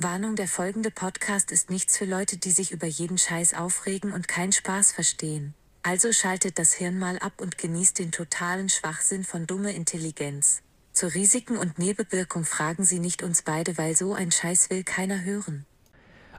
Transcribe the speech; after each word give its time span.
Warnung, 0.00 0.36
der 0.36 0.46
folgende 0.46 0.92
Podcast 0.92 1.50
ist 1.50 1.70
nichts 1.70 1.98
für 1.98 2.04
Leute, 2.04 2.36
die 2.36 2.52
sich 2.52 2.70
über 2.70 2.86
jeden 2.86 3.18
Scheiß 3.18 3.54
aufregen 3.54 4.12
und 4.12 4.28
keinen 4.28 4.52
Spaß 4.52 4.92
verstehen. 4.92 5.54
Also 5.82 6.12
schaltet 6.12 6.60
das 6.60 6.72
Hirn 6.72 7.00
mal 7.00 7.18
ab 7.18 7.32
und 7.42 7.58
genießt 7.58 7.98
den 7.98 8.12
totalen 8.12 8.68
Schwachsinn 8.68 9.24
von 9.24 9.48
dumme 9.48 9.72
Intelligenz. 9.72 10.62
Zu 10.92 11.12
Risiken 11.12 11.56
und 11.56 11.80
Nebenwirkung 11.80 12.44
fragen 12.44 12.84
Sie 12.84 13.00
nicht 13.00 13.24
uns 13.24 13.42
beide, 13.42 13.76
weil 13.76 13.96
so 13.96 14.14
ein 14.14 14.30
Scheiß 14.30 14.70
will 14.70 14.84
keiner 14.84 15.24
hören. 15.24 15.66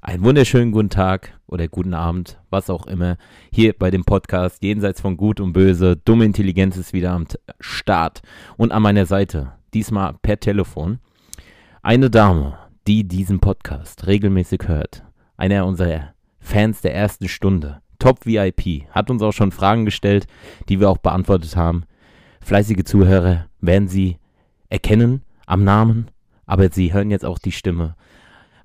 Einen 0.02 0.24
wunderschönen 0.24 0.72
guten 0.72 0.90
Tag 0.90 1.38
oder 1.46 1.68
guten 1.68 1.94
Abend, 1.94 2.40
was 2.50 2.70
auch 2.70 2.88
immer. 2.88 3.18
Hier 3.52 3.74
bei 3.78 3.92
dem 3.92 4.06
Podcast 4.06 4.64
Jenseits 4.64 5.02
von 5.02 5.18
Gut 5.18 5.42
und 5.42 5.52
Böse. 5.52 5.98
Dumme 5.98 6.24
Intelligenz 6.24 6.78
ist 6.78 6.94
wieder 6.94 7.12
am 7.12 7.28
Start. 7.60 8.22
Und 8.56 8.72
an 8.72 8.84
meiner 8.84 9.06
Seite, 9.06 9.52
diesmal 9.74 10.14
per 10.14 10.40
Telefon, 10.40 11.00
eine 11.82 12.10
Dame, 12.10 12.58
die 12.90 13.08
diesen 13.08 13.40
Podcast 13.40 14.08
regelmäßig 14.08 14.64
hört. 14.66 15.04
Einer 15.38 15.68
unserer 15.68 16.16
Fans 16.40 16.82
der 16.82 16.96
ersten 16.96 17.28
Stunde. 17.28 17.84
Top 18.00 18.26
VIP. 18.26 18.90
Hat 18.90 19.12
uns 19.12 19.22
auch 19.22 19.32
schon 19.32 19.52
Fragen 19.52 19.86
gestellt, 19.86 20.26
die 20.70 20.80
wir 20.80 20.90
auch 20.90 20.98
beantwortet 20.98 21.56
haben. 21.56 21.84
Fleißige 22.42 22.84
Zuhörer 22.86 23.46
werden 23.62 23.88
Sie 23.88 24.18
erkennen 24.70 25.22
am 25.46 25.64
Namen, 25.64 26.10
aber 26.48 26.72
Sie 26.72 26.92
hören 26.92 27.12
jetzt 27.12 27.26
auch 27.26 27.38
die 27.38 27.52
Stimme 27.52 27.96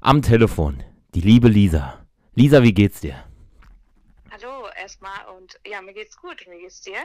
am 0.01 0.23
Telefon. 0.23 0.83
Die 1.15 1.21
liebe 1.21 1.49
Lisa. 1.49 1.99
Lisa, 2.35 2.63
wie 2.63 2.73
geht's 2.73 3.03
dir? 3.03 3.17
Hallo 4.31 4.69
erstmal 4.81 5.19
und 5.37 5.61
ja, 5.71 5.83
mir 5.83 5.93
geht's 5.93 6.17
gut. 6.17 6.47
Wie 6.49 6.63
geht's 6.63 6.81
dir? 6.81 6.97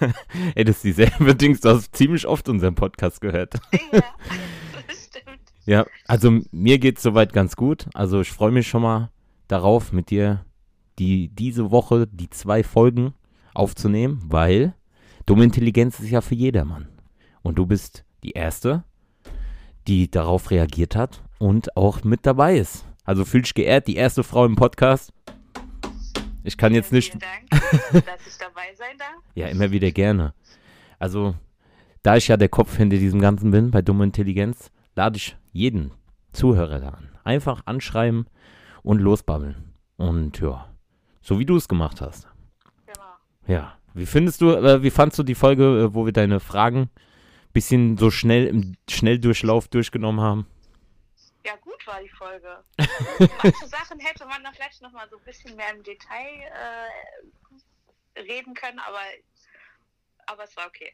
Ey, 0.54 0.64
das 0.64 0.76
ist 0.76 0.84
dieselbe 0.84 1.34
Dings, 1.34 1.60
du 1.60 1.68
hast 1.68 1.94
ziemlich 1.94 2.26
oft 2.26 2.48
unseren 2.48 2.74
Podcast 2.74 3.20
gehört. 3.20 3.56
ja. 3.92 4.00
Ja, 5.66 5.84
also 6.06 6.40
mir 6.52 6.78
geht's 6.78 7.02
soweit 7.02 7.32
ganz 7.32 7.56
gut. 7.56 7.86
Also 7.92 8.20
ich 8.20 8.30
freue 8.30 8.52
mich 8.52 8.68
schon 8.68 8.82
mal 8.82 9.10
darauf, 9.48 9.92
mit 9.92 10.10
dir 10.10 10.44
die, 10.98 11.28
diese 11.28 11.70
Woche 11.70 12.06
die 12.06 12.30
zwei 12.30 12.62
Folgen 12.62 13.14
aufzunehmen, 13.52 14.22
weil 14.28 14.74
dumme 15.26 15.44
Intelligenz 15.44 15.98
ist 16.00 16.10
ja 16.10 16.20
für 16.20 16.36
jedermann. 16.36 16.88
Und 17.42 17.56
du 17.56 17.66
bist 17.66 18.04
die 18.22 18.32
Erste, 18.32 18.84
die 19.88 20.10
darauf 20.10 20.50
reagiert 20.50 20.94
hat 20.94 21.22
und 21.38 21.76
auch 21.76 22.04
mit 22.04 22.26
dabei 22.26 22.58
ist. 22.58 22.84
Also 23.04 23.24
fühl 23.24 23.42
dich 23.42 23.54
geehrt, 23.54 23.88
die 23.88 23.96
erste 23.96 24.22
Frau 24.22 24.44
im 24.44 24.56
Podcast. 24.56 25.12
Ich 26.44 26.56
kann 26.56 26.74
jetzt 26.74 26.92
nicht. 26.92 27.10
Vielen 27.10 27.20
Dank, 27.20 28.04
dass 28.06 28.26
ich 28.26 28.38
dabei 28.38 28.72
sein 28.76 28.96
darf. 28.98 29.08
Ja, 29.34 29.48
immer 29.48 29.70
wieder 29.70 29.90
gerne. 29.90 30.32
Also, 30.98 31.34
da 32.02 32.16
ich 32.16 32.28
ja 32.28 32.38
der 32.38 32.48
Kopf 32.48 32.76
hinter 32.76 32.96
diesem 32.96 33.20
Ganzen 33.20 33.50
bin, 33.50 33.70
bei 33.70 33.82
Dumme 33.82 34.04
Intelligenz, 34.04 34.70
lade 34.96 35.18
ich 35.18 35.36
jeden 35.52 35.92
Zuhörer 36.32 36.80
da 36.80 36.88
an. 36.88 37.08
Einfach 37.22 37.62
anschreiben 37.66 38.26
und 38.82 38.98
losbabbeln. 38.98 39.74
Und 39.96 40.40
ja, 40.40 40.68
so 41.20 41.38
wie 41.38 41.46
du 41.46 41.56
es 41.56 41.68
gemacht 41.68 42.00
hast. 42.00 42.28
Genau. 42.86 43.06
Ja. 43.46 43.78
Wie 43.94 44.06
findest 44.06 44.40
du, 44.42 44.50
äh, 44.50 44.82
wie 44.82 44.90
fandst 44.90 45.18
du 45.18 45.22
die 45.22 45.34
Folge, 45.34 45.64
äh, 45.64 45.94
wo 45.94 46.04
wir 46.04 46.12
deine 46.12 46.40
Fragen 46.40 46.90
bisschen 47.52 47.96
so 47.96 48.10
schnell 48.10 48.46
im 48.46 48.76
Schnelldurchlauf 48.90 49.68
durchgenommen 49.68 50.20
haben? 50.20 50.46
Ja, 51.46 51.56
gut 51.56 51.86
war 51.86 52.02
die 52.02 52.10
Folge. 52.10 52.62
Manche 53.18 53.66
Sachen 53.66 53.98
hätte 53.98 54.26
man 54.26 54.42
noch 54.42 54.52
vielleicht 54.52 54.82
noch 54.82 54.92
mal 54.92 55.08
so 55.08 55.16
ein 55.16 55.24
bisschen 55.24 55.56
mehr 55.56 55.74
im 55.74 55.82
Detail 55.82 56.42
äh, 58.14 58.20
reden 58.20 58.52
können, 58.52 58.78
aber, 58.80 58.98
aber 60.26 60.44
es 60.44 60.54
war 60.58 60.66
okay. 60.66 60.92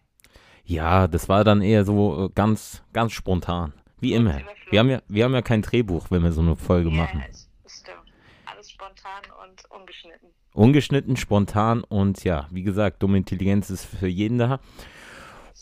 Ja, 0.65 1.09
das 1.09 1.29
war 1.29 1.43
dann 1.43 1.63
eher 1.63 1.85
so 1.85 2.27
äh, 2.27 2.29
ganz, 2.33 2.85
ganz 2.93 3.13
spontan. 3.13 3.73
Wie 4.03 4.13
immer. 4.15 4.41
Wir 4.71 4.81
haben 4.81 4.91
ja, 4.91 5.01
wir 5.09 5.25
haben 5.25 5.33
ja 5.35 5.43
kein 5.43 5.63
Drehbuch, 5.63 6.11
wenn 6.11 6.23
wir 6.23 6.33
so 6.33 6.41
eine 6.43 6.57
Folge 6.57 6.91
machen. 6.91 7.25
Es- 7.31 7.49
es 7.65 7.81
stimmt. 7.81 8.13
Alles 8.47 8.71
spontan 8.71 9.23
und 9.45 9.65
ungeschnitten. 9.71 10.29
Ungeschnitten, 10.55 11.17
spontan 11.17 11.83
und 11.85 12.25
ja, 12.25 12.47
wie 12.51 12.63
gesagt, 12.63 13.03
dumme 13.03 13.17
Intelligenz 13.17 13.71
ist 13.71 13.85
für 13.87 14.09
jeden 14.09 14.39
da. 14.39 14.61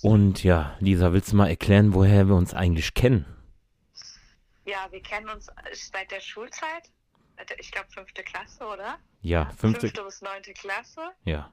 Und 0.02 0.42
ja, 0.42 0.74
Lisa, 0.80 1.12
willst 1.12 1.32
du 1.32 1.36
mal 1.36 1.48
erklären, 1.48 1.92
woher 1.94 2.26
wir 2.28 2.34
uns 2.34 2.54
eigentlich 2.54 2.94
kennen? 2.94 3.26
Ja, 4.64 4.86
wir 4.90 5.02
kennen 5.02 5.28
uns 5.28 5.48
seit 5.72 6.10
der 6.10 6.20
Schulzeit. 6.20 6.90
Ich 7.58 7.70
glaube, 7.72 7.88
fünfte 7.90 8.22
Klasse, 8.22 8.64
oder? 8.66 8.98
Ja, 9.22 9.50
fünfte. 9.56 9.80
Fünfte 9.82 10.04
bis 10.04 10.22
neunte 10.22 10.52
Klasse. 10.54 11.00
Ja. 11.24 11.52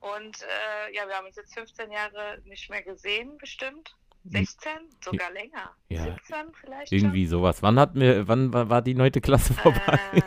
Und 0.00 0.42
äh, 0.42 0.94
ja, 0.94 1.06
wir 1.08 1.14
haben 1.16 1.26
uns 1.26 1.36
jetzt 1.36 1.54
15 1.54 1.90
Jahre 1.90 2.40
nicht 2.44 2.70
mehr 2.70 2.82
gesehen, 2.82 3.36
bestimmt. 3.38 3.94
16, 4.30 4.70
sogar 5.04 5.30
länger. 5.32 5.70
Ja, 5.88 6.04
17 6.04 6.36
vielleicht. 6.60 6.92
Irgendwie 6.92 7.26
sowas. 7.26 7.62
Wann 7.62 7.78
hatten 7.78 8.00
wir, 8.00 8.28
wann 8.28 8.52
war, 8.52 8.82
die 8.82 8.94
neunte 8.94 9.20
Klasse 9.20 9.54
schon? 9.54 9.74
vorbei? 9.74 9.98
Äh, 10.12 10.22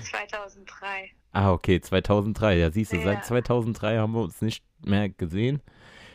2003. 0.02 1.10
Ah, 1.32 1.52
okay, 1.52 1.80
2003. 1.80 2.56
Ja, 2.58 2.70
siehst 2.70 2.92
du, 2.92 2.96
Ja. 2.96 3.02
seit 3.04 3.24
2003 3.26 3.98
haben 3.98 4.12
wir 4.14 4.22
uns 4.22 4.40
nicht 4.40 4.64
mehr 4.84 5.08
gesehen, 5.08 5.60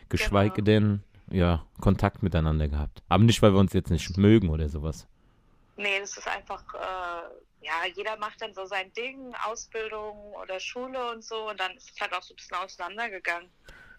geschweige 0.10 0.56
Genau. 0.62 0.66
denn, 0.66 1.04
ja, 1.30 1.66
Kontakt 1.80 2.24
miteinander 2.24 2.68
gehabt. 2.68 3.04
Aber 3.10 3.24
nicht, 3.24 3.42
weil 3.42 3.54
wir 3.54 3.60
uns 3.60 3.74
jetzt 3.74 3.90
nicht 3.92 4.18
mögen 4.18 4.50
oder 4.50 4.68
sowas. 4.70 5.08
Nee, 5.78 6.00
das 6.00 6.18
ist 6.18 6.28
einfach, 6.28 6.64
äh, 6.74 7.66
ja, 7.66 7.74
jeder 7.96 8.18
macht 8.18 8.42
dann 8.42 8.54
so 8.54 8.66
sein 8.66 8.92
Ding, 8.94 9.34
Ausbildung 9.46 10.18
oder 10.42 10.60
Schule 10.60 11.12
und 11.12 11.24
so. 11.24 11.50
Und 11.50 11.60
dann 11.60 11.72
ist 11.78 11.92
es 11.94 12.02
halt 12.02 12.14
auch 12.14 12.22
so 12.24 12.34
ein 12.34 12.38
bisschen 12.38 12.58
auseinandergegangen. 12.58 13.50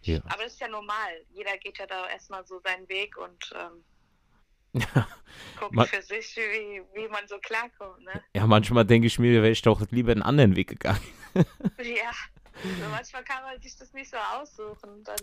Ja. 0.02 0.18
Aber 0.26 0.42
das 0.44 0.52
ist 0.54 0.60
ja 0.60 0.68
normal. 0.68 1.10
Jeder 1.30 1.56
geht 1.58 1.78
ja 1.78 1.86
da 1.86 2.08
erstmal 2.08 2.44
so 2.46 2.60
seinen 2.60 2.88
Weg 2.88 3.16
und 3.16 3.52
ähm, 3.54 3.84
Ja, 4.74 5.06
guckt 5.60 5.88
für 5.88 6.02
sich, 6.02 6.36
wie, 6.36 6.82
wie 6.94 7.08
man 7.08 7.26
so 7.28 7.38
klarkommt, 7.38 8.04
ne? 8.04 8.22
ja 8.34 8.46
manchmal 8.46 8.84
denke 8.84 9.06
ich 9.06 9.18
mir, 9.18 9.32
wäre 9.42 9.50
ich 9.50 9.62
doch 9.62 9.80
lieber 9.90 10.12
einen 10.12 10.22
anderen 10.22 10.56
Weg 10.56 10.68
gegangen. 10.68 11.00
Ja. 11.78 12.10
So 12.62 12.88
manchmal 12.90 13.24
kann 13.24 13.42
man 13.44 13.58
sich 13.62 13.74
das 13.78 13.92
nicht 13.94 14.10
so 14.10 14.16
aussuchen. 14.18 15.02
Dann 15.04 15.16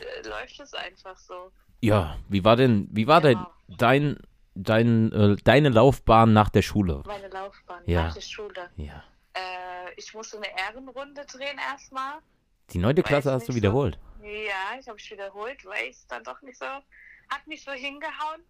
äh, 0.00 0.28
läuft 0.28 0.58
es 0.58 0.74
einfach 0.74 1.16
so. 1.16 1.52
Ja, 1.80 2.18
wie 2.28 2.44
war 2.44 2.56
denn, 2.56 2.88
wie 2.90 3.06
war 3.06 3.20
denn 3.20 3.38
Genau. 3.38 3.52
dein, 3.68 4.18
dein, 4.56 5.12
äh, 5.12 5.36
deine 5.44 5.68
Laufbahn 5.68 6.32
nach 6.32 6.48
der 6.50 6.62
Schule? 6.62 7.02
Meine 7.06 7.28
Laufbahn 7.28 7.82
Ja. 7.86 8.06
nach 8.08 8.14
der 8.14 8.20
Schule. 8.20 8.68
Ja. 8.76 9.04
Äh, 9.34 9.92
ich 9.96 10.12
musste 10.12 10.38
eine 10.38 10.48
Ehrenrunde 10.58 11.24
drehen 11.26 11.58
erstmal. 11.70 12.14
Die 12.72 12.78
neunte 12.78 13.02
Klasse 13.02 13.32
hast 13.32 13.48
du 13.48 13.52
nicht 13.52 13.62
so. 13.62 13.68
wiederholt. 13.68 13.98
Ja, 14.22 14.78
ich 14.78 14.88
habe 14.88 14.98
es 14.98 15.10
wiederholt, 15.10 15.64
weil 15.64 15.90
es 15.90 16.06
dann 16.06 16.24
doch 16.24 16.40
nicht 16.42 16.58
so, 16.58 16.64
hat 16.64 17.46
nicht 17.46 17.64
so 17.64 17.72
hingehauen. 17.72 18.42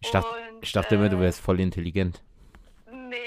Ich 0.00 0.10
dachte, 0.10 0.28
Und, 0.28 0.62
ich 0.62 0.72
dachte 0.72 0.94
immer, 0.94 1.08
du 1.08 1.16
äh, 1.16 1.20
wärst 1.20 1.40
voll 1.40 1.60
intelligent. 1.60 2.22
Nee, 2.90 3.18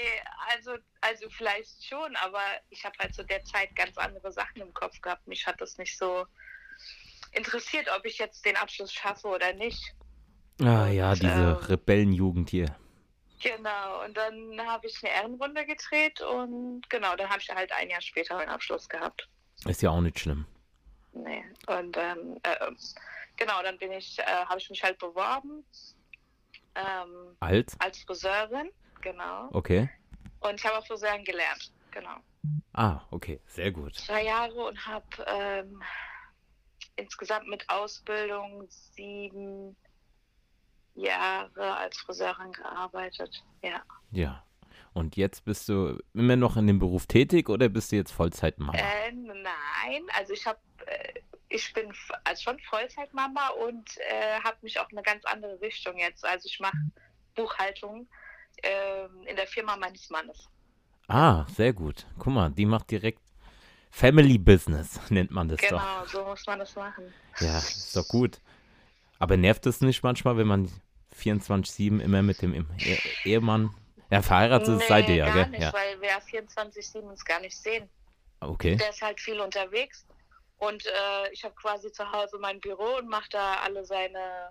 also, 0.54 0.72
also 1.00 1.28
vielleicht 1.30 1.84
schon, 1.84 2.14
aber 2.16 2.42
ich 2.70 2.84
habe 2.84 2.96
halt 2.98 3.14
zu 3.14 3.24
der 3.24 3.42
Zeit 3.44 3.74
ganz 3.74 3.96
andere 3.98 4.30
Sachen 4.30 4.62
im 4.62 4.72
Kopf 4.74 5.00
gehabt. 5.00 5.26
Mich 5.26 5.46
hat 5.46 5.60
das 5.60 5.78
nicht 5.78 5.96
so 5.96 6.26
interessiert, 7.32 7.88
ob 7.96 8.04
ich 8.04 8.18
jetzt 8.18 8.44
den 8.44 8.56
Abschluss 8.56 8.92
schaffe 8.92 9.28
oder 9.28 9.52
nicht. 9.54 9.94
Ah 10.60 10.86
ja, 10.86 11.10
und, 11.12 11.22
diese 11.22 11.32
ähm, 11.32 11.54
Rebellenjugend 11.54 12.50
hier. 12.50 12.76
Genau, 13.42 14.04
und 14.04 14.16
dann 14.16 14.60
habe 14.66 14.86
ich 14.86 15.02
eine 15.02 15.12
Ehrenrunde 15.12 15.66
gedreht 15.66 16.20
und 16.20 16.88
genau, 16.88 17.14
dann 17.16 17.28
habe 17.28 17.40
ich 17.40 17.50
halt 17.50 17.70
ein 17.72 17.90
Jahr 17.90 18.00
später 18.00 18.36
meinen 18.36 18.48
Abschluss 18.48 18.88
gehabt. 18.88 19.28
Ist 19.64 19.82
ja 19.82 19.90
auch 19.90 20.00
nicht 20.00 20.18
schlimm. 20.18 20.46
Nee. 21.12 21.44
Und 21.66 21.96
ähm, 21.96 22.38
äh, 22.42 22.72
genau, 23.36 23.62
dann 23.62 23.78
bin 23.78 23.92
ich, 23.92 24.18
äh, 24.18 24.22
habe 24.24 24.58
ich 24.58 24.68
mich 24.70 24.82
halt 24.82 24.98
beworben 24.98 25.64
ähm, 26.76 27.36
Alt? 27.40 27.72
als 27.78 27.98
Friseurin, 28.02 28.70
genau. 29.00 29.48
Okay. 29.52 29.88
Und 30.40 30.54
ich 30.54 30.64
habe 30.64 30.78
auch 30.78 30.86
Friseurin 30.86 31.24
gelernt, 31.24 31.72
genau. 31.90 32.16
Ah, 32.74 33.00
okay, 33.10 33.40
sehr 33.46 33.72
gut. 33.72 33.92
Drei 34.06 34.24
Jahre 34.24 34.66
und 34.66 34.86
habe 34.86 35.06
ähm, 35.26 35.82
insgesamt 36.96 37.48
mit 37.48 37.68
Ausbildung 37.68 38.66
sieben 38.68 39.76
Jahre 40.94 41.76
als 41.76 41.96
Friseurin 41.98 42.52
gearbeitet. 42.52 43.42
Ja. 43.62 43.82
Ja. 44.10 44.44
Und 44.92 45.16
jetzt 45.16 45.44
bist 45.44 45.68
du 45.68 45.98
immer 46.14 46.36
noch 46.36 46.56
in 46.56 46.66
dem 46.66 46.78
Beruf 46.78 47.06
tätig 47.06 47.48
oder 47.48 47.68
bist 47.68 47.92
du 47.92 47.96
jetzt 47.96 48.12
Vollzeitmama? 48.12 48.78
Äh, 48.78 49.12
nein, 49.12 50.02
also 50.16 50.32
ich 50.32 50.46
habe, 50.46 50.58
äh, 50.86 51.12
ich 51.48 51.72
bin 51.74 51.92
also 52.24 52.42
schon 52.42 52.58
Vollzeitmama 52.60 53.48
und 53.66 53.88
äh, 54.10 54.40
habe 54.42 54.56
mich 54.62 54.78
auch 54.80 54.90
in 54.90 54.98
eine 54.98 55.04
ganz 55.04 55.24
andere 55.24 55.60
Richtung 55.60 55.98
jetzt. 55.98 56.24
Also 56.24 56.46
ich 56.48 56.58
mache 56.60 56.76
Buchhaltung 57.34 58.08
ähm, 58.62 59.22
in 59.26 59.36
der 59.36 59.46
Firma 59.46 59.76
meines 59.76 60.08
Mannes. 60.10 60.48
Ah, 61.08 61.44
sehr 61.54 61.72
gut. 61.72 62.06
Guck 62.18 62.32
mal, 62.32 62.50
die 62.50 62.66
macht 62.66 62.90
direkt 62.90 63.20
Family 63.90 64.38
Business, 64.38 64.98
nennt 65.10 65.30
man 65.30 65.48
das 65.48 65.60
doch. 65.60 65.68
Genau, 65.70 66.04
so 66.06 66.24
muss 66.24 66.44
man 66.46 66.58
das 66.58 66.74
machen. 66.74 67.12
Ja, 67.40 67.58
ist 67.58 67.94
doch 67.96 68.08
gut. 68.08 68.40
Aber 69.18 69.36
nervt 69.36 69.66
es 69.66 69.80
nicht 69.80 70.02
manchmal, 70.02 70.36
wenn 70.36 70.46
man 70.46 70.70
24-7 71.14 72.00
immer 72.00 72.22
mit 72.22 72.42
dem 72.42 72.52
Ehe- 72.54 72.98
Ehemann. 73.24 73.70
Ja, 74.10 74.22
verheiratet 74.22 74.68
nee, 74.76 74.86
seid 74.86 75.08
ihr 75.08 75.16
ja, 75.16 75.32
gell? 75.32 75.48
nicht, 75.48 75.62
Ja. 75.62 75.72
weil 75.72 76.00
wir 76.00 76.10
24-7 76.10 77.00
uns 77.00 77.24
gar 77.24 77.40
nicht 77.40 77.56
sehen. 77.56 77.88
Okay. 78.40 78.76
Der 78.76 78.90
ist 78.90 79.02
halt 79.02 79.20
viel 79.20 79.40
unterwegs 79.40 80.06
und 80.58 80.86
äh, 80.86 81.30
ich 81.32 81.44
habe 81.44 81.54
quasi 81.54 81.90
zu 81.90 82.10
Hause 82.12 82.38
mein 82.38 82.60
Büro 82.60 82.98
und 82.98 83.08
mache 83.08 83.28
da 83.30 83.56
alle 83.56 83.84
seine 83.84 84.50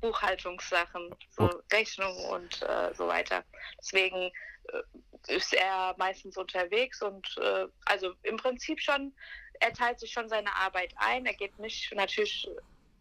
Buchhaltungssachen, 0.00 1.14
so 1.30 1.44
Okay. 1.44 1.56
Rechnungen 1.72 2.24
und 2.30 2.62
äh, 2.62 2.94
so 2.94 3.06
weiter. 3.08 3.44
Deswegen 3.78 4.30
äh, 4.72 5.34
ist 5.34 5.52
er 5.54 5.94
meistens 5.98 6.36
unterwegs 6.36 7.02
und 7.02 7.36
äh, 7.38 7.66
also 7.84 8.12
im 8.22 8.36
Prinzip 8.36 8.80
schon, 8.80 9.14
er 9.60 9.72
teilt 9.72 10.00
sich 10.00 10.12
schon 10.12 10.28
seine 10.28 10.54
Arbeit 10.54 10.94
ein. 10.96 11.26
Er 11.26 11.34
geht 11.34 11.58
nicht 11.58 11.92
natürlich 11.94 12.48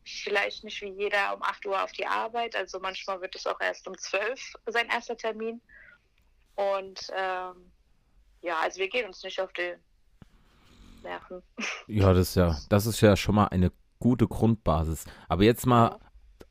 vielleicht 0.06 0.63
nicht 0.63 0.81
wie 0.81 0.92
jeder 0.92 1.34
um 1.36 1.42
8 1.42 1.66
Uhr 1.66 1.84
auf 1.84 1.92
die 1.92 2.06
Arbeit. 2.06 2.56
Also 2.56 2.80
manchmal 2.80 3.22
wird 3.22 3.36
es 3.36 3.48
auch 3.48 3.60
erst 3.60 3.88
um 3.88 3.98
12 3.98 4.54
sein 4.68 4.88
erster 4.88 5.18
Termin. 5.18 5.62
Und 6.56 7.12
ähm, 7.16 7.72
ja, 8.42 8.60
also 8.62 8.80
wir 8.80 8.90
gehen 8.90 9.07
uns 9.07 9.24
nicht 9.24 9.40
auf 9.42 9.52
die 9.54 9.74
Nerven. 11.04 11.42
Ja, 11.88 12.13
das 12.13 12.30
ist 12.30 12.36
ja, 12.36 12.57
das 12.69 12.86
ist 12.86 13.02
ja 13.02 13.16
schon 13.16 13.36
mal 13.36 13.48
eine 13.48 13.72
gute 14.00 14.28
Grundbasis. 14.28 15.06
Aber 15.28 15.44
jetzt 15.44 15.66
mal 15.66 16.00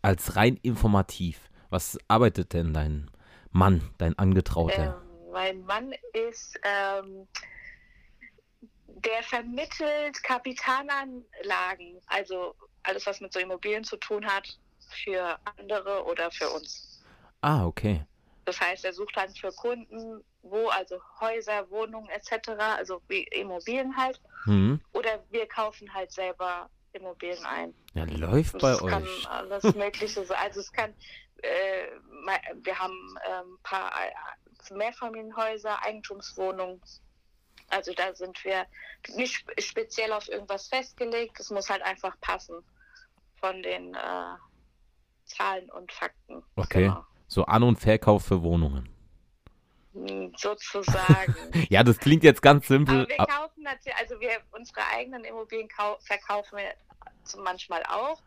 als 0.02 0.36
rein 0.36 0.56
informativ. 0.62 1.50
Was 1.70 1.98
arbeitet 2.08 2.52
denn 2.52 2.72
dein 2.72 3.10
Mann, 3.50 3.90
dein 3.98 4.16
Angetrauter? 4.18 5.02
Ähm, 5.02 5.32
mein 5.32 5.64
Mann 5.64 5.92
ist, 6.12 6.58
ähm, 6.62 7.26
der 8.86 9.22
vermittelt 9.22 10.22
Kapitalanlagen, 10.22 12.00
also 12.06 12.54
alles, 12.84 13.06
was 13.06 13.20
mit 13.20 13.32
so 13.32 13.40
Immobilien 13.40 13.84
zu 13.84 13.96
tun 13.96 14.26
hat, 14.26 14.58
für 15.02 15.38
andere 15.56 16.04
oder 16.04 16.30
für 16.30 16.48
uns. 16.50 17.02
Ah, 17.40 17.66
okay. 17.66 18.04
Das 18.44 18.60
heißt, 18.60 18.84
er 18.84 18.92
sucht 18.92 19.16
dann 19.16 19.34
für 19.34 19.50
Kunden, 19.52 20.22
wo 20.42 20.68
also 20.68 21.00
Häuser, 21.20 21.68
Wohnungen 21.70 22.10
etc., 22.10 22.50
also 22.76 23.00
wie 23.08 23.24
Immobilien 23.24 23.96
halt, 23.96 24.20
Hm. 24.44 24.80
oder 24.92 25.24
wir 25.30 25.46
kaufen 25.48 25.92
halt 25.94 26.12
selber 26.12 26.68
Immobilien 26.92 27.44
ein. 27.46 27.74
Ja, 27.94 28.04
läuft 28.04 28.52
bei 28.58 28.70
Das 28.72 28.80
kann 28.86 29.02
euch. 29.02 29.26
alles 29.26 29.64
Mögliche 29.74 30.24
sein. 30.26 30.36
Also 30.38 30.60
es 30.60 30.70
kann, 30.72 30.94
äh, 31.42 31.86
wir 32.56 32.78
haben 32.78 33.16
ein 33.26 33.56
paar 33.62 33.90
äh, 34.06 34.74
Mehrfamilienhäuser, 34.74 35.82
Eigentumswohnungen. 35.82 36.82
Also 37.68 37.94
da 37.94 38.14
sind 38.14 38.44
wir 38.44 38.66
nicht 39.08 39.36
sp- 39.40 39.56
speziell 39.60 40.12
auf 40.12 40.28
irgendwas 40.28 40.68
festgelegt. 40.68 41.40
Es 41.40 41.50
muss 41.50 41.70
halt 41.70 41.82
einfach 41.82 42.14
passen 42.20 42.62
von 43.44 43.62
den 43.62 43.94
äh, 43.94 44.36
Zahlen 45.26 45.70
und 45.70 45.92
Fakten. 45.92 46.42
Okay. 46.56 46.84
Genau. 46.84 47.04
So 47.26 47.44
An- 47.44 47.62
und 47.62 47.76
Verkauf 47.78 48.24
für 48.24 48.42
Wohnungen. 48.42 48.88
Hm, 49.92 50.32
Sozusagen. 50.36 51.34
Ja, 51.68 51.82
das 51.82 51.98
klingt 51.98 52.24
jetzt 52.24 52.40
ganz 52.40 52.64
Aber 52.64 52.74
simpel. 52.74 53.08
wir 53.08 53.20
a- 53.20 53.26
kaufen 53.26 53.62
natürlich, 53.62 53.98
also 53.98 54.18
wir 54.18 54.30
unsere 54.52 54.80
eigenen 54.94 55.24
Immobilien 55.24 55.68
kau 55.68 55.98
verkaufen 56.00 56.56
wir 56.58 56.72
manchmal 57.42 57.82
auch, 57.84 58.22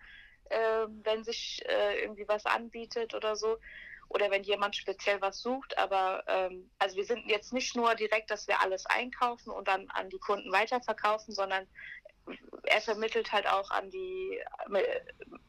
ähm, 0.51 1.01
wenn 1.03 1.23
sich 1.23 1.63
äh, 1.67 1.99
irgendwie 2.01 2.27
was 2.27 2.45
anbietet 2.45 3.13
oder 3.15 3.35
so. 3.35 3.57
Oder 4.09 4.29
wenn 4.31 4.43
jemand 4.43 4.75
speziell 4.75 5.19
was 5.19 5.41
sucht, 5.41 5.77
aber 5.77 6.23
ähm, 6.27 6.69
also 6.79 6.95
wir 6.95 7.03
sind 7.05 7.25
jetzt 7.29 7.51
nicht 7.51 7.75
nur 7.75 7.93
direkt, 7.95 8.31
dass 8.31 8.47
wir 8.47 8.61
alles 8.61 8.85
einkaufen 8.85 9.49
und 9.49 9.67
dann 9.67 9.89
an 9.89 10.09
die 10.09 10.19
Kunden 10.19 10.49
weiterverkaufen, 10.53 11.33
sondern 11.33 11.67
er 12.63 12.81
vermittelt 12.81 13.31
halt 13.31 13.47
auch 13.47 13.69
an 13.71 13.89
die 13.89 14.39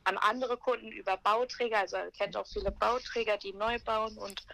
an 0.05 0.19
andere 0.19 0.57
Kunden 0.57 0.91
über 0.93 1.17
Bauträger, 1.19 1.79
also 1.81 1.97
er 1.97 2.11
kennt 2.13 2.37
auch 2.37 2.47
viele 2.47 2.73
Bauträger, 2.73 3.37
die 3.37 3.53
neu 3.53 3.79
bauen 3.85 4.17
und 4.19 4.47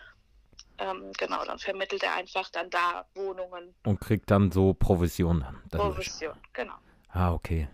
ähm, 0.79 1.13
genau, 1.19 1.45
dann 1.45 1.59
vermittelt 1.59 2.03
er 2.03 2.15
einfach 2.15 2.51
dann 2.51 2.69
da 2.71 3.07
Wohnungen, 3.15 3.75
Und 3.85 4.01
kriegt 4.01 4.31
dann 4.31 4.51
so 4.51 4.75
Provision 4.75 5.45
dann. 5.71 5.81
Provision, 5.81 6.35
genau. 6.53 6.75
Ah, 7.11 7.33
okay. 7.33 7.69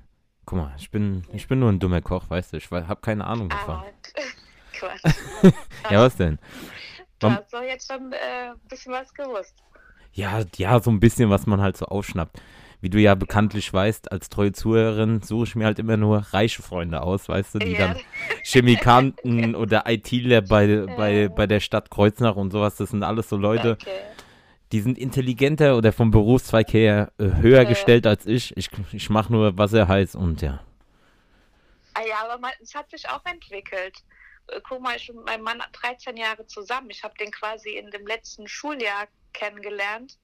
Guck 0.44 0.58
mal, 0.58 0.74
ich 0.76 0.90
bin, 0.90 1.26
ich 1.32 1.48
bin 1.48 1.60
nur 1.60 1.70
ein 1.70 1.78
dummer 1.78 2.02
Koch, 2.02 2.28
weißt 2.28 2.52
du. 2.52 2.56
Ich 2.56 2.70
habe 2.70 3.00
keine 3.00 3.24
Ahnung 3.24 3.48
davon. 3.48 3.76
Ah, 3.76 3.84
Quatsch. 4.72 5.02
Ja, 5.90 6.00
was 6.00 6.16
denn? 6.16 6.38
Du 7.18 7.30
hast 7.30 7.52
doch 7.52 7.62
jetzt 7.62 7.90
schon 7.90 8.12
äh, 8.12 8.50
ein 8.50 8.58
bisschen 8.68 8.92
was 8.92 9.12
gewusst. 9.14 9.54
Ja, 10.12 10.44
ja, 10.56 10.80
so 10.80 10.90
ein 10.90 11.00
bisschen, 11.00 11.30
was 11.30 11.46
man 11.46 11.60
halt 11.60 11.76
so 11.76 11.86
aufschnappt. 11.86 12.40
Wie 12.82 12.88
du 12.90 12.98
ja 12.98 13.14
bekanntlich 13.14 13.72
weißt, 13.72 14.10
als 14.10 14.30
treue 14.30 14.52
Zuhörerin 14.52 15.20
suche 15.22 15.44
ich 15.44 15.54
mir 15.54 15.66
halt 15.66 15.78
immer 15.78 15.96
nur 15.98 16.18
reiche 16.32 16.62
Freunde 16.62 17.02
aus, 17.02 17.28
weißt 17.28 17.56
du, 17.56 17.58
die 17.58 17.72
Ja. 17.72 17.88
dann 17.88 17.98
Chemikanten 18.42 19.54
oder 19.54 19.84
ITler 19.86 20.40
bei, 20.40 20.86
bei, 20.96 21.28
bei 21.28 21.46
der 21.46 21.60
Stadt 21.60 21.90
Kreuznach 21.90 22.36
und 22.36 22.50
sowas, 22.52 22.76
das 22.76 22.90
sind 22.90 23.02
alles 23.02 23.28
so 23.28 23.36
Leute, 23.36 23.72
Okay. 23.80 24.00
die 24.72 24.80
sind 24.80 24.96
intelligenter 24.98 25.76
oder 25.76 25.92
vom 25.92 26.10
Berufszweig 26.10 26.72
her 26.72 27.12
äh, 27.18 27.24
höher 27.42 27.62
Ja. 27.62 27.68
gestellt 27.68 28.06
als 28.06 28.24
ich. 28.26 28.56
Ich, 28.56 28.70
ich 28.92 29.10
mache 29.10 29.32
nur, 29.32 29.58
was 29.58 29.72
er 29.72 29.88
heißt 29.88 30.16
und 30.16 30.40
ja. 30.42 30.60
Ah 31.94 32.02
ja, 32.08 32.24
aber 32.24 32.38
man, 32.40 32.52
es 32.62 32.74
hat 32.74 32.88
sich 32.90 33.08
auch 33.08 33.24
entwickelt. 33.26 33.98
Äh, 34.46 34.60
Guck 34.66 34.80
mal, 34.80 34.96
ich 34.96 35.06
bin 35.08 35.16
mit 35.16 35.26
meinem 35.26 35.42
Mann 35.42 35.62
13 35.72 36.16
Jahre 36.16 36.46
zusammen. 36.46 36.88
Ich 36.90 37.02
habe 37.02 37.14
den 37.18 37.30
quasi 37.30 37.70
in 37.76 37.90
dem 37.90 38.06
letzten 38.06 38.46
Schuljahr 38.48 39.08
kennengelernt, 39.32 40.16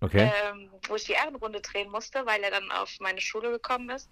Okay. 0.00 0.30
ähm, 0.44 0.70
wo 0.88 0.96
ich 0.96 1.04
die 1.04 1.12
Ehrenrunde 1.12 1.60
drehen 1.60 1.90
musste, 1.90 2.24
weil 2.26 2.42
er 2.42 2.50
dann 2.50 2.70
auf 2.70 2.90
meine 3.00 3.20
Schule 3.20 3.50
gekommen 3.50 3.88
ist 3.90 4.10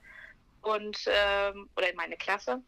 und 0.63 0.99
ähm, 1.07 1.69
oder 1.77 1.91
in 1.91 1.97
meine 1.97 2.17
Klasse. 2.17 2.63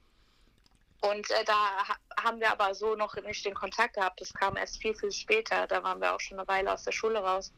Und 1.01 1.31
äh, 1.31 1.45
da 1.45 1.55
ha 1.55 1.97
haben 2.23 2.41
wir 2.41 2.51
aber 2.51 2.75
so 2.75 2.95
noch 2.97 3.15
nicht 3.17 3.45
den 3.45 3.55
Kontakt 3.55 3.95
gehabt. 3.95 4.21
Das 4.21 4.33
kam 4.33 4.57
erst 4.57 4.81
viel, 4.81 4.95
viel 4.95 5.13
später. 5.13 5.67
Da 5.67 5.83
waren 5.83 6.01
wir 6.01 6.15
auch 6.15 6.21
schon 6.21 6.39
eine 6.39 6.49
Weile 6.49 6.73
aus 6.73 6.85
der 6.85 6.93
Schule 6.93 7.19
raus. 7.19 7.53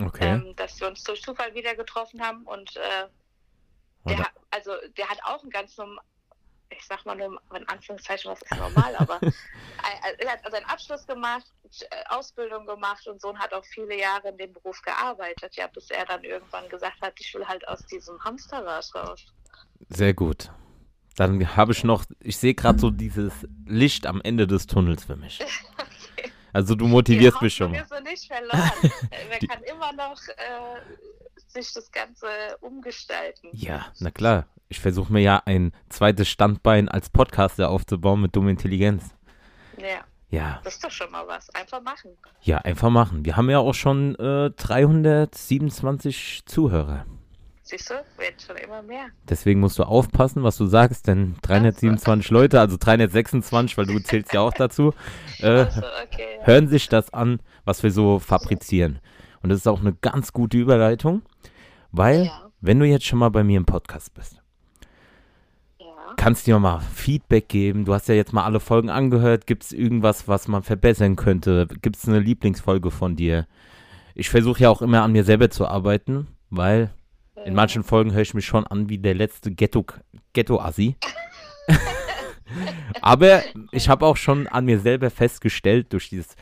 Okay. 0.00 0.28
ähm, 0.28 0.54
dass 0.56 0.80
wir 0.80 0.88
uns 0.88 1.02
durch 1.02 1.22
Zufall 1.22 1.54
wieder 1.54 1.74
getroffen 1.74 2.22
haben 2.22 2.44
und 2.46 2.76
äh, 2.76 3.08
der, 4.06 4.26
also 4.50 4.72
der 4.96 5.08
hat 5.08 5.18
auch 5.24 5.42
ein 5.42 5.50
ganz 5.50 5.76
normal, 5.76 6.02
ich 6.70 6.84
sag 6.86 7.04
mal 7.04 7.16
nur 7.16 7.40
in 7.54 7.68
Anführungszeichen, 7.68 8.30
was 8.30 8.40
ist 8.42 8.56
normal, 8.56 8.94
aber 8.96 9.20
er 10.18 10.32
hat 10.32 10.40
seinen 10.50 10.64
Abschluss 10.66 11.06
gemacht, 11.06 11.44
äh, 11.64 11.86
Ausbildung 12.08 12.66
gemacht 12.66 13.06
und 13.06 13.20
so 13.20 13.28
und 13.28 13.38
hat 13.38 13.52
auch 13.52 13.64
viele 13.64 13.98
Jahre 13.98 14.28
in 14.28 14.38
dem 14.38 14.52
Beruf 14.52 14.80
gearbeitet, 14.82 15.56
ja, 15.56 15.66
bis 15.66 15.90
er 15.90 16.04
dann 16.06 16.22
irgendwann 16.24 16.68
gesagt 16.68 17.00
hat, 17.00 17.14
ich 17.18 17.34
will 17.34 17.46
halt 17.46 17.66
aus 17.68 17.84
diesem 17.86 18.18
Hamsterrad 18.24 18.88
raus. 18.94 19.26
Sehr 19.88 20.14
gut. 20.14 20.50
Dann 21.16 21.56
habe 21.56 21.72
ich 21.72 21.84
noch, 21.84 22.04
ich 22.20 22.38
sehe 22.38 22.54
gerade 22.54 22.78
so 22.78 22.90
dieses 22.90 23.32
Licht 23.66 24.06
am 24.06 24.20
Ende 24.22 24.46
des 24.46 24.66
Tunnels 24.66 25.04
für 25.04 25.16
mich. 25.16 25.38
Also 26.52 26.74
du 26.74 26.88
motivierst 26.88 27.40
mich 27.42 27.54
schon. 27.54 27.72
Ist 27.76 27.90
so 27.90 28.00
nicht 28.00 28.26
verloren. 28.26 28.72
Man 28.82 29.38
Die- 29.40 29.46
kann 29.46 29.62
immer 29.62 29.92
noch 29.92 30.20
äh, 30.26 30.80
sich 31.52 31.72
das 31.72 31.90
Ganze 31.92 32.26
umgestalten. 32.60 33.48
Ja, 33.52 33.86
na 33.98 34.10
klar. 34.10 34.46
Ich 34.68 34.78
versuche 34.80 35.12
mir 35.12 35.20
ja 35.20 35.42
ein 35.46 35.72
zweites 35.88 36.28
Standbein 36.28 36.88
als 36.88 37.10
Podcaster 37.10 37.70
aufzubauen 37.70 38.20
mit 38.22 38.36
dummer 38.36 38.50
Intelligenz. 38.50 39.02
Ja, 39.76 40.04
Ja, 40.30 40.60
das 40.62 40.74
ist 40.74 40.84
doch 40.84 40.90
schon 40.92 41.10
mal 41.10 41.26
was. 41.26 41.50
Einfach 41.54 41.82
machen. 41.82 42.10
ja, 42.42 42.58
einfach 42.58 42.90
machen. 42.90 43.24
Wir 43.24 43.36
haben 43.36 43.50
ja 43.50 43.58
auch 43.58 43.74
schon 43.74 44.14
äh, 44.16 44.50
327 44.50 46.42
Zuhörer. 46.46 47.04
Siehst 47.62 47.90
du, 47.90 47.94
wird 48.18 48.42
schon 48.42 48.56
immer 48.56 48.82
mehr. 48.82 49.06
Deswegen 49.28 49.60
musst 49.60 49.78
du 49.78 49.84
aufpassen, 49.84 50.42
was 50.42 50.56
du 50.56 50.66
sagst, 50.66 51.06
denn 51.06 51.36
327 51.42 52.30
Leute, 52.30 52.58
also 52.60 52.76
326, 52.76 53.78
weil 53.78 53.86
du 53.86 53.98
zählst 54.00 54.32
ja 54.32 54.40
auch 54.40 54.52
dazu, 54.52 54.92
äh, 55.40 55.46
Also, 55.46 55.80
okay. 56.04 56.38
hören 56.42 56.68
sich 56.68 56.88
das 56.88 57.12
an, 57.12 57.40
was 57.64 57.82
wir 57.82 57.92
so 57.92 58.18
fabrizieren. 58.18 58.98
Und 59.42 59.48
das 59.50 59.60
ist 59.60 59.66
auch 59.66 59.80
eine 59.80 59.94
ganz 59.94 60.32
gute 60.32 60.58
Überleitung, 60.58 61.22
weil, 61.92 62.24
Ja. 62.26 62.50
wenn 62.60 62.78
du 62.78 62.86
jetzt 62.86 63.06
schon 63.06 63.18
mal 63.18 63.30
bei 63.30 63.42
mir 63.42 63.56
im 63.56 63.64
Podcast 63.64 64.12
bist, 64.14 64.40
Ja. 65.78 65.86
kannst 66.16 66.46
du 66.46 66.52
dir 66.52 66.58
mal 66.58 66.80
Feedback 66.80 67.48
geben. 67.48 67.84
Du 67.84 67.94
hast 67.94 68.08
ja 68.08 68.14
jetzt 68.14 68.32
mal 68.32 68.44
alle 68.44 68.60
Folgen 68.60 68.90
angehört. 68.90 69.46
Gibt 69.46 69.64
es 69.64 69.72
irgendwas, 69.72 70.28
was 70.28 70.46
man 70.48 70.62
verbessern 70.62 71.16
könnte? 71.16 71.66
Gibt 71.80 71.96
es 71.96 72.06
eine 72.08 72.18
Lieblingsfolge 72.20 72.90
von 72.90 73.16
dir? 73.16 73.46
Ich 74.14 74.28
versuche 74.28 74.60
ja 74.60 74.70
auch 74.70 74.82
immer 74.82 75.02
an 75.02 75.12
mir 75.12 75.24
selber 75.24 75.48
zu 75.50 75.66
arbeiten, 75.66 76.26
weil 76.50 76.90
in 77.46 77.54
manchen 77.54 77.82
Folgen 77.84 78.12
höre 78.12 78.20
ich 78.22 78.34
mich 78.34 78.44
schon 78.44 78.66
an 78.66 78.90
wie 78.90 78.98
der 78.98 79.14
letzte 79.14 79.50
Ghetto- 79.50 79.86
Ghetto-Assi. 80.34 80.96
Aber 83.00 83.42
ich 83.70 83.88
habe 83.88 84.04
auch 84.06 84.16
schon 84.16 84.46
an 84.48 84.64
mir 84.64 84.80
selber 84.80 85.10
festgestellt, 85.10 85.92
durch 85.92 86.08
dieses 86.10 86.36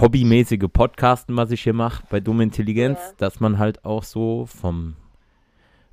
hobbymäßige 0.00 0.66
Podcasten, 0.72 1.36
was 1.36 1.50
ich 1.50 1.62
hier 1.62 1.74
mache 1.74 2.02
bei 2.10 2.20
Dumme 2.20 2.42
Intelligenz, 2.42 2.98
Ja. 2.98 3.12
dass 3.18 3.40
man 3.40 3.58
halt 3.58 3.84
auch 3.84 4.02
so 4.02 4.46
vom 4.46 4.96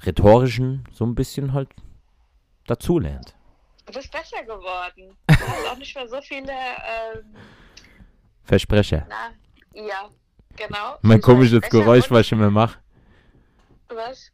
Rhetorischen 0.05 0.83
so 0.91 1.05
ein 1.05 1.15
bisschen 1.15 1.53
halt 1.53 1.69
dazulernt. 2.67 3.35
Du 3.85 3.93
bist 3.93 4.11
besser 4.11 4.43
geworden. 4.43 5.15
Du 5.27 5.33
hast 5.35 5.67
auch 5.71 5.77
nicht 5.77 5.95
mehr 5.95 6.07
so 6.07 6.19
viele, 6.21 6.51
ähm, 6.51 7.35
Versprecher. 8.43 9.05
na, 9.09 9.31
ja, 9.81 10.09
genau. 10.55 10.97
Mein 11.01 11.21
komisches 11.21 11.61
Geräusch, 11.69 12.09
was 12.09 12.21
ich 12.21 12.31
immer 12.31 12.49
mache. 12.49 12.79
Was? 13.89 14.31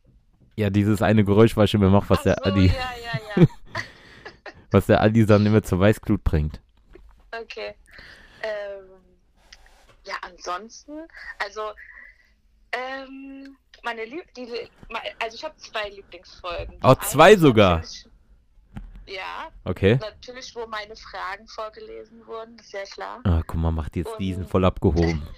Ja, 0.56 0.70
dieses 0.70 1.01
eine 1.01 1.24
Geräusch, 1.24 1.56
was 1.58 1.65
ich 1.70 1.74
immer 1.74 1.89
mache, 1.89 2.10
was 2.10 2.20
Ach 2.20 2.24
der 2.24 2.36
so, 2.44 2.51
Adi, 2.51 2.68
ja, 2.68 2.74
ja, 2.74 3.42
ja. 3.44 3.48
was 4.72 4.86
der 4.86 5.01
Adi 5.01 5.25
dann 5.25 5.46
immer 5.46 5.63
zur 5.63 5.80
Weißglut 5.80 6.24
bringt. 6.24 6.62
Okay. 7.32 7.74
Ähm, 8.44 8.83
ja, 10.05 10.15
ansonsten, 10.22 11.07
also, 11.39 11.72
ähm, 12.72 13.57
meine 13.83 14.05
Lieb 14.05 14.33
die, 14.36 14.69
also 15.19 15.36
ich 15.36 15.43
habe 15.43 15.55
zwei 15.57 15.89
Lieblingsfolgen. 15.89 16.79
Oh, 16.83 16.95
zwei 16.95 17.36
sogar? 17.36 17.83
Ja, 19.05 19.51
Okay. 19.65 19.98
natürlich, 20.00 20.55
wo 20.55 20.65
meine 20.67 20.95
Fragen 20.95 21.48
vorgelesen 21.48 22.25
wurden, 22.25 22.57
ist 22.60 22.72
ja 22.72 22.83
klar. 22.83 23.19
Ah, 23.25 23.41
guck 23.45 23.55
mal, 23.60 23.72
macht 23.72 23.95
jetzt 23.98 24.12
Und- 24.13 24.19
diesen 24.19 24.48
voll 24.48 24.65
abgehoben. 24.65 25.27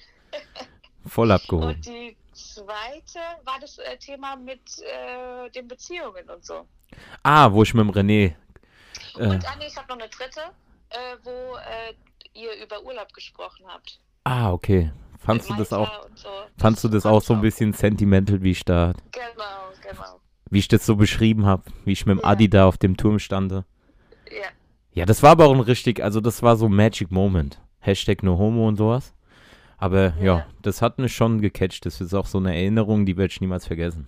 Voll 1.07 1.29
abgehoben. 1.31 1.67
Und 1.67 1.85
die 1.85 2.17
zweite 2.33 3.19
war 3.43 3.59
das 3.61 3.77
äh, 3.77 3.95
Thema 3.97 4.35
mit 4.35 4.59
äh, 4.81 5.51
den 5.51 5.67
Beziehungen 5.67 6.27
und 6.31 6.43
so. 6.43 6.67
Ah, 7.21 7.51
wo 7.51 7.61
ich 7.61 7.75
mit 7.75 7.85
dem 7.85 7.91
René. 7.91 8.33
Äh, 9.15 9.27
Und 9.27 9.47
ah, 9.47 9.55
nee, 9.59 9.67
ich 9.67 9.77
habe 9.77 9.87
noch 9.89 9.99
eine 9.99 10.09
dritte, 10.09 10.41
äh, 10.89 11.17
wo 11.21 11.57
äh, 11.57 11.93
ihr 12.33 12.55
über 12.63 12.81
Urlaub 12.81 13.13
gesprochen 13.13 13.65
habt. 13.67 13.99
Ah, 14.25 14.51
okay. 14.51 14.91
Fandst 15.19 15.49
du 15.49 15.55
das 15.55 15.71
auch? 15.73 15.89
So. 16.15 16.27
Fandst 16.57 16.83
du 16.83 16.87
das 16.89 17.05
auch 17.05 17.21
so 17.21 17.33
ein 17.33 17.41
bisschen 17.41 17.73
sentimental, 17.73 18.41
wie 18.43 18.51
ich 18.51 18.63
da, 18.65 18.93
Genau, 19.11 19.71
genau. 19.81 20.19
wie 20.49 20.59
ich 20.59 20.67
das 20.67 20.85
so 20.85 20.95
beschrieben 20.95 21.45
habe, 21.45 21.63
wie 21.85 21.93
ich 21.93 22.05
mit 22.05 22.17
dem 22.17 22.21
Ja. 22.21 22.27
Adi 22.29 22.49
da 22.49 22.67
auf 22.67 22.77
dem 22.77 22.95
Turm 22.97 23.17
stande? 23.19 23.65
Ja, 24.29 24.47
Ja, 24.93 25.05
das 25.05 25.23
war 25.23 25.31
aber 25.31 25.45
auch 25.47 25.53
ein 25.53 25.59
richtig, 25.61 26.01
also 26.03 26.21
das 26.21 26.43
war 26.43 26.55
so 26.57 26.65
ein 26.67 26.75
Magic 26.75 27.11
Moment. 27.11 27.59
Hashtag 27.79 28.23
no 28.23 28.37
homo 28.37 28.67
und 28.67 28.75
sowas. 28.77 29.13
Aber 29.77 30.13
ja, 30.17 30.23
Ja. 30.39 30.45
das 30.61 30.81
hat 30.81 30.99
mich 30.99 31.13
schon 31.15 31.41
gecatcht. 31.41 31.85
Das 31.85 31.99
ist 32.01 32.13
auch 32.13 32.27
so 32.27 32.37
eine 32.37 32.55
Erinnerung, 32.55 33.05
die 33.05 33.17
werde 33.17 33.31
ich 33.31 33.41
niemals 33.41 33.67
vergessen. 33.67 34.07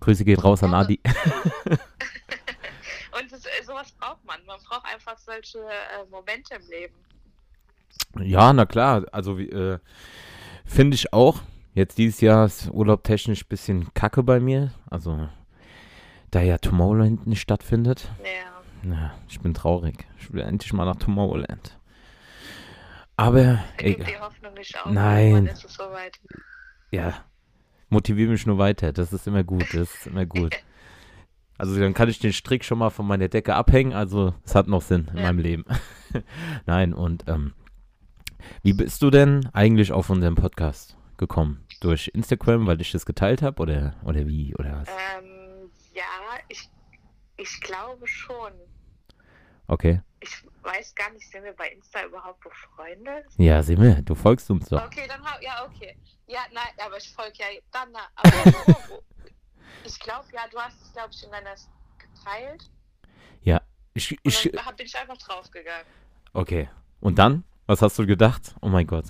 Grüße 0.00 0.24
geht 0.24 0.42
raus 0.42 0.62
an 0.64 0.72
Ja. 0.72 0.78
Adi. 0.78 1.00
und 1.66 3.30
das, 3.30 3.42
sowas 3.64 3.92
braucht 3.92 4.24
man. 4.24 4.44
Man 4.46 4.58
braucht 4.68 4.84
einfach 4.92 5.16
solche 5.18 5.58
äh, 5.58 6.04
Momente 6.10 6.54
im 6.56 6.68
Leben. 6.68 6.94
Ja, 8.20 8.52
na 8.52 8.66
klar. 8.66 9.04
Also 9.12 9.38
wie, 9.38 9.48
äh, 9.48 9.78
finde 10.64 10.94
ich 10.94 11.12
auch. 11.12 11.40
Jetzt 11.74 11.96
dieses 11.98 12.20
Jahr 12.20 12.46
ist 12.46 12.68
Urlaub 12.70 13.02
technisch 13.04 13.44
ein 13.44 13.48
bisschen 13.48 13.94
kacke 13.94 14.22
bei 14.22 14.40
mir. 14.40 14.72
Also 14.90 15.28
da 16.30 16.40
ja 16.42 16.58
Tomorrowland 16.58 17.26
nicht 17.26 17.40
stattfindet. 17.40 18.10
Ja. 18.22 18.52
Na, 18.82 19.14
ich 19.28 19.40
bin 19.40 19.54
traurig. 19.54 20.06
Ich 20.18 20.32
will 20.32 20.42
endlich 20.42 20.72
mal 20.72 20.84
nach 20.84 20.96
Tomorrowland. 20.96 21.78
Aber 23.16 23.60
egal. 23.78 24.06
die 24.06 24.18
Hoffnung 24.20 24.54
nicht 24.54 24.76
auf. 24.84 24.90
Nein. 24.90 25.46
Ist 25.46 25.64
es 25.64 25.74
soweit. 25.74 26.18
Ja, 26.90 27.14
motiviere 27.88 28.30
mich 28.32 28.46
nur 28.46 28.58
weiter. 28.58 28.92
Das 28.92 29.12
ist 29.12 29.26
immer 29.26 29.44
gut. 29.44 29.64
Das 29.72 29.94
ist 29.94 30.06
immer 30.06 30.26
gut. 30.26 30.54
Also 31.58 31.78
dann 31.78 31.94
kann 31.94 32.08
ich 32.08 32.18
den 32.18 32.32
Strick 32.32 32.64
schon 32.64 32.78
mal 32.78 32.90
von 32.90 33.06
meiner 33.06 33.28
Decke 33.28 33.54
abhängen. 33.54 33.92
Also 33.92 34.34
es 34.44 34.56
hat 34.56 34.66
noch 34.66 34.82
Sinn 34.82 35.06
in 35.12 35.18
Ja. 35.18 35.24
meinem 35.24 35.38
Leben. 35.38 35.64
Nein, 36.66 36.92
und 36.92 37.22
ähm, 37.28 37.52
wie 38.62 38.72
bist 38.72 39.02
du 39.02 39.10
denn 39.10 39.48
eigentlich 39.52 39.92
auf 39.92 40.10
unseren 40.10 40.34
Podcast 40.34 40.96
gekommen? 41.16 41.64
Durch 41.80 42.08
Instagram, 42.14 42.66
weil 42.66 42.80
ich 42.80 42.92
das 42.92 43.06
geteilt 43.06 43.42
habe? 43.42 43.60
Oder, 43.62 43.94
oder 44.04 44.26
wie? 44.26 44.54
Oder 44.56 44.80
was? 44.80 44.88
Ähm, 44.88 45.70
ja, 45.94 46.02
ich, 46.48 46.68
ich 47.36 47.60
glaube 47.60 48.06
schon. 48.06 48.52
Okay. 49.66 50.00
Ich 50.20 50.44
weiß 50.62 50.94
gar 50.94 51.10
nicht, 51.12 51.28
sind 51.30 51.42
wir 51.44 51.52
bei 51.54 51.68
Insta 51.70 52.04
überhaupt 52.04 52.40
befreundet? 52.40 53.24
Ja, 53.38 53.62
sehen 53.62 53.80
wir. 53.82 54.02
Du 54.02 54.14
folgst 54.14 54.48
uns 54.50 54.68
doch. 54.68 54.84
Okay, 54.86 55.06
dann 55.08 55.20
hau, 55.24 55.36
ja, 55.40 55.64
okay. 55.66 55.96
Ja, 56.26 56.40
nein, 56.52 56.68
aber 56.84 56.96
ich 56.98 57.10
folge 57.10 57.32
ja 57.38 57.46
dann, 57.72 57.88
aber 58.14 58.32
ich 59.84 59.98
glaube, 59.98 60.26
ja, 60.32 60.42
du 60.50 60.58
hast 60.58 60.80
es, 60.82 60.92
glaube 60.92 61.08
ich, 61.12 61.24
in 61.24 61.30
deiner 61.30 61.54
geteilt 61.98 62.70
Ich, 63.94 64.10
und 64.12 64.18
ich, 64.22 64.50
dann 64.52 64.64
hab- 64.64 64.76
bin 64.76 64.86
ich 64.86 64.96
einfach 64.96 65.16
draufgegangen. 65.18 65.86
okay. 66.32 66.68
Und 67.00 67.18
dann? 67.18 67.42
Was 67.66 67.82
hast 67.82 67.98
du 67.98 68.06
gedacht? 68.06 68.54
Oh 68.60 68.68
mein 68.68 68.86
Gott. 68.86 69.06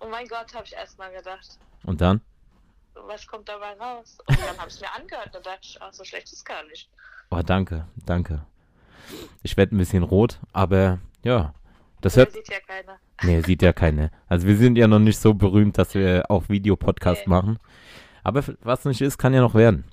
Oh 0.00 0.06
mein 0.08 0.26
Gott, 0.28 0.54
habe 0.54 0.64
ich 0.64 0.74
erstmal 0.74 1.12
gedacht, 1.12 1.58
Und 1.84 2.00
dann? 2.00 2.20
was 3.06 3.26
kommt 3.26 3.48
dabei 3.48 3.72
raus? 3.80 4.18
Und 4.26 4.38
dann 4.40 4.58
habe 4.58 4.68
ich 4.68 4.74
es 4.74 4.80
mir 4.80 4.92
angehört, 4.94 5.30
da 5.32 5.40
dachte 5.40 5.60
ich, 5.62 5.78
ach, 5.80 5.92
so 5.92 6.04
schlecht 6.04 6.30
ist 6.32 6.44
gar 6.44 6.62
nicht. 6.66 6.90
Oh, 7.30 7.40
danke, 7.44 7.86
danke. 8.04 8.44
Ich 9.42 9.56
werde 9.56 9.74
ein 9.74 9.78
bisschen 9.78 10.02
rot, 10.02 10.38
aber 10.52 10.98
ja. 11.22 11.54
Das 12.00 12.16
hört. 12.16 12.32
sieht 12.32 12.48
ja 12.48 12.60
keiner. 12.60 12.98
Nee, 13.22 13.40
sieht 13.42 13.62
ja 13.62 13.72
keiner. 13.72 14.10
Also 14.28 14.46
wir 14.46 14.56
sind 14.56 14.76
ja 14.76 14.86
noch 14.86 14.98
nicht 14.98 15.18
so 15.18 15.34
berühmt, 15.34 15.78
dass 15.78 15.94
wir 15.94 16.24
auch 16.30 16.48
Videopodcast 16.48 17.26
Nee. 17.26 17.30
machen. 17.30 17.58
Aber 18.22 18.44
was 18.60 18.84
nicht 18.84 19.00
ist, 19.00 19.16
kann 19.18 19.32
ja 19.34 19.40
noch 19.40 19.54
werden. 19.54 19.84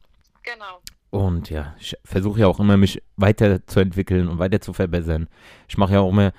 Genau. 0.43 0.81
Und 1.09 1.49
ja, 1.49 1.73
ich 1.79 1.95
versuche 2.03 2.41
ja 2.41 2.47
auch 2.47 2.59
immer, 2.59 2.75
mich 2.77 3.01
weiterzuentwickeln 3.15 4.27
und 4.27 4.37
weiter 4.39 4.59
zu 4.61 4.73
verbessern. 4.73 5.27
Ich 5.67 5.77
mache 5.77 5.93
ja 5.93 5.99
auch 6.01 6.09
immer, 6.09 6.33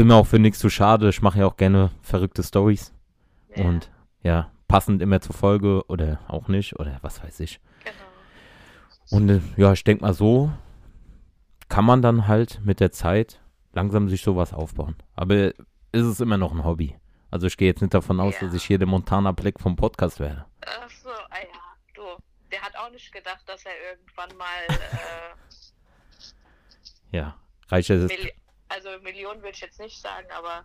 bin 0.00 0.06
mir 0.08 0.14
auch 0.14 0.26
für 0.26 0.38
nichts 0.38 0.58
zu 0.60 0.70
schade. 0.70 1.10
Ich 1.10 1.20
mache 1.20 1.40
ja 1.40 1.46
auch 1.46 1.58
gerne 1.58 1.90
verrückte 2.00 2.42
Stories. 2.42 2.94
Ja, 3.54 3.66
Und 3.66 3.90
ja, 4.22 4.50
passend 4.66 5.02
immer 5.02 5.20
zur 5.20 5.34
Folge 5.34 5.84
oder 5.88 6.20
auch 6.26 6.48
nicht 6.48 6.78
oder 6.80 6.98
was 7.02 7.22
weiß 7.22 7.38
ich. 7.40 7.60
Genau. 7.84 7.96
Und 9.10 9.28
äh, 9.28 9.40
ja, 9.58 9.74
ich 9.74 9.84
denke 9.84 10.02
mal 10.02 10.14
so, 10.14 10.50
kann 11.68 11.84
man 11.84 12.00
dann 12.00 12.26
halt 12.28 12.62
mit 12.64 12.80
der 12.80 12.92
Zeit 12.92 13.42
langsam 13.74 14.08
sich 14.08 14.22
sowas 14.22 14.54
aufbauen. 14.54 14.96
Aber 15.16 15.34
ist 15.36 16.06
es 16.06 16.20
immer 16.20 16.38
noch 16.38 16.52
ein 16.52 16.64
Hobby. 16.64 16.96
Also 17.30 17.46
ich 17.46 17.58
gehe 17.58 17.68
jetzt 17.68 17.82
nicht 17.82 17.92
davon 17.92 18.20
aus, 18.20 18.36
Ja. 18.40 18.46
dass 18.46 18.54
ich 18.54 18.64
hier 18.64 18.78
der 18.78 18.88
Montana 18.88 19.32
Black 19.32 19.60
vom 19.60 19.76
Podcast 19.76 20.18
werde. 20.18 20.46
Ach 20.64 20.88
so, 21.02 21.10
ah 21.10 21.36
ja, 21.42 21.60
du. 21.92 22.02
Der 22.50 22.62
hat 22.62 22.74
auch 22.78 22.90
nicht 22.90 23.12
gedacht, 23.12 23.42
dass 23.46 23.66
er 23.66 23.72
irgendwann 23.90 24.34
mal, 24.38 24.64
äh, 27.12 27.16
Ja, 27.18 27.36
reicht 27.68 27.90
es. 27.90 28.08
Milli 28.08 28.32
also 28.70 28.88
Millionen 29.02 29.42
würde 29.42 29.54
ich 29.54 29.60
jetzt 29.60 29.78
nicht 29.80 30.00
sagen, 30.00 30.26
aber 30.36 30.64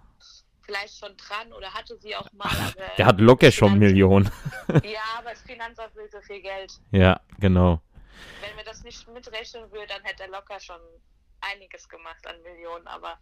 vielleicht 0.61 0.97
schon 0.97 1.15
dran 1.17 1.51
oder 1.53 1.73
hatte 1.73 1.97
sie 1.97 2.15
auch 2.15 2.31
mal. 2.33 2.47
Aber 2.49 2.95
Der 2.97 3.05
hat 3.05 3.19
locker 3.19 3.51
schon 3.51 3.77
Millionen. 3.77 4.31
Ja, 4.83 5.01
aber 5.19 5.31
das 5.31 5.41
Finanzamt 5.41 5.95
will 5.95 6.09
so 6.11 6.19
viel 6.21 6.41
Geld. 6.41 6.71
Ja, 6.91 7.19
genau. 7.39 7.81
Wenn 8.41 8.55
wir 8.57 8.63
das 8.63 8.83
nicht 8.83 9.07
mitrechnen 9.09 9.71
würden, 9.71 9.87
dann 9.89 10.03
hätte 10.03 10.23
er 10.23 10.29
locker 10.29 10.59
schon 10.59 10.79
einiges 11.41 11.87
gemacht 11.87 12.25
an 12.25 12.41
Millionen, 12.41 12.87
aber 12.87 13.19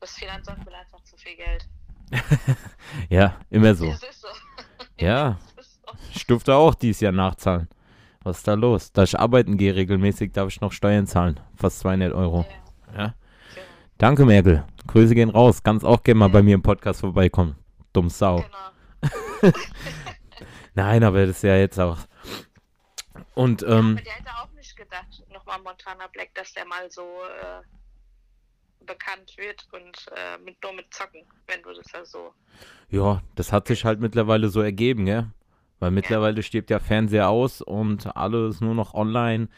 das 0.00 0.12
Finanzamt 0.12 0.64
will 0.64 0.74
einfach 0.74 1.02
zu 1.04 1.16
viel 1.16 1.36
Geld. 1.36 1.68
Ja, 3.10 3.38
immer 3.50 3.74
so. 3.74 3.90
Das 3.90 4.02
ist 4.02 4.20
so. 4.20 4.28
Ja. 4.98 5.38
Ist 5.56 5.80
so. 5.84 5.92
Ich 6.14 6.26
durfte 6.26 6.54
auch 6.54 6.74
dieses 6.74 7.00
Jahr 7.00 7.12
nachzahlen. 7.12 7.68
Was 8.22 8.38
ist 8.38 8.48
da 8.48 8.54
los? 8.54 8.92
Da 8.92 9.02
ich 9.02 9.18
arbeiten 9.18 9.58
gehe 9.58 9.74
regelmäßig, 9.74 10.32
darf 10.32 10.48
ich 10.48 10.60
noch 10.60 10.72
Steuern 10.72 11.06
zahlen. 11.06 11.40
Fast 11.56 11.80
200 11.80 12.12
Euro. 12.14 12.46
Ja, 12.94 12.98
Ja. 13.02 13.14
Danke, 14.04 14.26
Merkel. 14.26 14.62
Grüße 14.86 15.14
gehen 15.14 15.30
raus. 15.30 15.62
Kannst 15.62 15.82
auch 15.82 16.02
gerne 16.02 16.18
mal 16.18 16.28
bei 16.28 16.42
mir 16.42 16.56
im 16.56 16.62
Podcast 16.62 17.00
vorbeikommen. 17.00 17.56
Dumm 17.94 18.10
Sau. 18.10 18.44
genau. 19.00 19.50
Nein, 20.74 21.02
aber 21.02 21.24
das 21.24 21.36
ist 21.36 21.42
ja 21.42 21.56
jetzt 21.56 21.80
auch. 21.80 21.96
Und 23.32 23.62
ähm, 23.62 23.92
Aber 23.92 24.02
der 24.02 24.12
hätte 24.12 24.30
auch 24.42 24.52
nicht 24.52 24.76
gedacht, 24.76 25.24
nochmal 25.32 25.58
Montana 25.64 26.06
Black, 26.12 26.34
dass 26.34 26.52
der 26.52 26.66
mal 26.66 26.90
so 26.90 27.00
äh, 27.00 28.84
bekannt 28.84 29.38
wird 29.38 29.66
und 29.72 30.06
äh, 30.14 30.36
mit, 30.44 30.62
nur 30.62 30.74
mit 30.74 30.92
Zocken, 30.92 31.22
wenn 31.46 31.62
du 31.62 31.72
das 31.72 31.90
ja 31.90 32.04
so. 32.04 32.34
ja, 32.90 33.22
das 33.36 33.52
hat 33.52 33.68
sich 33.68 33.86
halt 33.86 34.00
mittlerweile 34.00 34.50
so 34.50 34.60
ergeben, 34.60 35.06
gell? 35.06 35.30
Weil 35.78 35.92
mittlerweile 35.92 36.42
stirbt 36.42 36.68
ja 36.68 36.78
Fernseher 36.78 37.30
aus 37.30 37.62
und 37.62 38.14
alles 38.14 38.60
nur 38.60 38.74
noch 38.74 38.92
online. 38.92 39.48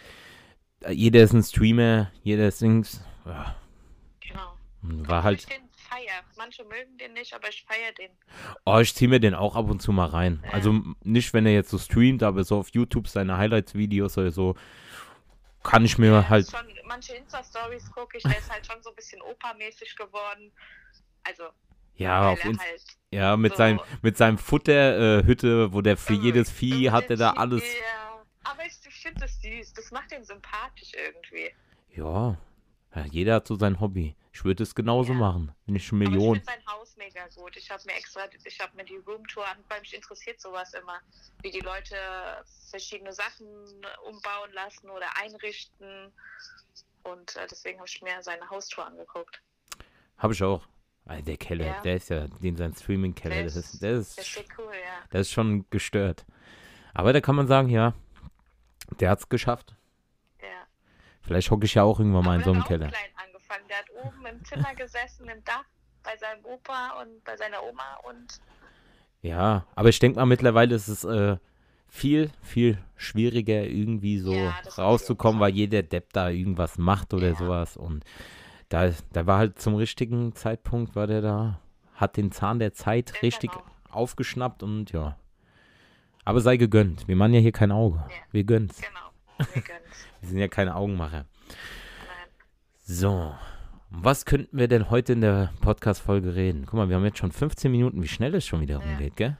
Jeder 0.88 1.24
ist 1.24 1.32
ein 1.32 1.42
Streamer, 1.42 2.12
jeder 2.22 2.46
ist 2.46 2.60
Dings. 2.60 3.04
Ja. 3.24 3.56
War 5.08 5.22
halt. 5.22 5.40
Ich 5.40 5.46
den 5.46 5.68
feier. 5.76 6.22
Manche 6.36 6.64
mögen 6.64 6.96
den 6.98 7.12
nicht, 7.14 7.32
aber 7.34 7.48
ich 7.48 7.64
feier 7.64 7.92
den. 7.98 8.10
Oh, 8.64 8.78
ich 8.78 8.94
ziehe 8.94 9.08
mir 9.08 9.20
den 9.20 9.34
auch 9.34 9.56
ab 9.56 9.68
und 9.70 9.80
zu 9.80 9.92
mal 9.92 10.06
rein. 10.08 10.42
Ja. 10.46 10.52
Also 10.52 10.74
nicht, 11.02 11.32
wenn 11.34 11.46
er 11.46 11.52
jetzt 11.52 11.70
so 11.70 11.78
streamt, 11.78 12.22
aber 12.22 12.44
so 12.44 12.58
auf 12.58 12.68
YouTube 12.72 13.08
seine 13.08 13.36
Highlights-Videos 13.38 14.18
oder 14.18 14.30
so, 14.30 14.54
kann 15.62 15.84
ich 15.84 15.98
mir 15.98 16.10
Ja, 16.12 16.28
halt. 16.28 16.50
Schon, 16.50 16.66
manche 16.86 17.14
Insta-Stories 17.14 17.90
gucke 17.90 18.16
ich, 18.18 18.22
der 18.22 18.38
ist 18.38 18.50
halt 18.50 18.66
schon 18.66 18.82
so 18.82 18.90
ein 18.90 18.96
bisschen 18.96 19.20
opermäßig 19.22 19.96
geworden. 19.96 20.52
Also, 21.24 21.44
Ja, 21.96 22.30
auf 22.30 22.44
Inst 22.44 22.60
halt. 22.60 22.82
ja 23.10 23.36
mit 23.36 23.52
so- 23.52 23.56
seinem 23.58 23.80
mit 24.02 24.16
seinem 24.16 24.38
Futterhütte, 24.38 25.68
äh, 25.70 25.72
wo 25.72 25.80
der 25.80 25.96
für 25.96 26.12
Irre- 26.12 26.22
jedes 26.22 26.50
Vieh 26.50 26.90
hat 26.90 27.10
er 27.10 27.16
da 27.16 27.30
alles. 27.32 27.62
Ja, 27.62 28.22
aber 28.44 28.64
ich, 28.66 28.74
ich 28.86 28.94
finde 28.94 29.20
das 29.20 29.40
süß. 29.42 29.72
Das 29.74 29.90
macht 29.90 30.12
ihn 30.12 30.22
sympathisch 30.24 30.92
irgendwie. 30.94 31.50
Ja, 31.96 32.36
ja, 32.94 33.04
jeder 33.10 33.34
hat 33.36 33.46
so 33.46 33.56
sein 33.56 33.80
Hobby. 33.80 34.14
Ich 34.36 34.44
würde 34.44 34.64
es 34.64 34.74
genauso 34.74 35.14
Ja. 35.14 35.18
machen. 35.18 35.54
Nicht 35.64 35.90
Aber 35.90 36.02
ich 36.02 36.08
Millionen. 36.10 36.42
finde 36.42 36.44
sein 36.44 36.66
Haus 36.66 36.94
mega 36.98 37.26
gut. 37.36 37.56
Ich 37.56 37.70
habe 37.70 37.82
mir 37.86 37.94
extra, 37.94 38.20
ich 38.44 38.60
habe 38.60 38.76
mir 38.76 38.84
die 38.84 38.96
Roomtour 38.96 39.48
an, 39.48 39.56
weil 39.70 39.80
mich 39.80 39.94
interessiert 39.94 40.38
sowas 40.42 40.74
immer, 40.74 41.00
wie 41.40 41.50
die 41.50 41.60
Leute 41.60 41.96
verschiedene 42.68 43.14
Sachen 43.14 43.46
umbauen 44.06 44.52
lassen 44.52 44.90
oder 44.90 45.06
einrichten. 45.22 46.12
Und 47.04 47.34
äh, 47.36 47.46
deswegen 47.50 47.78
habe 47.78 47.88
ich 47.88 48.02
mir 48.02 48.22
seine 48.22 48.46
Haustour 48.50 48.86
angeguckt. 48.86 49.40
Habe 50.18 50.34
ich 50.34 50.42
auch. 50.42 50.66
Ah, 51.06 51.16
der 51.22 51.38
Keller, 51.38 51.64
Ja. 51.66 51.80
der 51.80 51.96
ist 51.96 52.10
ja, 52.10 52.26
den 52.28 52.56
sein 52.58 52.74
Streaming-Keller, 52.74 53.36
Der 53.36 53.44
das 53.44 53.56
ist- 53.56 53.72
ist, 53.74 53.82
der 53.82 53.92
Das 53.96 54.18
ist, 54.18 54.36
ist 54.36 54.44
cool, 54.58 54.70
ja. 54.74 55.02
das 55.08 55.20
ist 55.22 55.30
schon 55.32 55.64
gestört. 55.70 56.26
Aber 56.92 57.14
da 57.14 57.22
kann 57.22 57.36
man 57.36 57.46
sagen, 57.46 57.70
ja, 57.70 57.94
der 59.00 59.08
hat's 59.10 59.30
geschafft. 59.30 59.74
ja. 60.42 60.66
Vielleicht 61.22 61.50
hocke 61.50 61.64
ich 61.64 61.72
ja 61.74 61.84
auch 61.84 61.98
irgendwann 62.00 62.24
mal 62.24 62.34
in 62.34 62.42
Aber 62.42 62.44
so 62.44 62.50
der 62.52 62.54
einem 62.54 62.62
hat 62.62 62.68
Keller. 62.68 62.88
klein 62.88 63.15
angefangen. 63.56 63.68
Der 63.68 63.78
hat 63.78 63.90
oben 64.06 64.26
im 64.26 64.44
Zimmer 64.44 64.74
gesessen, 64.74 65.28
im 65.28 65.42
Dach, 65.44 65.64
bei 66.02 66.16
seinem 66.16 66.44
Opa 66.44 67.00
und 67.02 67.24
bei 67.24 67.36
seiner 67.36 67.62
Oma 67.62 67.96
und 68.08 68.40
Ja, 69.22 69.66
aber 69.74 69.88
ich 69.88 69.98
denke 69.98 70.18
mal, 70.18 70.26
mittlerweile 70.26 70.74
ist 70.74 70.88
es 70.88 71.04
äh, 71.04 71.36
viel, 71.88 72.30
viel 72.42 72.78
schwieriger 72.96 73.64
irgendwie 73.64 74.18
so 74.18 74.32
Ja, 74.34 74.54
rauszukommen, 74.78 75.40
weil 75.40 75.52
jeder 75.54 75.82
Depp 75.82 76.12
da 76.12 76.28
irgendwas 76.30 76.78
macht 76.78 77.12
oder 77.14 77.28
Ja. 77.28 77.34
sowas. 77.34 77.76
Und 77.76 78.04
da, 78.68 78.90
da 79.12 79.26
war 79.26 79.38
halt 79.38 79.60
zum 79.60 79.74
richtigen 79.76 80.34
Zeitpunkt, 80.34 80.94
war 80.96 81.06
der 81.06 81.22
da, 81.22 81.60
hat 81.94 82.16
den 82.16 82.30
Zahn 82.32 82.58
der 82.58 82.72
Zeit 82.74 83.12
Ja, 83.14 83.20
richtig 83.22 83.50
genau. 83.52 83.64
aufgeschnappt 83.90 84.62
und 84.62 84.92
ja. 84.92 85.16
Aber 86.24 86.40
sei 86.40 86.56
gegönnt. 86.56 87.06
Wir 87.06 87.14
machen 87.16 87.34
ja 87.34 87.40
hier 87.40 87.52
kein 87.52 87.70
Auge. 87.70 88.04
Wir 88.32 88.42
gönnen's. 88.44 88.80
Genau. 88.80 89.46
Wir 89.54 89.62
gönnen's. 89.62 90.06
Wir 90.20 90.28
sind 90.28 90.38
ja 90.38 90.48
keine 90.48 90.74
Augenmacher. 90.74 91.24
So. 92.88 93.34
Was 93.90 94.24
könnten 94.26 94.56
wir 94.56 94.68
denn 94.68 94.90
heute 94.90 95.12
in 95.14 95.20
der 95.20 95.52
Podcast-Folge 95.60 96.36
reden? 96.36 96.66
Guck 96.66 96.74
mal, 96.74 96.88
wir 96.88 96.94
haben 96.94 97.04
jetzt 97.04 97.18
schon 97.18 97.32
15 97.32 97.68
Minuten, 97.68 98.00
wie 98.00 98.06
schnell 98.06 98.32
es 98.36 98.46
schon 98.46 98.60
wieder 98.60 98.78
Ja. 98.78 98.86
rumgeht, 98.86 99.16
gell? 99.16 99.36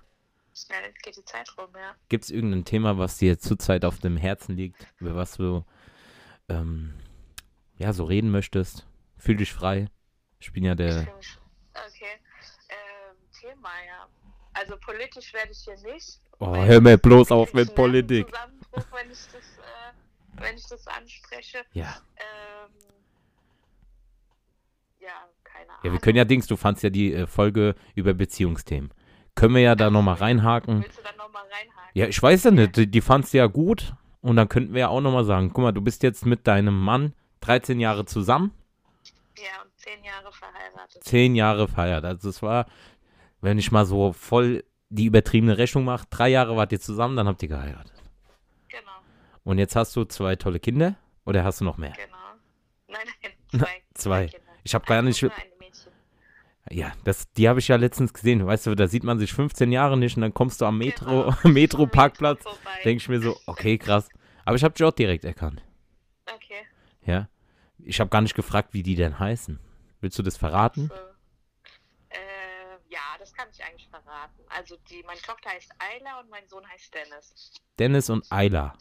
Schnell 0.53 0.93
geht 1.01 1.17
die 1.17 1.25
Zeit 1.25 1.49
rum, 1.57 1.69
ja. 1.75 1.95
Gibt 2.09 2.25
es 2.25 2.31
irgendein 2.31 2.65
Thema, 2.65 2.99
was 2.99 3.19
dir 3.19 3.39
zurzeit 3.39 3.85
auf 3.85 4.01
dem 4.01 4.17
Herzen 4.17 4.57
liegt, 4.57 4.85
über 4.99 5.15
was 5.15 5.37
du 5.37 5.65
ähm, 6.49 6.95
ja 7.79 7.93
so 7.93 8.03
reden 8.03 8.33
möchtest? 8.33 8.85
Fühl 9.17 9.37
dich 9.37 9.53
frei. 9.53 9.87
Ich 10.41 10.53
bin 10.53 10.65
ja 10.65 10.75
der. 10.75 11.03
Okay. 11.03 11.07
Ähm, 12.69 13.17
Thema, 13.39 13.69
ja. 13.87 14.09
Also 14.55 14.77
politisch 14.79 15.33
werde 15.33 15.53
ich 15.53 15.59
hier 15.59 15.79
nicht. 15.93 16.21
Oh, 16.41 16.57
hör 16.57 16.81
mir 16.81 16.99
bloß 16.99 17.31
auf 17.31 17.55
mit 17.55 17.77
Politik. 17.77 18.27
Wenn 18.73 19.11
ich 19.11 19.19
das, 19.27 19.35
äh, 19.35 20.41
wenn 20.43 20.57
ich 20.57 20.67
das 20.67 20.85
anspreche. 20.89 21.65
Ja. 21.75 21.97
Ähm, 22.17 22.73
ja, 25.07 25.13
keine 25.45 25.71
Ahnung. 25.71 25.81
Ja, 25.85 25.93
wir 25.93 26.01
können 26.01 26.17
ja 26.17 26.25
Dings, 26.25 26.47
du 26.47 26.57
fandst 26.57 26.83
ja 26.83 26.91
die 26.91 27.13
äh, 27.15 27.27
Folge 27.27 27.75
über 27.95 28.13
Beziehungsthemen. 28.15 28.91
Können 29.35 29.55
wir 29.55 29.63
ja 29.63 29.75
da 29.75 29.91
nochmal 29.91 30.17
reinhaken. 30.17 30.83
Willst 30.83 30.99
du 30.99 31.03
dann 31.03 31.17
nochmal 31.17 31.43
reinhaken? 31.45 31.91
Ja, 31.95 32.07
ich 32.07 32.23
weiß 32.23 32.45
ja 32.45 32.51
nicht, 32.51 32.77
die, 32.77 32.91
die 32.91 33.01
fandst 33.01 33.33
du 33.35 33.39
ja 33.39 33.47
gut. 33.47 33.95
Und 34.21 34.37
dann 34.37 34.49
könnten 34.49 34.73
wir 34.75 34.81
ja 34.81 34.89
auch 34.89 35.01
nochmal 35.01 35.25
sagen, 35.25 35.51
guck 35.53 35.63
mal, 35.63 35.73
du 35.73 35.81
bist 35.83 36.03
jetzt 36.03 36.27
mit 36.27 36.47
deinem 36.47 36.79
Mann 36.79 37.13
13 37.43 37.79
Jahre 37.79 38.07
zusammen, 38.07 38.51
Ja, 39.37 39.63
und 39.63 39.71
zehn 39.79 40.03
Jahre 40.03 40.33
verheiratet. 40.33 41.05
10 41.05 41.35
Jahre 41.37 41.69
feiert. 41.69 42.05
Also 42.05 42.29
es 42.31 42.43
war, 42.43 42.67
wenn 43.41 43.59
ich 43.59 43.71
mal 43.71 43.85
so 43.87 44.13
voll 44.13 44.65
die 44.89 45.05
übertriebene 45.05 45.59
Rechnung 45.59 45.85
mache, 45.85 46.07
drei 46.11 46.29
Jahre 46.31 46.57
wart 46.57 46.73
ihr 46.73 46.81
zusammen, 46.81 47.17
dann 47.17 47.29
habt 47.29 47.43
ihr 47.43 47.49
geheiratet. 47.49 47.93
Genau, 48.69 48.91
Und 49.45 49.59
jetzt 49.59 49.77
hast 49.77 49.95
du 49.95 50.05
zwei 50.05 50.35
tolle 50.37 50.59
Kinder 50.61 50.97
oder 51.25 51.45
hast 51.45 51.61
du 51.61 51.65
noch 51.65 51.77
mehr? 51.77 51.93
genau. 51.93 52.17
Nein, 52.89 53.07
nein, 53.23 53.33
zwei. 53.55 53.83
Zwei. 53.95 54.27
Kinder. 54.29 54.46
Ich 54.67 54.75
habe 54.75 54.85
gar 54.85 55.01
nicht. 55.01 55.25
Ja, 56.69 56.93
das, 57.05 57.31
die 57.35 57.49
habe 57.49 57.61
ich 57.61 57.69
ja 57.69 57.77
letztens 57.77 58.13
gesehen. 58.13 58.45
Weißt 58.45 58.67
du, 58.67 58.75
da 58.75 58.89
sieht 58.89 59.05
man 59.05 59.21
sich 59.21 59.33
15 59.33 59.71
Jahre 59.71 59.97
nicht 59.97 60.17
und 60.17 60.23
dann 60.23 60.35
kommst 60.35 60.61
du 60.61 60.65
am 60.65 60.79
Metro, 60.79 61.31
Genau. 61.31 61.37
Metro-Parkplatz. 61.45 62.43
Denke 62.85 63.01
ich 63.01 63.09
mir 63.09 63.21
so, 63.21 63.37
okay, 63.47 63.79
krass. 63.79 64.09
Aber 64.45 64.57
ich 64.57 64.65
habe 64.65 64.75
die 64.75 64.83
auch 64.83 64.91
direkt 64.91 65.25
erkannt. 65.25 65.63
Okay. 66.27 66.67
Ja. 67.05 67.29
Ich 67.79 68.01
habe 68.01 68.11
gar 68.11 68.21
nicht 68.23 68.35
gefragt, 68.35 68.71
wie 68.75 68.83
die 68.83 68.97
denn 68.97 69.21
heißen. 69.21 69.61
Willst 70.01 70.19
du 70.19 70.25
das 70.25 70.37
verraten? 70.37 70.91
Äh, 72.09 72.17
ja, 72.89 72.99
das 73.21 73.33
kann 73.33 73.47
ich 73.53 73.63
eigentlich 73.63 73.89
verraten. 73.89 74.43
Also 74.49 74.77
die, 74.91 75.05
meine 75.07 75.21
Tochter 75.21 75.51
heißt 75.51 75.71
Ayla 75.79 76.19
und 76.19 76.29
mein 76.31 76.49
Sohn 76.49 76.67
heißt 76.69 76.93
Dennis. 76.93 77.53
Dennis 77.79 78.11
und 78.11 78.27
Ayla. 78.33 78.77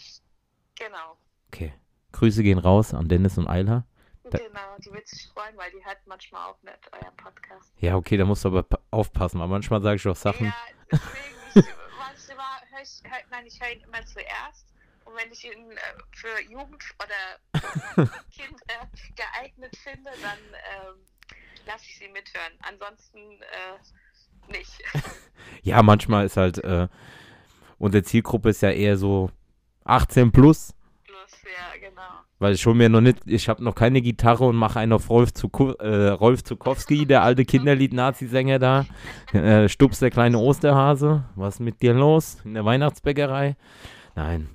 Genau. 0.80 1.18
Okay. 1.50 1.74
Grüße 2.14 2.42
gehen 2.42 2.58
raus 2.58 2.96
an 2.96 3.08
Dennis 3.08 3.38
und 3.38 3.46
Ayla. 3.48 3.86
Genau, 4.32 4.76
die 4.80 4.92
wird 4.92 5.08
sich 5.08 5.28
freuen, 5.28 5.56
weil 5.58 5.72
die 5.72 5.84
hört 5.86 6.00
manchmal 6.06 6.50
auch 6.50 6.62
nicht 6.64 6.78
euren 6.92 7.16
Podcast. 7.18 7.72
Ja, 7.80 7.96
okay, 7.96 8.18
da 8.18 8.26
musst 8.26 8.44
du 8.44 8.50
aber 8.50 8.64
pa- 8.64 8.80
aufpassen, 8.92 9.40
weil 9.40 9.48
manchmal 9.48 9.82
sage 9.82 9.96
ich 9.98 10.04
doch 10.04 10.16
Sachen. 10.16 10.48
Ja, 10.48 10.56
deswegen, 10.92 11.36
ich, 11.56 11.66
manchmal 11.98 12.62
hör 12.72 12.82
ich, 12.82 13.02
hör, 13.04 13.18
nein, 13.32 13.46
ich 13.46 13.60
höre 13.62 13.72
ihn 13.72 13.82
immer 13.82 14.06
zuerst. 14.06 14.74
Und 15.06 15.16
wenn 15.16 15.32
ich 15.32 15.46
ihn 15.46 15.72
äh, 15.72 15.78
für 16.12 16.42
Jugend 16.50 16.84
oder 17.00 18.10
Kinder 18.32 18.90
geeignet 19.16 19.76
finde, 19.78 20.10
dann 20.22 20.40
ähm, 20.88 20.96
lasse 21.68 21.84
ich 21.86 21.98
sie 22.00 22.08
mithören. 22.08 22.54
Ansonsten 22.68 23.20
äh, 23.42 24.52
nicht. 24.52 24.84
Ja, 25.62 25.84
manchmal 25.84 26.26
ist 26.26 26.38
halt, 26.38 26.58
äh, 26.64 26.88
unsere 27.78 28.04
Zielgruppe 28.04 28.50
ist 28.50 28.62
ja 28.62 28.72
eher 28.72 28.98
so 28.98 29.30
18 29.84 30.32
plus, 30.32 30.74
Plus, 31.04 31.44
ja, 31.44 31.78
genau. 31.78 32.22
Weil 32.40 32.54
ich 32.54 32.62
schon 32.62 32.78
mir 32.78 32.90
noch 32.90 33.02
nicht, 33.02 33.20
ich 33.26 33.48
habe 33.50 33.64
noch 33.64 33.76
keine 33.76 34.02
Gitarre 34.02 34.46
und 34.46 34.56
mache 34.56 34.80
einen 34.80 34.94
auf 34.94 35.10
Rolf, 35.10 35.34
Zuko, 35.34 35.72
äh, 35.74 36.10
Rolf 36.10 36.44
Zukowski, 36.44 37.06
der 37.06 37.24
alte 37.24 37.46
Kinderlied-Nazi-Sänger 37.46 38.60
da. 38.60 38.86
Äh, 39.34 39.70
Stups, 39.70 40.00
der 40.00 40.12
kleine 40.12 40.38
Osterhase. 40.38 41.24
Was 41.36 41.56
ist 41.56 41.60
mit 41.62 41.82
dir 41.82 41.94
los 41.94 42.38
in 42.44 42.54
der 42.54 42.66
Weihnachtsbäckerei? 42.66 43.56
Nein. 44.16 44.50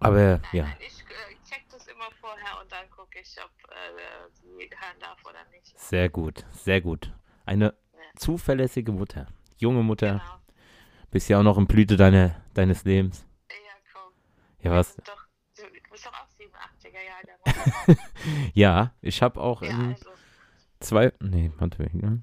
Aber 0.00 0.16
Nein, 0.38 0.40
ja, 0.52 0.64
ich 0.78 1.00
äh, 1.00 1.48
check 1.48 1.64
das 1.70 1.86
immer 1.88 2.04
vorher 2.20 2.60
und 2.62 2.70
dann 2.70 2.88
gucke 2.90 3.18
ich, 3.20 3.36
ob 3.44 3.50
äh, 3.70 4.30
sie 4.32 4.64
hören 4.70 4.96
darf 5.00 5.18
oder 5.24 5.38
nicht. 5.52 5.76
sehr 5.78 6.08
gut, 6.08 6.44
sehr 6.52 6.80
gut. 6.80 7.12
Eine 7.46 7.74
zuverlässige 8.16 8.92
Mutter, 8.92 9.26
junge 9.56 9.82
Mutter, 9.82 10.12
Genau. 10.12 10.22
bist 11.10 11.28
ja 11.28 11.38
auch 11.40 11.42
noch 11.42 11.58
in 11.58 11.66
Blüte 11.66 11.96
deiner, 11.96 12.36
deines 12.54 12.84
Lebens. 12.84 13.26
Ja, 13.50 13.56
komm. 13.92 14.12
Ja, 14.62 14.70
was? 14.70 14.94
Doch, 14.96 15.26
du 15.56 15.62
bist 15.90 16.06
doch 16.06 16.12
auch 16.12 16.27
87er 16.98 17.06
Jahre. 17.06 17.86
oder? 17.86 17.96
Ja, 18.54 18.94
ich 19.00 19.22
habe 19.22 19.40
auch 19.40 19.62
ja, 19.62 19.70
in 19.70 19.92
also. 19.92 20.10
zwei, 20.80 21.12
nee, 21.20 21.50
warte, 21.58 21.88
ja. 21.92 22.18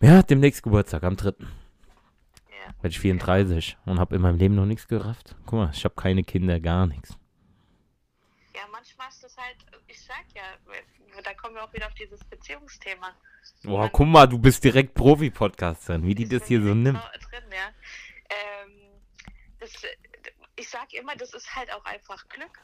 Ja, 0.00 0.22
demnächst 0.22 0.62
Geburtstag, 0.62 1.02
am 1.02 1.16
3. 1.16 1.30
Ja. 1.38 2.66
werde 2.82 2.88
ich 2.88 3.00
34 3.00 3.76
und 3.86 3.98
habe 3.98 4.14
in 4.16 4.22
meinem 4.22 4.38
Leben 4.38 4.54
noch 4.54 4.66
nichts 4.66 4.86
gerafft. 4.86 5.34
Guck 5.46 5.54
mal, 5.54 5.70
ich 5.72 5.84
habe 5.84 5.94
keine 5.96 6.22
Kinder, 6.22 6.60
gar 6.60 6.86
nichts. 6.86 7.16
ja, 8.54 8.62
manchmal 8.70 9.08
ist 9.08 9.24
das 9.24 9.36
halt, 9.36 9.56
ich 9.88 10.00
sag 10.00 10.24
ja, 10.34 10.42
da 11.22 11.34
kommen 11.34 11.54
wir 11.56 11.64
auch 11.64 11.72
wieder 11.72 11.86
auf 11.86 11.94
dieses 11.94 12.22
Beziehungsthema. 12.24 13.12
Boah, 13.64 13.80
Man- 13.84 13.92
guck 13.92 14.06
mal, 14.06 14.26
du 14.26 14.38
bist 14.38 14.62
direkt 14.62 14.94
Profi-Podcasterin, 14.94 16.04
wie 16.04 16.14
die 16.14 16.28
das 16.28 16.40
bin 16.42 16.48
hier 16.48 16.62
so 16.62 16.74
nimmt. 16.74 16.98
Drin, 16.98 17.44
ja. 17.50 17.68
ähm, 18.30 18.72
das, 19.58 19.72
ich 20.56 20.68
sag 20.68 20.92
immer, 20.92 21.16
das 21.16 21.34
ist 21.34 21.54
halt 21.56 21.72
auch 21.72 21.84
einfach 21.84 22.28
Glück. 22.28 22.56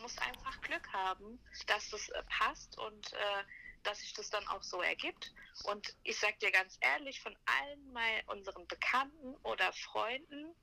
Musst 0.00 0.20
einfach 0.22 0.60
Glück 0.60 0.92
haben, 0.92 1.38
dass 1.66 1.90
das 1.90 2.08
äh, 2.10 2.22
passt 2.24 2.78
und 2.78 3.12
äh, 3.12 3.44
dass 3.82 4.00
sich 4.00 4.12
das 4.12 4.30
dann 4.30 4.46
auch 4.48 4.62
so 4.62 4.82
ergibt. 4.82 5.32
Und 5.64 5.94
ich 6.04 6.18
sag 6.18 6.38
dir 6.40 6.50
ganz 6.50 6.78
ehrlich, 6.80 7.20
von 7.20 7.36
allen 7.46 7.92
mal 7.92 8.22
unseren 8.26 8.66
Bekannten 8.66 9.34
oder 9.42 9.72
Freunden, 9.72 10.54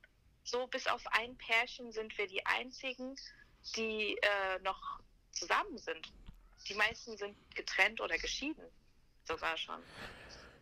so 0.44 0.66
bis 0.68 0.86
auf 0.86 1.02
ein 1.08 1.36
Pärchen 1.36 1.92
sind 1.92 2.16
wir 2.18 2.26
die 2.26 2.44
einzigen, 2.46 3.16
die 3.74 4.16
äh, 4.22 4.58
noch 4.60 5.00
zusammen 5.32 5.76
sind. 5.78 6.12
Die 6.68 6.74
meisten 6.74 7.16
sind 7.16 7.36
getrennt 7.54 8.00
oder 8.00 8.16
geschieden. 8.18 8.64
Sogar 9.24 9.56
schon. 9.56 9.82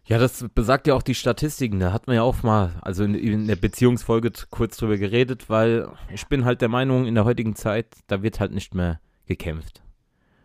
Ja, 0.07 0.19
das 0.19 0.45
besagt 0.55 0.87
ja 0.87 0.95
auch 0.95 1.03
die 1.03 1.15
Statistiken. 1.15 1.81
Da 1.81 1.93
hat 1.93 2.07
man 2.07 2.17
ja 2.17 2.23
auch 2.23 2.43
mal, 2.43 2.73
also 2.83 3.05
in, 3.05 3.15
in 3.15 3.47
der 3.47 3.57
Beziehungsfolge 3.57 4.33
kurz 4.51 4.77
drüber 4.77 4.99
geredet, 4.99 5.49
weil 5.49 5.89
ich 6.13 6.27
bin 6.27 6.45
halt 6.45 6.61
der 6.61 6.69
Meinung, 6.69 7.07
in 7.07 7.15
der 7.15 7.25
heutigen 7.25 7.57
Zeit, 7.57 7.87
da 8.07 8.23
wird 8.23 8.39
halt 8.39 8.53
nicht 8.53 8.75
mehr 8.75 9.01
gekämpft. 9.27 9.83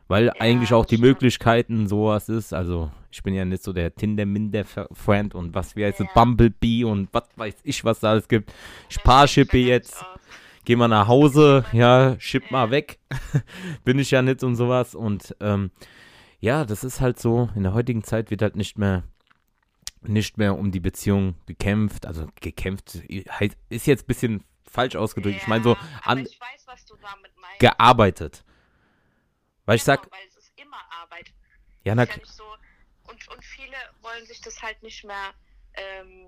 Weil 0.07 0.31
eigentlich 0.39 0.73
auch 0.73 0.85
die 0.85 0.95
stimmt. 0.95 1.07
Möglichkeiten 1.09 1.87
sowas 1.87 2.29
ist. 2.29 2.53
Also 2.53 2.89
ich 3.11 3.21
bin 3.21 3.33
ja 3.33 3.43
nicht 3.45 3.61
so 3.61 3.73
der 3.73 3.93
Tinder-Minder-Friend 3.93 5.35
und 5.35 5.53
was 5.53 5.75
wie 5.75 5.85
heißt 5.85 5.99
Ja. 5.99 6.07
Bumblebee 6.13 6.85
und 6.85 7.09
was 7.11 7.25
weiß 7.35 7.55
ich, 7.63 7.83
was 7.83 7.99
da 7.99 8.11
alles 8.11 8.27
gibt. 8.27 8.51
Ich 8.89 8.97
bin 9.03 9.67
jetzt. 9.67 9.99
ganz 9.99 10.01
auf. 10.01 10.19
geh 10.65 10.75
mal 10.77 10.87
nach 10.87 11.07
Hause, 11.07 11.65
ja, 11.73 12.15
schipp 12.17 12.49
mal 12.49 12.71
weg. 12.71 12.99
Bin 13.83 13.99
ich 13.99 14.09
ja 14.11 14.21
nicht 14.21 14.43
und 14.43 14.55
sowas. 14.55 14.95
Und 14.95 15.35
ähm, 15.41 15.69
ja, 16.39 16.65
das 16.65 16.83
ist 16.83 17.01
halt 17.01 17.19
so, 17.19 17.49
in 17.55 17.63
der 17.63 17.73
heutigen 17.73 18.03
Zeit 18.03 18.31
wird 18.31 18.41
halt 18.41 18.55
nicht 18.55 18.79
mehr 18.79 19.03
nicht 20.01 20.37
mehr 20.37 20.57
um 20.57 20.71
die 20.71 20.79
Beziehung 20.79 21.35
gekämpft. 21.45 22.05
Also 22.05 22.27
gekämpft 22.39 22.91
heißt- 22.91 23.57
ist 23.69 23.87
jetzt 23.87 24.03
ein 24.03 24.07
bisschen 24.07 24.43
falsch 24.65 24.95
ausgedrückt. 24.95 25.37
ich 25.41 25.47
meine 25.47 25.63
so 25.63 25.73
Ja, 25.73 26.01
an, 26.03 26.19
ich 26.19 26.39
weiß, 26.39 26.59
gearbeitet. 27.59 28.43
Weil 29.65 29.75
ich 29.75 29.83
Genau, 29.83 29.97
sag, 29.97 30.11
weil 30.11 30.27
es 30.27 30.37
ist 30.37 30.51
immer 30.55 30.79
Arbeit. 30.91 31.31
ja, 31.83 31.93
na, 31.93 32.03
ist 32.03 32.09
ja 32.09 32.17
nicht 32.17 32.27
so. 32.31 32.43
Und, 33.03 33.27
und 33.27 33.43
viele 33.43 33.75
wollen 34.01 34.25
sich 34.25 34.41
das 34.41 34.61
halt 34.61 34.81
nicht 34.81 35.03
mehr, 35.03 35.33
ähm, 35.73 36.27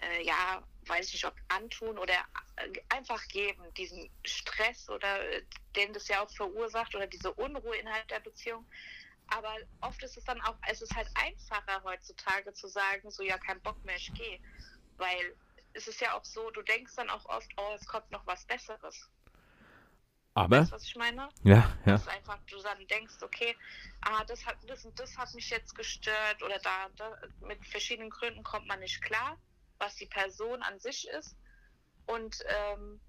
äh, 0.00 0.24
ja, 0.24 0.62
weiß 0.86 1.06
ich 1.08 1.12
nicht, 1.14 1.26
ob 1.26 1.34
antun 1.48 1.98
oder 1.98 2.14
äh, 2.56 2.80
einfach 2.88 3.22
geben, 3.28 3.62
diesen 3.76 4.08
Stress 4.24 4.88
oder 4.88 5.20
äh, 5.30 5.42
den 5.76 5.92
das 5.92 6.08
ja 6.08 6.22
auch 6.22 6.30
verursacht 6.30 6.94
oder 6.94 7.06
diese 7.06 7.32
Unruhe 7.34 7.76
innerhalb 7.76 8.08
der 8.08 8.20
Beziehung. 8.20 8.64
Aber 9.34 9.54
oft 9.80 10.02
ist 10.02 10.16
es 10.18 10.24
dann 10.24 10.40
auch, 10.42 10.56
es 10.68 10.82
ist 10.82 10.94
halt 10.94 11.08
einfacher 11.14 11.82
heutzutage 11.84 12.52
zu 12.52 12.68
sagen, 12.68 13.10
so 13.10 13.22
ja, 13.22 13.38
kein 13.38 13.60
Bock 13.62 13.82
mehr, 13.84 13.96
ich 13.96 14.12
gehe. 14.12 14.38
Weil 14.98 15.34
es 15.72 15.88
ist 15.88 16.00
ja 16.00 16.14
auch 16.14 16.24
so, 16.24 16.50
du 16.50 16.60
denkst 16.62 16.94
dann 16.96 17.08
auch 17.08 17.24
oft, 17.26 17.50
oh, 17.56 17.72
es 17.74 17.86
kommt 17.86 18.10
noch 18.10 18.26
was 18.26 18.44
Besseres. 18.44 19.08
aber, 20.34 20.60
Weißt 20.60 20.70
du, 20.70 20.74
was 20.76 20.84
ich 20.84 20.96
meine? 20.96 21.28
ja, 21.44 21.72
ja. 21.86 21.92
dass 21.92 22.08
einfach 22.08 22.38
du 22.50 22.60
dann 22.60 22.86
denkst, 22.88 23.22
okay, 23.22 23.56
ah, 24.02 24.22
das 24.24 24.44
hat 24.44 24.56
das 24.66 24.84
und 24.84 24.98
das 25.00 25.16
hat 25.16 25.32
mich 25.32 25.48
jetzt 25.48 25.74
gestört 25.74 26.42
oder 26.42 26.58
da, 26.58 26.90
da 26.96 27.18
mit 27.40 27.64
verschiedenen 27.66 28.10
Gründen 28.10 28.42
kommt 28.42 28.66
man 28.66 28.80
nicht 28.80 29.00
klar, 29.00 29.38
was 29.78 29.94
die 29.96 30.06
Person 30.06 30.62
an 30.62 30.78
sich 30.78 31.08
ist. 31.08 31.36
Und 32.06 32.44
ähm, 32.46 33.00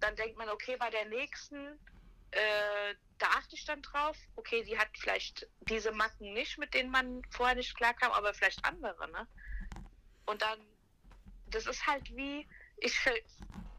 dann 0.00 0.16
denkt 0.16 0.38
man, 0.38 0.48
okay, 0.48 0.76
bei 0.78 0.88
der 0.88 1.04
nächsten, 1.06 1.78
äh, 2.34 2.94
da 3.18 3.26
achte 3.28 3.54
ich 3.54 3.64
dann 3.64 3.80
drauf, 3.82 4.16
okay, 4.36 4.62
die 4.64 4.78
hat 4.78 4.88
vielleicht 4.98 5.48
diese 5.60 5.92
Macken 5.92 6.32
nicht, 6.34 6.58
mit 6.58 6.74
denen 6.74 6.90
man 6.90 7.22
vorher 7.30 7.54
nicht 7.56 7.76
klarkam, 7.76 8.12
aber 8.12 8.34
vielleicht 8.34 8.64
andere, 8.64 9.10
ne? 9.10 9.26
Und 10.26 10.42
dann, 10.42 10.58
das 11.46 11.66
ist 11.66 11.86
halt 11.86 12.08
wie, 12.16 12.46
ich, 12.78 12.98
ver- 12.98 13.12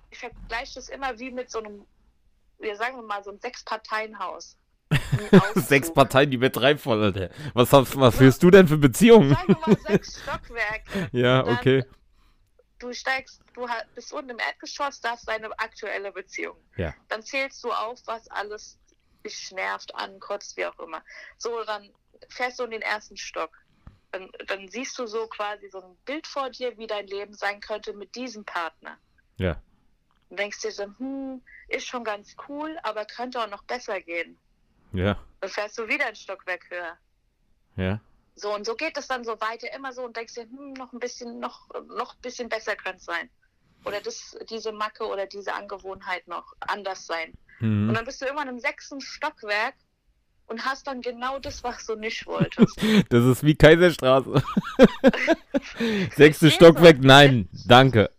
ich 0.10 0.18
vergleiche 0.20 0.76
das 0.76 0.90
immer 0.90 1.18
wie 1.20 1.32
mit 1.32 1.52
so 1.52 1.60
einem, 1.60 1.86
wir 2.60 2.76
sagen 2.76 2.98
wir 2.98 3.04
mal, 3.04 3.24
so 3.24 3.32
einem 3.32 3.40
Sechs-Parteien-Haus. 3.40 4.58
Sechs 5.56 5.92
Parteien, 5.94 6.30
die 6.30 6.38
betreibt 6.38 6.80
voll, 6.82 7.02
Alter. 7.04 7.30
Was, 7.54 7.74
hast, 7.74 8.00
was 8.00 8.16
führst 8.18 8.42
du 8.44 8.52
denn 8.52 8.68
für 8.68 8.78
Beziehungen? 8.78 9.34
Sagen 9.34 9.48
wir 9.48 9.68
mal 9.68 9.78
sechs 9.80 10.22
Stockwerke. 10.22 11.10
Ja, 11.12 11.42
Dann, 11.44 11.58
okay. 11.58 11.84
Du 12.86 12.94
steigst, 12.94 13.42
du 13.56 13.66
bist 13.96 14.14
unten 14.14 14.30
im 14.30 14.38
Erdgeschoss, 14.38 15.02
da 15.02 15.16
ist 15.16 15.28
deine 15.28 15.48
aktuelle 15.58 16.12
Beziehung. 16.12 16.56
Ja. 16.78 16.94
Dann 17.10 17.24
zählst 17.24 17.64
du 17.64 17.72
auf, 17.72 18.00
was 18.06 18.28
alles 18.28 18.78
dich 19.26 19.52
nervt, 19.52 19.96
ankotzt, 19.96 20.56
wie 20.56 20.68
auch 20.68 20.78
immer. 20.78 21.04
So, 21.40 21.64
dann 21.64 21.92
fährst 22.30 22.60
du 22.60 22.64
in 22.66 22.70
den 22.70 22.84
ersten 22.84 23.18
Stock. 23.18 23.58
Dann, 24.12 24.30
dann 24.46 24.68
siehst 24.68 25.00
du 25.00 25.08
so 25.08 25.26
quasi 25.26 25.68
so 25.70 25.82
ein 25.82 25.98
Bild 26.06 26.28
vor 26.28 26.52
dir, 26.52 26.78
wie 26.78 26.86
dein 26.86 27.08
Leben 27.08 27.34
sein 27.34 27.60
könnte 27.60 27.92
mit 27.94 28.14
diesem 28.14 28.46
Partner. 28.46 29.00
Ja. 29.38 29.60
Und 30.30 30.38
denkst 30.38 30.62
dir 30.62 30.72
so, 30.72 30.84
hm, 30.84 31.42
ist 31.70 31.88
schon 31.88 32.04
ganz 32.04 32.36
cool, 32.48 32.78
aber 32.84 33.06
könnte 33.06 33.42
auch 33.42 33.50
noch 33.50 33.64
besser 33.64 34.00
gehen. 34.00 34.38
Ja. 34.94 35.20
Dann 35.42 35.50
fährst 35.50 35.76
du 35.80 35.88
wieder 35.88 36.06
ein 36.06 36.16
Stockwerk 36.16 36.70
höher. 36.70 37.00
Ja. 37.78 38.00
So, 38.36 38.54
und 38.54 38.66
so 38.66 38.76
geht 38.76 38.98
es 38.98 39.08
dann 39.08 39.24
so 39.24 39.40
weiter, 39.40 39.74
immer 39.74 39.94
so 39.94 40.04
und 40.04 40.16
denkst 40.18 40.34
dir, 40.34 40.44
hm, 40.44 40.74
noch 40.74 40.92
ein 40.92 41.00
bisschen, 41.00 41.40
noch, 41.40 41.70
noch 41.88 42.16
ein 42.16 42.22
bisschen 42.22 42.50
besser 42.50 42.76
könnte 42.76 42.98
es 42.98 43.06
sein. 43.06 43.30
Oder 43.86 44.02
das, 44.02 44.38
diese 44.50 44.72
Macke 44.72 45.06
oder 45.06 45.26
diese 45.26 45.54
Angewohnheit 45.54 46.28
noch 46.28 46.54
anders 46.60 47.06
sein. 47.06 47.34
Und 47.62 47.88
Mhm. 47.88 47.94
dann 47.94 48.06
bist 48.06 48.20
du 48.22 48.26
irgendwann 48.26 48.50
im 48.50 48.60
sechsten 48.60 49.00
Stockwerk 49.00 49.76
und 50.48 50.66
hast 50.66 50.88
dann 50.88 51.02
genau 51.02 51.40
das, 51.40 51.64
was 51.64 51.86
du 51.86 51.96
nicht 51.96 52.26
wolltest. 52.28 52.78
Das 53.10 53.24
ist 53.24 53.44
wie 53.44 53.56
Kaiserstraße. 53.56 54.44
Sechstes? 56.16 56.54
Stockwerk, 56.54 57.00
nein, 57.00 57.48
danke. 57.68 58.12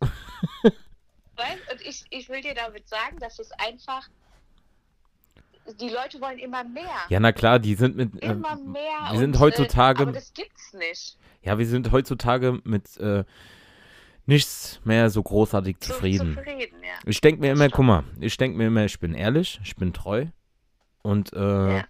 weißt? 1.37 1.73
Und 1.73 1.81
ich, 1.83 2.05
ich 2.11 2.29
will 2.29 2.41
dir 2.41 2.55
damit 2.55 2.89
sagen, 2.89 3.19
dass 3.19 3.39
es 3.39 3.51
einfach, 3.53 4.09
die 5.81 5.89
Leute 5.89 6.21
wollen 6.21 6.39
immer 6.39 6.65
mehr. 6.65 6.85
Ja, 7.09 7.21
na 7.21 7.33
klar, 7.33 7.59
die 7.59 7.75
sind 7.75 7.97
mit. 7.97 8.23
Äh, 8.23 8.33
Immer 8.33 8.57
mehr. 8.57 9.11
wir 9.13 9.19
sind 9.19 9.35
und, 9.37 9.41
heutzutage- 9.41 10.01
Äh, 10.01 10.03
aber 10.03 10.13
das 10.13 10.33
gibt's 10.33 10.73
nicht. 10.75 11.19
ja, 11.43 11.59
wir 11.59 11.67
sind 11.67 11.91
heutzutage 11.93 12.61
mit 12.65 12.97
äh, 12.99 13.25
nichts 14.27 14.81
mehr 14.85 15.11
so 15.11 15.23
großartig 15.23 15.77
So 15.81 15.93
zufrieden. 15.93 16.35
Zufrieden, 16.35 16.83
ja. 16.83 16.95
Ich 17.05 17.21
denke 17.21 17.41
mir 17.41 17.53
immer, 17.53 17.69
guck 17.69 17.85
mal, 17.85 18.05
ich 18.21 18.37
denke 18.37 18.59
mir 18.59 18.67
immer, 18.67 18.85
ich 18.85 18.99
bin 18.99 19.15
ehrlich, 19.15 19.61
ich 19.63 19.77
bin 19.77 19.93
treu. 19.93 20.27
Und 21.03 21.33
äh, 21.35 21.77
Ja. 21.79 21.85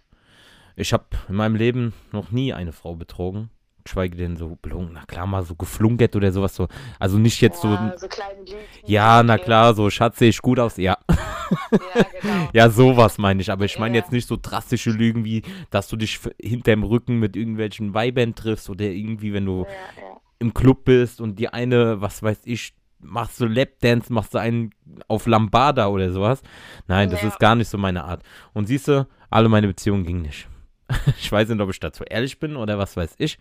ich 0.75 0.93
habe 0.93 1.05
in 1.27 1.35
meinem 1.35 1.55
Leben 1.55 1.93
noch 2.11 2.31
nie 2.31 2.53
eine 2.53 2.71
Frau 2.71 2.95
betrogen. 2.95 3.49
Geschweige 3.87 4.17
denn 4.17 4.35
so 4.35 4.57
belogen, 4.61 4.89
na 4.93 5.05
klar, 5.05 5.25
mal 5.25 5.43
so 5.43 5.55
geflunkert 5.55 6.13
oder 6.17 6.29
sowas 6.33 6.53
so. 6.53 6.67
Also 6.99 7.17
nicht 7.17 7.39
jetzt 7.39 7.61
so. 7.61 7.69
ja, 7.69 7.93
so 7.97 8.05
Lügen. 8.05 8.57
Ja, 8.85 9.23
na 9.23 9.37
klar, 9.37 9.73
so 9.73 9.89
Schatz, 9.89 10.19
sehe 10.19 10.27
ich 10.27 10.41
gut 10.41 10.59
aus. 10.59 10.75
Ja, 10.75 10.97
Ja, 11.09 12.03
genau. 12.21 12.49
ja, 12.53 12.69
sowas 12.69 13.17
meine 13.17 13.41
ich. 13.41 13.49
Aber 13.49 13.63
ich 13.63 13.79
meine 13.79 13.95
Ja. 13.95 14.01
jetzt 14.01 14.11
nicht 14.11 14.27
so 14.27 14.37
drastische 14.41 14.91
Lügen 14.91 15.23
wie, 15.23 15.41
dass 15.69 15.87
du 15.87 15.95
dich 15.95 16.19
hinterm 16.41 16.83
Rücken 16.83 17.17
mit 17.19 17.37
irgendwelchen 17.37 17.93
Weibern 17.93 18.35
triffst 18.35 18.69
oder 18.69 18.83
irgendwie, 18.85 19.31
wenn 19.31 19.45
du 19.45 19.61
Ja, 19.61 20.17
im 20.39 20.53
Club 20.53 20.83
bist 20.83 21.21
und 21.21 21.39
die 21.39 21.47
eine, 21.47 22.01
was 22.01 22.21
weiß 22.21 22.41
ich, 22.43 22.73
machst 22.99 23.39
du 23.39 23.45
Lapdance, 23.45 24.11
machst 24.11 24.33
du 24.33 24.37
einen 24.39 24.71
auf 25.07 25.27
Lambada 25.27 25.87
oder 25.87 26.11
sowas. 26.11 26.41
Nein, 26.87 27.09
das 27.09 27.23
ist 27.23 27.39
gar 27.39 27.55
nicht 27.55 27.69
so 27.69 27.77
meine 27.77 28.03
Art. 28.03 28.21
Und 28.53 28.67
siehst 28.67 28.89
du, 28.89 29.07
alle 29.29 29.47
meine 29.47 29.67
Beziehungen 29.67 30.03
gingen 30.03 30.23
nicht. 30.23 30.47
ich 31.19 31.31
weiß 31.31 31.49
nicht, 31.49 31.61
ob 31.61 31.69
ich 31.69 31.79
dazu 31.79 32.03
ehrlich 32.03 32.39
bin 32.39 32.55
oder 32.55 32.77
was 32.77 32.95
weiß 32.97 33.15
ich. 33.17 33.39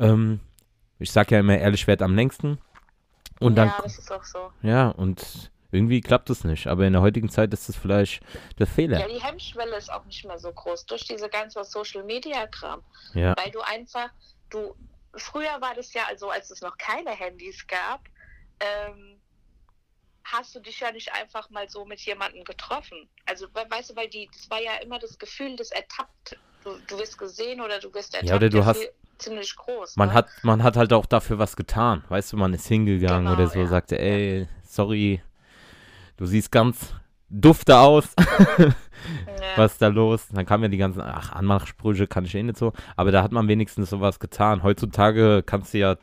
Ähm, 0.00 0.40
ich 0.98 1.12
sag 1.12 1.30
ja 1.30 1.40
immer, 1.40 1.56
ehrlich 1.58 1.86
wert 1.86 2.02
am 2.02 2.14
längsten. 2.14 2.58
Und 3.38 3.56
dann, 3.56 3.68
ja, 3.68 3.80
das 3.82 3.98
ist 3.98 4.10
auch 4.12 4.24
so. 4.24 4.52
ja, 4.62 4.88
und 4.88 5.50
irgendwie 5.72 6.00
klappt 6.00 6.28
es 6.30 6.44
nicht. 6.44 6.66
Aber 6.66 6.84
in 6.86 6.92
der 6.92 7.00
heutigen 7.02 7.28
Zeit 7.30 7.52
ist 7.54 7.68
das 7.68 7.76
vielleicht 7.76 8.22
der 8.58 8.66
Fehler. 8.66 8.98
Ja, 9.00 9.08
die 9.08 9.22
Hemmschwelle 9.22 9.76
ist 9.76 9.90
auch 9.92 10.04
nicht 10.04 10.24
mehr 10.24 10.38
so 10.38 10.52
groß 10.52 10.84
durch 10.86 11.04
diese 11.04 11.28
ganze 11.28 11.62
Social 11.64 12.02
Media 12.04 12.46
Kram, 12.48 12.82
Ja, 13.14 13.34
weil 13.38 13.50
du 13.50 13.60
einfach, 13.60 14.10
du, 14.50 14.74
früher 15.14 15.60
war 15.60 15.74
das 15.74 15.92
ja, 15.94 16.02
also 16.08 16.28
als 16.28 16.50
es 16.50 16.60
noch 16.60 16.76
keine 16.76 17.10
Handys 17.12 17.66
gab, 17.66 18.00
ähm, 18.60 19.20
hast 20.24 20.54
du 20.54 20.60
dich 20.60 20.78
ja 20.80 20.92
nicht 20.92 21.12
einfach 21.14 21.48
mal 21.50 21.68
so 21.68 21.84
mit 21.84 22.00
jemandem 22.00 22.44
getroffen. 22.44 23.08
Also, 23.26 23.46
we- 23.54 23.66
weißt 23.68 23.90
du, 23.90 23.96
weil 23.96 24.08
die, 24.08 24.28
das 24.32 24.50
war 24.50 24.60
ja 24.60 24.76
immer 24.82 24.98
das 24.98 25.18
Gefühl 25.18 25.56
des 25.56 25.70
ertappt. 25.70 26.36
Du, 26.62 26.76
du 26.88 26.98
wirst 26.98 27.16
gesehen 27.16 27.60
oder 27.60 27.78
du 27.78 27.92
wirst 27.94 28.14
ertappt. 28.14 28.34
oder 28.36 28.50
du 28.50 28.64
hast- 28.64 28.78
viel- 28.80 28.90
ziemlich 29.20 29.54
groß. 29.56 29.96
man 29.96 30.08
ne? 30.08 30.14
hat, 30.14 30.28
man 30.42 30.62
hat 30.62 30.76
halt 30.76 30.92
auch 30.92 31.06
dafür 31.06 31.38
was 31.38 31.56
getan. 31.56 32.04
Weißt 32.08 32.32
du, 32.32 32.36
man 32.36 32.52
ist 32.54 32.66
hingegangen 32.66 33.24
Genau, 33.24 33.34
oder 33.36 33.46
so, 33.48 33.60
ja. 33.60 33.66
sagte, 33.66 33.98
ey, 33.98 34.48
sorry, 34.64 35.22
du 36.16 36.26
siehst 36.26 36.50
ganz 36.52 36.94
dufte 37.28 37.78
aus. 37.78 38.14
Ja. 39.40 39.56
was 39.56 39.72
ist 39.72 39.80
da 39.82 39.88
los? 39.88 40.28
Dann 40.30 40.44
kamen 40.44 40.64
ja 40.64 40.68
die 40.68 40.76
ganzen, 40.76 41.00
ach, 41.00 41.32
Anmachsprüche 41.32 42.06
kann 42.06 42.26
ich 42.26 42.34
eh 42.34 42.42
nicht 42.42 42.58
so. 42.58 42.74
Aber 42.96 43.10
da 43.12 43.22
hat 43.22 43.32
man 43.32 43.48
wenigstens 43.48 43.88
sowas 43.88 44.20
getan. 44.20 44.62
Heutzutage 44.62 45.42
kannst 45.44 45.72
du 45.72 45.78
ja 45.78 45.96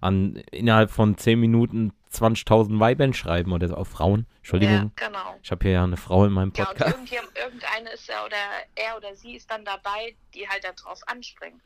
an, 0.00 0.34
innerhalb 0.50 0.90
von 0.90 1.16
10 1.16 1.38
Minuten 1.38 1.92
20.000 2.12 2.80
Weibern 2.80 3.14
schreiben 3.14 3.52
oder 3.52 3.68
so, 3.68 3.76
auf 3.76 3.86
Frauen. 3.86 4.26
Entschuldigung. 4.38 4.90
Ja, 4.98 5.06
genau. 5.06 5.36
Ich 5.44 5.52
habe 5.52 5.62
hier 5.62 5.72
ja 5.74 5.84
eine 5.84 5.96
Frau 5.96 6.24
in 6.24 6.32
meinem 6.32 6.52
Ja, 6.56 6.64
und 6.64 6.70
Podcast. 6.70 6.90
irgendjemand, 6.96 7.38
irgendeine 7.38 7.90
ist 7.92 8.08
ja, 8.08 8.24
oder 8.26 8.36
er 8.74 8.96
oder 8.96 9.14
sie 9.14 9.36
ist 9.36 9.48
dann 9.48 9.64
dabei, 9.64 10.16
die 10.34 10.48
halt 10.48 10.64
da 10.64 10.72
drauf 10.72 11.00
anspringen. 11.06 11.60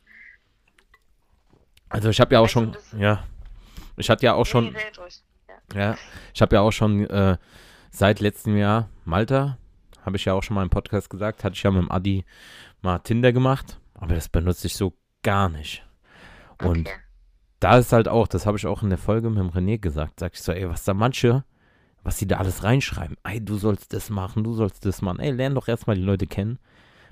Also 1.95 2.09
ich 2.09 2.19
habe 2.19 2.33
ja 2.35 2.41
auch 2.41 2.49
schon, 2.49 2.75
ja, 2.97 3.23
ich 3.97 4.09
hatte 4.09 4.25
ja 4.25 4.33
auch 4.33 4.45
schon. 4.45 4.75
Ja. 5.73 5.97
Ich 6.33 6.41
habe 6.41 6.55
ja 6.55 6.61
auch 6.61 6.71
schon 6.71 7.09
äh, 7.09 7.37
seit 7.89 8.19
letztem 8.19 8.55
Jahr 8.57 8.89
Malta, 9.05 9.57
habe 10.05 10.17
ich 10.17 10.25
ja 10.25 10.33
auch 10.33 10.43
schon 10.43 10.55
mal 10.55 10.63
im 10.63 10.69
Podcast 10.69 11.09
gesagt, 11.09 11.43
hatte 11.43 11.55
ich 11.55 11.63
ja 11.63 11.71
mit 11.71 11.81
dem 11.81 11.91
Adi 11.91 12.25
mal 12.81 12.99
Tinder 12.99 13.31
gemacht, 13.33 13.79
aber 13.95 14.13
das 14.13 14.29
benutze 14.29 14.67
ich 14.67 14.75
so 14.75 14.93
gar 15.23 15.49
nicht. 15.49 15.83
Und 16.61 16.87
Okay. 16.87 16.95
da 17.59 17.77
ist 17.77 17.93
halt 17.93 18.07
auch, 18.07 18.27
das 18.27 18.45
habe 18.45 18.57
ich 18.57 18.67
auch 18.67 18.83
in 18.83 18.89
der 18.89 18.99
Folge 18.99 19.29
mit 19.29 19.39
dem 19.39 19.49
René 19.49 19.79
gesagt, 19.79 20.19
sag 20.19 20.33
ich 20.33 20.41
so, 20.41 20.51
ey, 20.51 20.69
was 20.69 20.83
da 20.83 20.93
manche, 20.93 21.43
was 22.03 22.17
die 22.17 22.27
da 22.27 22.37
alles 22.37 22.63
reinschreiben, 22.63 23.17
ey, 23.23 23.43
du 23.43 23.55
sollst 23.57 23.93
das 23.93 24.09
machen, 24.09 24.43
du 24.43 24.53
sollst 24.53 24.85
das 24.85 25.01
machen, 25.01 25.19
ey, 25.19 25.31
lern 25.31 25.55
doch 25.55 25.67
erstmal 25.67 25.95
die 25.95 26.03
Leute 26.03 26.27
kennen, 26.27 26.59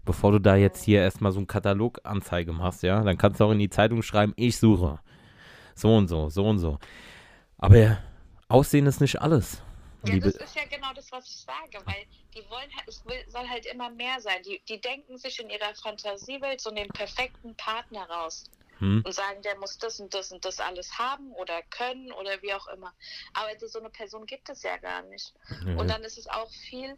bevor 0.05 0.31
du 0.31 0.39
da 0.39 0.55
jetzt 0.55 0.83
hier 0.83 1.01
erstmal 1.01 1.31
so 1.31 1.39
einen 1.39 1.47
Kataloganzeige 1.47 2.53
machst, 2.53 2.83
ja, 2.83 3.01
dann 3.01 3.17
kannst 3.17 3.39
du 3.39 3.45
auch 3.45 3.51
in 3.51 3.59
die 3.59 3.69
Zeitung 3.69 4.01
schreiben, 4.01 4.33
ich 4.35 4.57
suche. 4.57 4.99
So 5.75 5.95
und 5.95 6.07
so, 6.07 6.29
so 6.29 6.45
und 6.45 6.59
so. 6.59 6.79
Aber 7.57 7.97
Aussehen 8.47 8.85
ist 8.85 9.01
nicht 9.01 9.21
alles. 9.21 9.61
Ja, 10.05 10.19
das 10.19 10.35
ist 10.35 10.55
ja 10.55 10.65
genau 10.65 10.91
das, 10.93 11.11
was 11.11 11.25
ich 11.27 11.37
sage, 11.37 11.85
weil 11.85 12.05
die 12.35 12.47
wollen 12.49 12.69
halt, 12.75 12.87
es 12.87 13.05
will, 13.05 13.23
soll 13.29 13.47
halt 13.47 13.65
immer 13.65 13.89
mehr 13.89 14.19
sein. 14.19 14.43
Die, 14.43 14.61
die 14.67 14.81
denken 14.81 15.17
sich 15.17 15.39
in 15.39 15.49
ihrer 15.49 15.73
Fantasiewelt 15.75 16.59
so 16.59 16.71
den 16.71 16.89
perfekten 16.89 17.55
Partner 17.55 18.09
raus 18.09 18.43
hm? 18.79 19.01
und 19.05 19.13
sagen, 19.13 19.41
der 19.43 19.57
muss 19.59 19.77
das 19.77 20.01
und 20.01 20.13
das 20.13 20.33
und 20.33 20.43
das 20.43 20.59
alles 20.59 20.99
haben 20.99 21.31
oder 21.31 21.61
können 21.69 22.11
oder 22.11 22.41
wie 22.41 22.53
auch 22.53 22.67
immer. 22.67 22.93
Aber 23.33 23.47
so 23.65 23.79
eine 23.79 23.89
Person 23.89 24.25
gibt 24.25 24.49
es 24.49 24.63
ja 24.63 24.75
gar 24.77 25.03
nicht. 25.03 25.33
Und 25.77 25.89
dann 25.89 26.03
ist 26.03 26.17
es 26.17 26.27
auch 26.27 26.51
viel, 26.69 26.97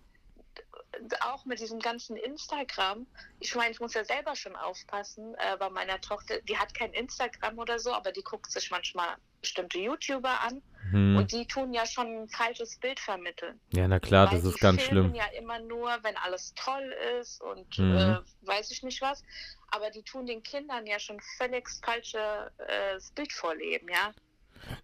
auch 1.21 1.45
mit 1.45 1.59
diesem 1.59 1.79
ganzen 1.79 2.15
Instagram. 2.17 3.05
Ich 3.39 3.55
meine, 3.55 3.71
ich 3.71 3.79
muss 3.79 3.93
ja 3.93 4.05
selber 4.05 4.35
schon 4.35 4.55
aufpassen 4.55 5.35
äh, 5.35 5.57
bei 5.57 5.69
meiner 5.69 5.99
Tochter. 6.01 6.41
Die 6.41 6.57
hat 6.57 6.73
kein 6.73 6.93
Instagram 6.93 7.57
oder 7.59 7.79
so, 7.79 7.93
aber 7.93 8.11
die 8.11 8.23
guckt 8.23 8.51
sich 8.51 8.71
manchmal 8.71 9.15
bestimmte 9.41 9.77
YouTuber 9.77 10.41
an 10.41 10.61
hm. 10.91 11.17
und 11.17 11.31
die 11.31 11.45
tun 11.45 11.73
ja 11.73 11.85
schon 11.85 12.07
ein 12.23 12.29
falsches 12.29 12.77
Bild 12.77 12.99
vermitteln. 12.99 13.59
Ja, 13.71 13.87
na 13.87 13.99
klar, 13.99 14.29
das 14.29 14.43
ist 14.43 14.55
die 14.55 14.59
ganz 14.59 14.81
schlimm. 14.81 15.13
ja 15.13 15.25
immer 15.37 15.59
nur, 15.59 15.89
wenn 16.01 16.17
alles 16.17 16.53
toll 16.55 16.95
ist 17.19 17.41
und 17.41 17.77
Mhm. 17.77 17.97
äh, 17.97 18.17
weiß 18.47 18.71
ich 18.71 18.81
nicht 18.83 19.01
was. 19.01 19.21
Aber 19.69 19.89
die 19.91 20.03
tun 20.03 20.25
den 20.25 20.41
Kindern 20.43 20.85
ja 20.87 20.99
schon 20.99 21.19
völlig 21.37 21.67
falsches 21.83 22.51
äh, 22.57 22.99
Bild 23.13 23.33
vorleben, 23.33 23.89
ja. 23.89 24.13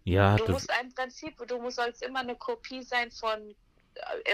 Ja, 0.03 0.35
Du 0.35 0.45
das, 0.45 0.53
musst 0.53 0.71
im 0.81 0.93
Prinzip, 0.93 1.37
du 1.47 1.59
musst 1.59 1.77
sollst 1.77 2.03
immer 2.03 2.19
eine 2.19 2.35
Kopie 2.35 2.83
sein 2.83 3.09
von 3.11 3.39
äh, 3.49 3.55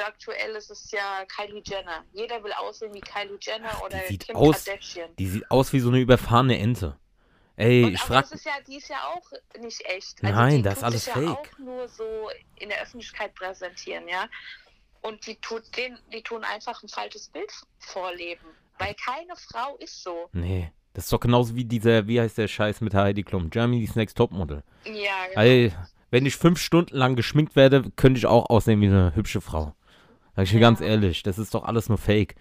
aktuell 0.05 0.55
ist 0.55 0.69
es 0.71 0.91
ja 0.91 1.23
Kylie 1.25 1.61
Jenner. 1.65 2.03
Jeder 2.13 2.43
will 2.43 2.53
aussehen 2.53 2.93
wie 2.93 3.01
Kylie 3.01 3.37
Jenner 3.41 3.81
oder 3.83 3.99
sieht 4.07 4.25
Kim 4.27 4.35
aus- 4.35 4.65
Kardashian. 4.65 5.09
die 5.17 5.27
sieht 5.27 5.49
aus 5.51 5.73
wie 5.73 5.79
so 5.79 5.89
eine 5.89 5.99
überfahrene 5.99 6.57
Ente. 6.57 6.97
Ey, 7.55 7.85
Und, 7.85 7.93
ich 7.95 7.99
aber 8.01 8.07
frag, 8.13 8.21
das 8.29 8.33
ist 8.33 8.45
ja, 8.45 8.51
die 8.67 8.77
ist 8.77 8.87
ja 8.89 9.03
auch 9.07 9.31
nicht 9.59 9.83
echt. 9.85 10.21
Nein, 10.21 10.57
die 10.57 10.61
das 10.61 10.77
ist 10.77 10.83
alles 10.83 11.05
sich 11.05 11.13
fake. 11.13 11.23
Ja 11.25 11.31
auch 11.33 11.57
nur 11.57 11.87
so 11.87 12.29
in 12.57 12.69
der 12.69 12.81
Öffentlichkeit 12.83 13.33
präsentieren, 13.33 14.07
ja. 14.07 14.27
Und 15.01 15.25
die 15.25 15.35
tut 15.37 15.75
den, 15.75 15.97
die 16.13 16.21
tun 16.21 16.43
einfach 16.43 16.81
ein 16.83 16.89
falsches 16.89 17.29
Bild 17.29 17.51
vorleben, 17.79 18.45
weil 18.77 18.93
keine 18.95 19.35
Frau 19.35 19.75
ist 19.77 20.03
so. 20.03 20.29
nee, 20.33 20.71
das 20.93 21.05
ist 21.05 21.13
doch 21.13 21.19
genauso 21.19 21.55
wie 21.55 21.65
dieser, 21.65 22.07
wie 22.07 22.19
heißt 22.21 22.37
der 22.37 22.47
Scheiß 22.47 22.81
mit 22.81 22.93
Heidi 22.93 23.23
Klum, 23.23 23.49
Germany's 23.49 23.95
Next 23.95 24.17
Topmodel. 24.17 24.63
Ja, 24.85 25.27
genau. 25.29 25.41
Ey, 25.41 25.73
wenn 26.09 26.25
ich 26.25 26.37
fünf 26.37 26.59
Stunden 26.59 26.95
lang 26.95 27.15
geschminkt 27.15 27.55
werde, 27.55 27.83
könnte 27.95 28.17
ich 28.17 28.25
auch 28.25 28.49
aussehen 28.49 28.81
wie 28.81 28.87
eine 28.87 29.15
hübsche 29.15 29.41
Frau. 29.41 29.73
Sag 30.35 30.43
ich 30.45 30.51
dir 30.51 30.59
ganz 30.59 30.81
ehrlich, 30.81 31.23
das 31.23 31.39
ist 31.39 31.53
doch 31.53 31.63
alles 31.63 31.89
nur 31.89 31.97
Fake. 31.97 32.35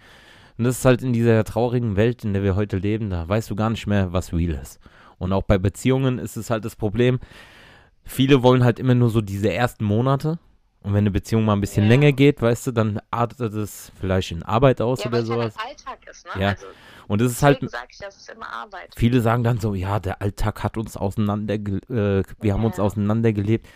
Und 0.57 0.63
das 0.63 0.79
ist 0.79 0.85
halt 0.85 1.03
in 1.03 1.13
dieser 1.13 1.43
traurigen 1.43 1.95
Welt, 1.95 2.23
in 2.23 2.33
der 2.33 2.43
wir 2.43 2.55
heute 2.55 2.77
leben, 2.77 3.09
da 3.09 3.27
weißt 3.27 3.49
du 3.49 3.55
gar 3.55 3.69
nicht 3.69 3.87
mehr, 3.87 4.13
was 4.13 4.33
real 4.33 4.59
ist. 4.61 4.79
Und 5.17 5.33
auch 5.33 5.43
bei 5.43 5.57
Beziehungen 5.57 6.19
ist 6.19 6.37
es 6.37 6.49
halt 6.49 6.65
das 6.65 6.75
Problem, 6.75 7.19
viele 8.03 8.43
wollen 8.43 8.63
halt 8.63 8.79
immer 8.79 8.95
nur 8.95 9.09
so 9.09 9.21
diese 9.21 9.51
ersten 9.51 9.85
Monate. 9.85 10.39
Und 10.87 10.93
wenn 10.93 10.99
eine 10.99 11.11
Beziehung 11.11 11.43
mal 11.43 11.51
ein 11.51 11.59
bisschen 11.59 11.83
Ja. 11.83 11.89
länger 11.89 12.13
geht, 12.13 12.41
weißt 12.41 12.67
du, 12.67 12.71
dann 12.71 13.01
artet 13.11 13.53
es 13.53 13.91
vielleicht 13.99 14.31
in 14.31 14.41
Arbeit 14.41 14.79
aus 14.79 14.99
Ja, 15.01 15.07
oder 15.07 15.17
weil 15.17 15.21
es 15.23 15.27
sowas. 15.27 15.57
halt 15.57 15.67
ein 15.67 15.87
Alltag 15.91 16.09
ist, 16.09 16.25
ne? 16.25 16.41
Ja, 16.41 16.49
Also, 16.51 16.67
Und 17.09 17.21
es 17.21 17.31
ist 17.33 17.43
halt, 17.43 17.59
sage 17.69 17.87
ich, 17.91 17.97
das 17.97 18.15
ist 18.15 18.29
immer 18.29 18.47
Arbeit. 18.47 18.93
viele 18.95 19.19
sagen 19.19 19.43
dann 19.43 19.59
so, 19.59 19.73
ja, 19.73 19.99
der 19.99 20.21
Alltag 20.21 20.63
hat 20.63 20.77
uns 20.77 20.95
auseinander, 20.95 21.55
äh, 21.55 22.23
wir 22.39 22.53
haben 22.53 22.63
uns 22.63 22.77
Ja. 22.77 22.83
auseinandergelebt. 22.85 23.67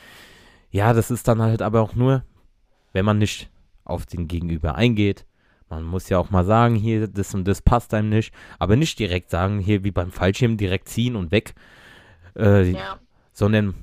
Ja, 0.69 0.93
das 0.93 1.11
ist 1.11 1.27
dann 1.27 1.41
halt 1.41 1.61
aber 1.61 1.81
auch 1.81 1.95
nur, 1.95 2.23
wenn 2.93 3.03
man 3.03 3.17
nicht 3.17 3.49
auf 3.83 4.05
den 4.05 4.29
Gegenüber 4.29 4.75
eingeht. 4.75 5.25
Man 5.69 5.83
muss 5.83 6.07
ja 6.07 6.17
auch 6.17 6.29
mal 6.29 6.45
sagen, 6.45 6.75
hier, 6.75 7.09
das 7.09 7.33
und 7.33 7.45
das 7.45 7.61
passt 7.61 7.93
einem 7.93 8.07
nicht. 8.07 8.33
Aber 8.57 8.77
nicht 8.77 8.97
direkt 8.99 9.31
sagen, 9.31 9.59
hier 9.59 9.83
wie 9.83 9.91
beim 9.91 10.11
Fallschirm, 10.13 10.55
direkt 10.55 10.87
ziehen 10.87 11.17
und 11.17 11.31
weg. 11.31 11.55
Äh, 12.37 12.71
Ja, 12.71 12.99
sondern 13.33 13.73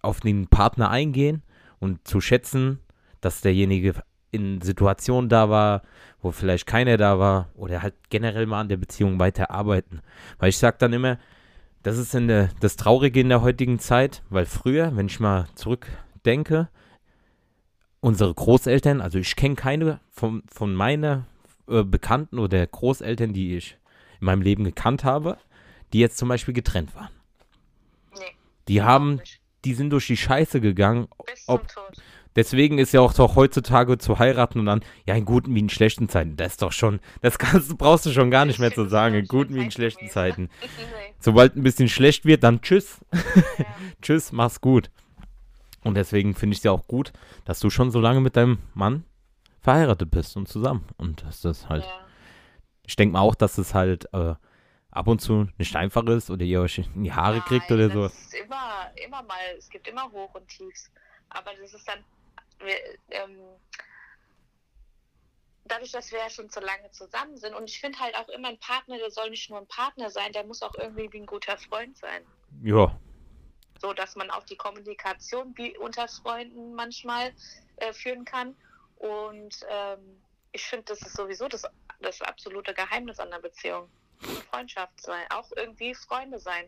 auf 0.00 0.18
den 0.18 0.48
Partner 0.48 0.90
eingehen 0.90 1.44
und 1.82 2.06
zu 2.06 2.20
schätzen, 2.20 2.78
dass 3.20 3.40
derjenige 3.40 3.94
in 4.30 4.60
Situationen 4.60 5.28
da 5.28 5.50
war, 5.50 5.82
wo 6.20 6.30
vielleicht 6.30 6.64
keiner 6.64 6.96
da 6.96 7.18
war 7.18 7.48
oder 7.54 7.82
halt 7.82 7.94
generell 8.08 8.46
mal 8.46 8.60
an 8.60 8.68
der 8.68 8.76
Beziehung 8.76 9.18
weiter 9.18 9.50
arbeiten. 9.50 10.00
Weil 10.38 10.50
ich 10.50 10.58
sag 10.58 10.78
dann 10.78 10.92
immer, 10.92 11.18
das 11.82 11.98
ist 11.98 12.14
in 12.14 12.28
der, 12.28 12.50
das 12.60 12.76
Traurige 12.76 13.20
in 13.20 13.28
der 13.28 13.42
heutigen 13.42 13.80
Zeit, 13.80 14.22
weil 14.30 14.46
früher, 14.46 14.96
wenn 14.96 15.06
ich 15.06 15.18
mal 15.18 15.48
zurückdenke, 15.56 16.68
unsere 17.98 18.32
Großeltern, 18.32 19.00
also 19.00 19.18
ich 19.18 19.34
kenne 19.34 19.56
keine 19.56 19.98
von, 20.08 20.44
von 20.46 20.76
meiner 20.76 21.26
äh, 21.66 21.82
Bekannten 21.82 22.38
oder 22.38 22.64
Großeltern, 22.64 23.32
die 23.32 23.56
ich 23.56 23.76
in 24.20 24.26
meinem 24.26 24.42
Leben 24.42 24.62
gekannt 24.62 25.02
habe, 25.02 25.36
die 25.92 25.98
jetzt 25.98 26.16
zum 26.16 26.28
Beispiel 26.28 26.54
getrennt 26.54 26.94
waren. 26.94 27.10
nee. 28.14 28.24
Die 28.68 28.82
haben, 28.82 29.16
nicht. 29.16 29.41
Die 29.64 29.74
sind 29.74 29.90
durch 29.90 30.06
die 30.06 30.16
Scheiße 30.16 30.60
gegangen. 30.60 31.08
Bis 31.26 31.44
zum 31.46 31.54
ob- 31.56 31.68
Tod. 31.68 31.84
Deswegen 32.34 32.78
ist 32.78 32.92
ja 32.94 33.02
auch 33.02 33.12
doch 33.12 33.36
heutzutage 33.36 33.98
zu 33.98 34.18
heiraten 34.18 34.58
und 34.58 34.64
dann, 34.64 34.80
ja, 35.06 35.14
in 35.14 35.26
guten 35.26 35.54
wie 35.54 35.58
in 35.58 35.68
schlechten 35.68 36.08
Zeiten. 36.08 36.34
Das 36.36 36.52
ist 36.52 36.62
doch 36.62 36.72
schon, 36.72 36.98
das 37.20 37.38
kannst, 37.38 37.76
brauchst 37.76 38.06
du 38.06 38.10
schon 38.10 38.30
gar 38.30 38.46
nicht 38.46 38.58
mehr 38.58 38.72
zu 38.72 38.86
sagen, 38.86 39.14
in 39.16 39.26
guten 39.26 39.54
wie 39.54 39.62
in 39.62 39.70
schlechten 39.70 40.08
Zeiten. 40.08 40.48
Sobald 41.20 41.56
ein 41.56 41.62
bisschen 41.62 41.90
schlecht 41.90 42.24
wird, 42.24 42.42
dann 42.42 42.62
tschüss. 42.62 43.00
Ja. 43.12 43.64
Tschüss, 44.00 44.32
mach's 44.32 44.62
gut. 44.62 44.90
Und 45.84 45.94
deswegen 45.94 46.34
finde 46.34 46.54
ich 46.54 46.60
es 46.60 46.64
ja 46.64 46.70
auch 46.72 46.86
gut, 46.86 47.12
dass 47.44 47.60
du 47.60 47.68
schon 47.68 47.90
so 47.90 48.00
lange 48.00 48.20
mit 48.22 48.34
deinem 48.34 48.58
Mann 48.72 49.04
verheiratet 49.60 50.10
bist 50.10 50.34
und 50.38 50.48
zusammen. 50.48 50.84
Und 50.96 51.22
dass 51.24 51.42
das 51.42 51.68
halt, 51.68 51.84
Ja. 51.84 51.90
ich 52.86 52.96
denke 52.96 53.12
mal 53.12 53.20
auch, 53.20 53.34
dass 53.34 53.58
es 53.58 53.74
halt 53.74 54.06
äh, 54.14 54.34
ab 54.92 55.08
und 55.08 55.20
zu 55.20 55.48
nicht 55.58 55.74
einfach 55.74 56.04
ist 56.06 56.30
oder 56.30 56.44
ihr 56.44 56.60
euch 56.60 56.78
in 56.78 57.04
die 57.04 57.12
Haare 57.12 57.40
kriegt 57.40 57.68
Nein, 57.70 57.78
oder 57.78 57.88
das 57.88 57.94
so. 57.94 58.06
Ist 58.06 58.34
immer, 58.34 58.90
immer 59.04 59.22
mal, 59.22 59.40
es 59.58 59.68
gibt 59.68 59.88
immer 59.88 60.10
Hoch 60.12 60.34
und 60.34 60.46
Tiefs. 60.48 60.90
Aber 61.30 61.50
das 61.54 61.72
ist 61.72 61.88
dann, 61.88 62.04
wir, 62.58 62.76
ähm, 63.10 63.38
dadurch, 65.64 65.92
dass 65.92 66.12
wir 66.12 66.18
ja 66.18 66.28
schon 66.28 66.50
so 66.50 66.60
lange 66.60 66.90
zusammen 66.90 67.36
sind 67.38 67.54
und 67.54 67.68
ich 67.68 67.80
finde 67.80 67.98
halt 67.98 68.14
auch 68.16 68.28
immer 68.28 68.48
ein 68.48 68.58
Partner, 68.58 68.98
der 68.98 69.10
soll 69.10 69.30
nicht 69.30 69.48
nur 69.48 69.58
ein 69.58 69.66
Partner 69.66 70.10
sein, 70.10 70.32
der 70.32 70.44
muss 70.44 70.62
auch 70.62 70.74
irgendwie 70.74 71.10
wie 71.10 71.20
ein 71.20 71.26
guter 71.26 71.56
Freund 71.56 71.96
sein. 71.96 72.22
Ja, 72.62 72.94
So 73.80 73.94
dass 73.94 74.14
man 74.14 74.30
auch 74.30 74.44
die 74.44 74.56
Kommunikation 74.56 75.54
wie 75.56 75.76
unter 75.78 76.06
Freunden 76.06 76.74
manchmal 76.74 77.32
äh, 77.76 77.94
führen 77.94 78.26
kann. 78.26 78.54
Und 78.96 79.66
ähm, 79.70 80.22
ich 80.52 80.64
finde, 80.64 80.84
das 80.84 81.00
ist 81.00 81.16
sowieso 81.16 81.48
das, 81.48 81.64
das 82.00 82.20
absolute 82.20 82.74
Geheimnis 82.74 83.18
an 83.18 83.30
der 83.30 83.38
Beziehung. 83.38 83.88
Freundschaft 84.50 85.00
sein, 85.00 85.24
auch 85.30 85.50
irgendwie 85.56 85.94
Freunde 85.94 86.38
sein. 86.38 86.64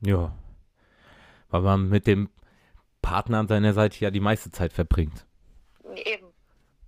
ja. 0.00 0.32
Weil 1.50 1.62
man 1.62 1.88
mit 1.88 2.06
dem 2.06 2.28
Partner 3.00 3.38
an 3.38 3.48
seiner 3.48 3.72
Seite 3.72 3.98
ja 4.00 4.10
die 4.10 4.20
meiste 4.20 4.50
Zeit 4.50 4.70
verbringt. 4.74 5.24
Eben. 5.94 6.26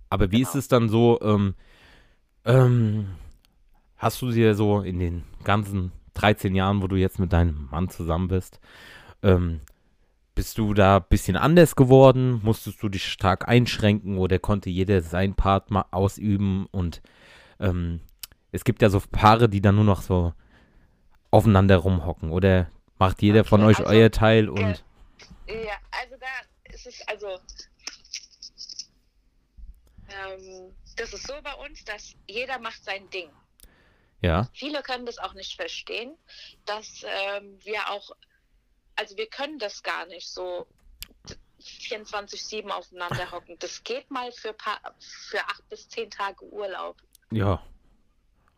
Aber 0.09 0.29
wie 0.31 0.41
ist 0.43 0.51
Genau. 0.51 0.59
es 0.59 0.67
dann 0.67 0.87
so, 0.89 1.19
ähm, 1.21 1.55
ähm, 2.45 3.15
hast 3.97 4.21
du 4.21 4.29
dir 4.31 4.53
so 4.53 4.81
in 4.81 4.99
den 4.99 5.23
ganzen 5.43 5.91
13 6.13 6.53
Jahren, 6.53 6.83
wo 6.83 6.87
du 6.87 6.95
jetzt 6.95 7.17
mit 7.17 7.33
deinem 7.33 7.69
Mann 7.71 7.89
zusammen 7.89 8.27
bist, 8.27 8.59
ähm, 9.23 9.61
bist 10.35 10.59
du 10.59 10.75
da 10.75 10.97
ein 10.97 11.05
bisschen 11.09 11.37
anders 11.37 11.75
geworden? 11.75 12.39
Musstest 12.43 12.83
du 12.83 12.89
dich 12.89 13.05
stark 13.11 13.47
einschränken 13.47 14.17
oder 14.19 14.37
konnte 14.37 14.69
jeder 14.69 15.01
sein 15.01 15.33
Part 15.33 15.71
mal 15.71 15.85
ausüben? 15.89 16.67
Und 16.71 17.01
ähm, 17.59 17.99
es 18.51 18.63
gibt 18.63 18.81
ja 18.81 18.89
so 18.89 19.01
Paare, 19.11 19.49
die 19.49 19.61
dann 19.61 19.75
nur 19.75 19.83
noch 19.83 20.01
so 20.01 20.33
aufeinander 21.31 21.77
rumhocken 21.77 22.31
oder 22.31 22.69
macht 22.99 23.21
jeder 23.21 23.45
von 23.45 23.63
euch 23.63 23.79
also, 23.79 23.89
euer 23.89 24.11
Teil 24.11 24.49
und 24.49 24.83
Ja, 25.47 25.77
also 25.91 26.15
da 26.19 26.71
ist 26.73 26.85
es, 26.85 27.07
also 27.07 27.39
ähm, 30.09 30.73
das 30.97 31.13
ist 31.13 31.25
so 31.25 31.33
bei 31.41 31.53
uns, 31.65 31.83
dass 31.85 32.15
jeder 32.27 32.59
macht 32.59 32.83
sein 32.83 33.09
Ding. 33.09 33.29
ja, 34.19 34.49
Viele 34.53 34.81
können 34.83 35.05
das 35.05 35.17
auch 35.17 35.33
nicht 35.33 35.55
verstehen, 35.55 36.17
dass 36.65 37.03
ähm, 37.03 37.57
wir 37.63 37.89
auch, 37.89 38.11
also 38.95 39.15
wir 39.15 39.27
können 39.27 39.57
das 39.57 39.81
gar 39.83 40.05
nicht 40.07 40.29
so 40.29 40.67
24-7 41.61 42.69
aufeinander 42.69 43.31
hocken. 43.31 43.57
Das 43.59 43.83
geht 43.83 44.09
mal 44.11 44.31
für, 44.31 44.53
paar, 44.53 44.79
für 44.99 45.39
acht 45.39 45.67
bis 45.69 45.87
zehn 45.87 46.09
Tage 46.09 46.43
Urlaub. 46.45 46.97
ja, 47.31 47.63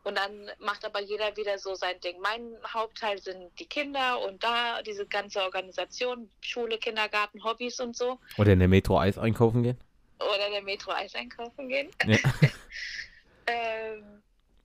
Und 0.04 0.18
dann 0.18 0.52
macht 0.60 0.84
aber 0.84 1.02
jeder 1.02 1.36
wieder 1.38 1.58
so 1.58 1.76
sein 1.76 2.00
Ding. 2.02 2.20
Mein 2.20 2.58
Hauptteil 2.68 3.20
sind 3.22 3.58
die 3.58 3.66
Kinder 3.66 4.20
und 4.22 4.44
da 4.44 4.82
diese 4.82 5.06
ganze 5.08 5.42
Organisation, 5.42 6.30
Schule, 6.42 6.78
Kindergarten, 6.78 7.42
Hobbys 7.44 7.80
und 7.80 7.96
so. 7.96 8.20
oder 8.38 8.52
in 8.54 8.60
der 8.60 8.68
Metro 8.68 9.00
Eis 9.00 9.18
einkaufen 9.18 9.64
gehen. 9.64 9.78
Oder 10.20 10.50
der 10.50 10.62
Metro 10.62 10.92
Eis 10.92 11.16
einkaufen 11.16 11.70
gehen. 11.70 11.90
Ja. 12.06 12.18
ähm, 13.48 14.22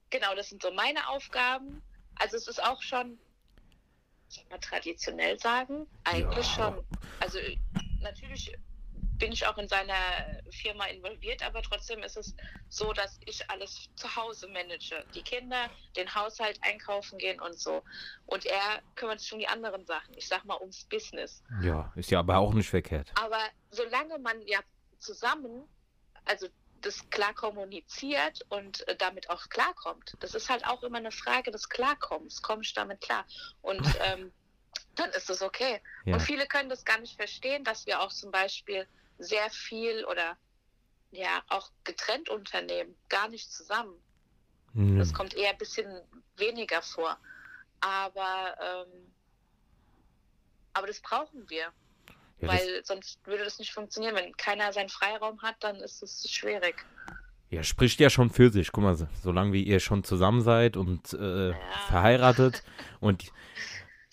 genau, 0.09 0.35
das 0.35 0.49
sind 0.49 0.61
so 0.61 0.71
meine 0.71 1.07
Aufgaben. 1.09 1.81
Also 2.15 2.35
es 2.37 2.47
ist 2.47 2.61
auch 2.63 2.81
schon, 2.81 3.17
soll 4.27 4.43
man 4.49 4.59
traditionell 4.61 5.39
sagen, 5.39 5.87
eigentlich 6.03 6.57
Ja. 6.57 6.65
schon. 6.73 6.83
Also 7.21 7.39
natürlich 8.01 8.53
bin 9.19 9.31
ich 9.31 9.45
auch 9.45 9.57
in 9.57 9.67
seiner 9.67 9.93
Firma 10.49 10.85
involviert, 10.85 11.45
aber 11.45 11.61
trotzdem 11.61 11.99
ist 11.99 12.17
es 12.17 12.33
so, 12.69 12.93
dass 12.93 13.19
ich 13.25 13.47
alles 13.49 13.89
zu 13.95 14.15
Hause 14.15 14.47
manage. 14.47 15.05
Die 15.13 15.21
Kinder, 15.21 15.69
den 15.95 16.13
Haushalt 16.15 16.57
einkaufen 16.61 17.19
gehen 17.19 17.39
und 17.39 17.59
so. 17.59 17.83
Und 18.25 18.45
er 18.45 18.81
kümmert 18.95 19.19
sich 19.19 19.31
um 19.33 19.39
die 19.39 19.47
anderen 19.47 19.85
Sachen. 19.85 20.13
Ich 20.15 20.27
sag 20.27 20.45
mal 20.45 20.57
ums 20.59 20.85
Business. 20.85 21.43
Ja, 21.61 21.91
ist 21.95 22.09
ja 22.09 22.19
aber 22.19 22.37
auch 22.37 22.53
nicht 22.53 22.69
verkehrt. 22.69 23.11
Aber 23.21 23.41
solange 23.71 24.17
man 24.19 24.41
ja 24.47 24.59
zusammen, 24.99 25.67
also 26.25 26.47
das 26.81 27.09
klar 27.09 27.33
kommuniziert 27.33 28.45
und 28.47 28.85
damit 28.99 29.29
auch 29.29 29.49
klarkommt, 29.49 30.15
das 30.21 30.33
ist 30.33 30.49
halt 30.49 30.65
auch 30.65 30.81
immer 30.83 30.97
eine 30.97 31.11
Frage 31.11 31.51
des 31.51 31.67
Klarkommens. 31.67 32.41
Komme 32.41 32.61
ich 32.61 32.73
damit 32.73 33.01
klar? 33.01 33.25
Und 33.61 33.81
ähm, 34.01 34.31
dann 34.95 35.09
ist 35.11 35.29
es 35.29 35.41
okay. 35.41 35.81
Ja. 36.05 36.13
Und 36.15 36.21
viele 36.21 36.47
können 36.47 36.69
das 36.69 36.85
gar 36.85 36.99
nicht 36.99 37.15
verstehen, 37.15 37.65
dass 37.65 37.85
wir 37.85 38.01
auch 38.01 38.11
zum 38.11 38.31
Beispiel 38.31 38.87
sehr 39.19 39.49
viel 39.51 40.03
oder 40.05 40.37
ja 41.11 41.41
auch 41.49 41.71
getrennt 41.83 42.29
unternehmen, 42.29 42.95
gar 43.09 43.27
nicht 43.29 43.51
zusammen. 43.51 43.93
Hm. 44.73 44.97
Das 44.97 45.13
kommt 45.13 45.33
eher 45.33 45.51
ein 45.51 45.57
bisschen 45.57 45.87
weniger 46.37 46.81
vor. 46.81 47.17
Aber, 47.81 48.55
ähm, 48.61 49.11
aber 50.73 50.87
das 50.87 50.99
brauchen 51.01 51.49
wir. 51.49 51.71
Ja, 52.41 52.47
Weil 52.47 52.81
sonst 52.85 53.19
würde 53.25 53.43
das 53.43 53.59
nicht 53.59 53.73
funktionieren. 53.73 54.15
Wenn 54.15 54.35
keiner 54.37 54.71
seinen 54.71 54.89
Freiraum 54.89 55.41
hat, 55.41 55.55
dann 55.61 55.77
ist 55.77 56.01
es 56.03 56.29
schwierig. 56.31 56.85
ja, 57.49 57.63
spricht 57.63 57.99
ja 57.99 58.09
schon 58.09 58.29
für 58.29 58.49
sich. 58.51 58.71
Guck 58.71 58.83
mal, 58.83 58.95
so- 58.95 59.07
solange 59.23 59.51
wie 59.53 59.63
ihr 59.63 59.79
schon 59.79 60.03
zusammen 60.03 60.41
seid 60.41 60.77
und 60.77 61.13
äh, 61.13 61.53
verheiratet. 61.87 62.63
Und 63.01 63.31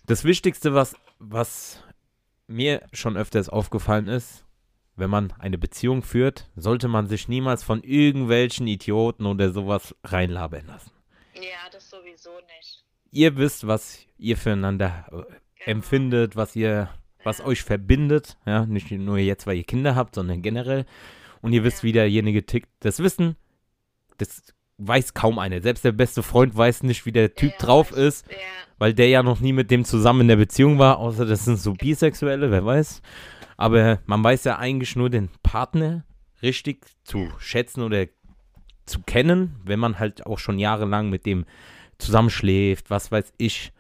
das 0.06 0.22
Wichtigste, 0.24 0.72
was, 0.74 0.94
was 1.18 1.82
mir 2.46 2.86
schon 2.92 3.16
öfters 3.16 3.48
aufgefallen 3.48 4.06
ist, 4.08 4.44
wenn 4.96 5.10
man 5.10 5.32
eine 5.38 5.58
Beziehung 5.58 6.02
führt, 6.02 6.48
sollte 6.56 6.88
man 6.88 7.06
sich 7.06 7.28
niemals 7.28 7.62
von 7.62 7.82
irgendwelchen 7.82 8.66
Idioten 8.66 9.26
oder 9.26 9.50
sowas 9.50 9.94
reinlabern 10.04 10.66
lassen. 10.66 10.90
Ja, 11.34 11.70
das 11.70 11.90
sowieso 11.90 12.30
nicht. 12.58 12.84
Ihr 13.10 13.36
wisst, 13.36 13.66
was 13.66 13.98
ihr 14.18 14.36
füreinander 14.36 15.06
äh, 15.10 15.14
Genau. 15.64 15.78
empfindet, 15.78 16.36
was 16.36 16.54
ihr, 16.56 16.90
was 17.24 17.40
euch 17.40 17.62
verbindet, 17.62 18.36
ja, 18.46 18.66
nicht 18.66 18.90
nur 18.90 19.18
jetzt, 19.18 19.46
weil 19.46 19.56
ihr 19.56 19.64
Kinder 19.64 19.94
habt, 19.96 20.14
sondern 20.14 20.42
generell. 20.42 20.86
Und 21.42 21.52
ihr 21.52 21.64
wisst, 21.64 21.78
Ja. 21.78 21.82
wie 21.84 21.92
derjenige 21.92 22.44
tickt. 22.46 22.68
Das 22.80 23.00
Wissen, 23.00 23.36
das 24.18 24.42
weiß 24.78 25.14
kaum 25.14 25.38
einer. 25.38 25.60
Selbst 25.60 25.84
der 25.84 25.92
beste 25.92 26.22
Freund 26.22 26.56
weiß 26.56 26.82
nicht, 26.82 27.06
wie 27.06 27.12
der 27.12 27.34
Typ 27.34 27.52
Ja, 27.52 27.58
drauf 27.58 27.92
ist, 27.92 28.26
Ja, 28.30 28.36
weil 28.78 28.94
der 28.94 29.08
ja 29.08 29.22
noch 29.22 29.40
nie 29.40 29.52
mit 29.52 29.70
dem 29.70 29.84
zusammen 29.84 30.22
in 30.22 30.28
der 30.28 30.36
Beziehung 30.36 30.78
war, 30.78 30.98
außer 30.98 31.24
das 31.24 31.44
sind 31.44 31.58
so 31.58 31.72
Bisexuelle, 31.72 32.50
wer 32.50 32.64
weiß. 32.64 33.00
Aber 33.56 34.00
man 34.06 34.22
weiß 34.22 34.44
ja 34.44 34.58
eigentlich 34.58 34.96
nur 34.96 35.08
den 35.08 35.30
Partner 35.42 36.04
richtig 36.42 36.84
zu 37.04 37.30
schätzen 37.38 37.82
oder 37.82 38.06
zu 38.84 39.00
kennen, 39.00 39.56
wenn 39.64 39.78
man 39.78 39.98
halt 39.98 40.26
auch 40.26 40.38
schon 40.38 40.58
jahrelang 40.58 41.08
mit 41.08 41.26
dem 41.26 41.46
zusammenschläft, 41.98 42.90
was 42.90 43.10
weiß 43.10 43.32
ich, 43.38 43.72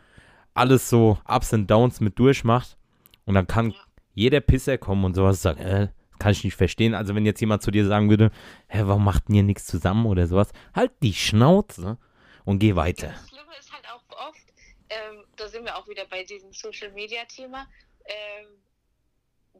alles 0.54 0.88
so 0.88 1.18
Ups 1.28 1.52
und 1.52 1.70
Downs 1.70 2.00
mit 2.00 2.18
durchmacht. 2.18 2.78
Und 3.26 3.34
dann 3.34 3.46
kann 3.46 3.74
jeder 4.14 4.40
Pisser 4.40 4.78
kommen 4.78 5.04
und 5.04 5.14
sowas 5.14 5.42
sagen, 5.42 5.60
äh, 5.60 5.88
kann 6.18 6.32
ich 6.32 6.44
nicht 6.44 6.56
verstehen. 6.56 6.94
Also 6.94 7.14
wenn 7.14 7.26
jetzt 7.26 7.40
jemand 7.40 7.62
zu 7.62 7.70
dir 7.70 7.86
sagen 7.86 8.10
würde, 8.10 8.30
hä, 8.68 8.82
warum 8.84 9.04
macht 9.04 9.24
ihr 9.28 9.42
nichts 9.42 9.66
zusammen 9.66 10.06
oder 10.06 10.26
sowas, 10.26 10.52
halt 10.74 10.92
die 11.02 11.14
Schnauze 11.14 11.98
und 12.44 12.58
geh 12.58 12.76
weiter. 12.76 13.08
Das 13.08 13.28
Schlimme 13.28 13.56
ist 13.58 13.72
halt 13.72 13.86
auch 13.90 14.28
oft, 14.28 14.52
ähm, 14.88 15.24
da 15.36 15.48
sind 15.48 15.64
wir 15.64 15.76
auch 15.76 15.88
wieder 15.88 16.06
bei 16.06 16.24
diesem 16.24 16.52
Social 16.52 16.90
Media 16.92 17.24
Thema, 17.24 17.66
ähm, 18.04 18.46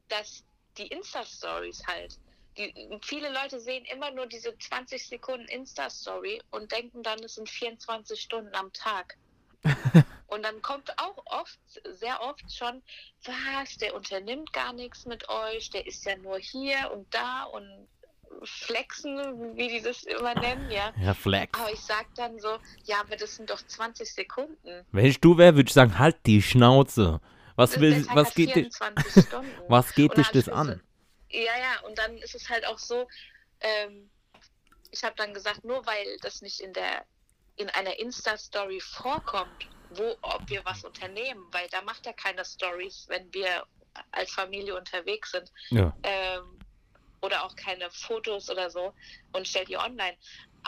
dass 0.09 0.45
die 0.79 0.87
Insta-Stories 0.87 1.87
halt, 1.87 2.19
die, 2.57 2.73
viele 3.03 3.33
Leute 3.33 3.61
sehen 3.61 3.85
immer 3.87 4.11
nur 4.11 4.27
diese 4.27 4.57
20 4.57 5.07
Sekunden 5.07 5.47
Insta-Story 5.49 6.41
und 6.51 6.71
denken 6.73 7.03
dann, 7.03 7.19
es 7.21 7.35
sind 7.35 7.49
24 7.49 8.21
Stunden 8.21 8.55
am 8.55 8.73
Tag. 8.73 9.17
und 10.27 10.43
dann 10.45 10.63
kommt 10.63 10.99
auch 10.99 11.23
oft, 11.27 11.59
sehr 11.85 12.21
oft 12.23 12.45
schon, 12.53 12.83
was, 13.25 13.77
der 13.79 13.95
unternimmt 13.95 14.53
gar 14.53 14.73
nichts 14.73 15.07
mit 15.07 15.29
euch, 15.29 15.71
der 15.71 15.87
ist 15.87 16.05
ja 16.05 16.17
nur 16.17 16.39
hier 16.39 16.91
und 16.93 17.13
da 17.15 17.45
und 17.45 17.89
flexen, 18.43 19.57
wie 19.57 19.69
die 19.69 19.81
das 19.81 20.05
immer 20.05 20.35
nennen, 20.35 20.71
ja. 20.71 20.93
Ja, 21.01 21.15
Flex. 21.15 21.59
Aber 21.59 21.73
ich 21.73 21.81
sag 21.81 22.07
dann 22.17 22.39
so, 22.39 22.59
ja, 22.85 23.01
aber 23.01 23.17
das 23.17 23.37
sind 23.37 23.51
doch 23.51 23.61
20 23.65 24.13
Sekunden. 24.13 24.85
Wenn 24.93 25.07
ich 25.07 25.21
du 25.21 25.39
wäre, 25.39 25.57
würde 25.57 25.69
ich 25.69 25.75
sagen, 25.75 25.99
halt 25.99 26.17
die 26.27 26.43
Schnauze. 26.43 27.21
Was, 27.57 27.81
will, 27.81 27.95
der 27.95 28.07
Tag 28.07 28.17
was 28.17 28.35
geht 28.35 28.55
dich, 28.55 28.75
24 28.77 29.25
Stunden. 29.27 29.51
was 29.69 29.95
geht 29.95 30.17
dich 30.17 30.29
das 30.29 30.49
an? 30.49 30.83
Ja, 31.31 31.41
ja, 31.41 31.87
und 31.87 31.99
dann 31.99 32.17
ist 32.19 32.35
es 32.35 32.51
halt 32.51 32.67
auch 32.67 32.79
so, 32.79 33.09
ähm, 33.61 34.11
ich 34.91 35.03
habe 35.03 35.15
dann 35.17 35.33
gesagt, 35.33 35.65
nur 35.65 35.85
weil 35.87 36.19
das 36.21 36.43
nicht 36.43 36.61
in 36.61 36.73
der 36.75 37.05
in 37.57 37.69
einer 37.71 37.99
Insta-Story 37.99 38.81
vorkommt, 38.81 39.69
wo 39.91 40.17
ob 40.23 40.49
wir 40.49 40.65
was 40.65 40.85
unternehmen, 40.85 41.47
weil 41.53 41.69
da 41.69 41.83
macht 41.83 42.07
er 42.07 42.13
keine 42.13 42.45
Stories, 42.45 43.07
wenn 43.09 43.33
wir 43.33 43.65
als 44.13 44.31
Familie 44.33 44.77
unterwegs 44.77 45.31
sind. 45.31 45.51
Ja. 45.71 45.97
Ähm, 46.03 46.59
oder 47.23 47.45
auch 47.45 47.57
keine 47.57 47.91
Fotos 47.91 48.51
oder 48.51 48.71
so 48.71 48.95
und 49.33 49.49
stellt 49.49 49.69
die 49.69 49.77
online. 49.77 50.17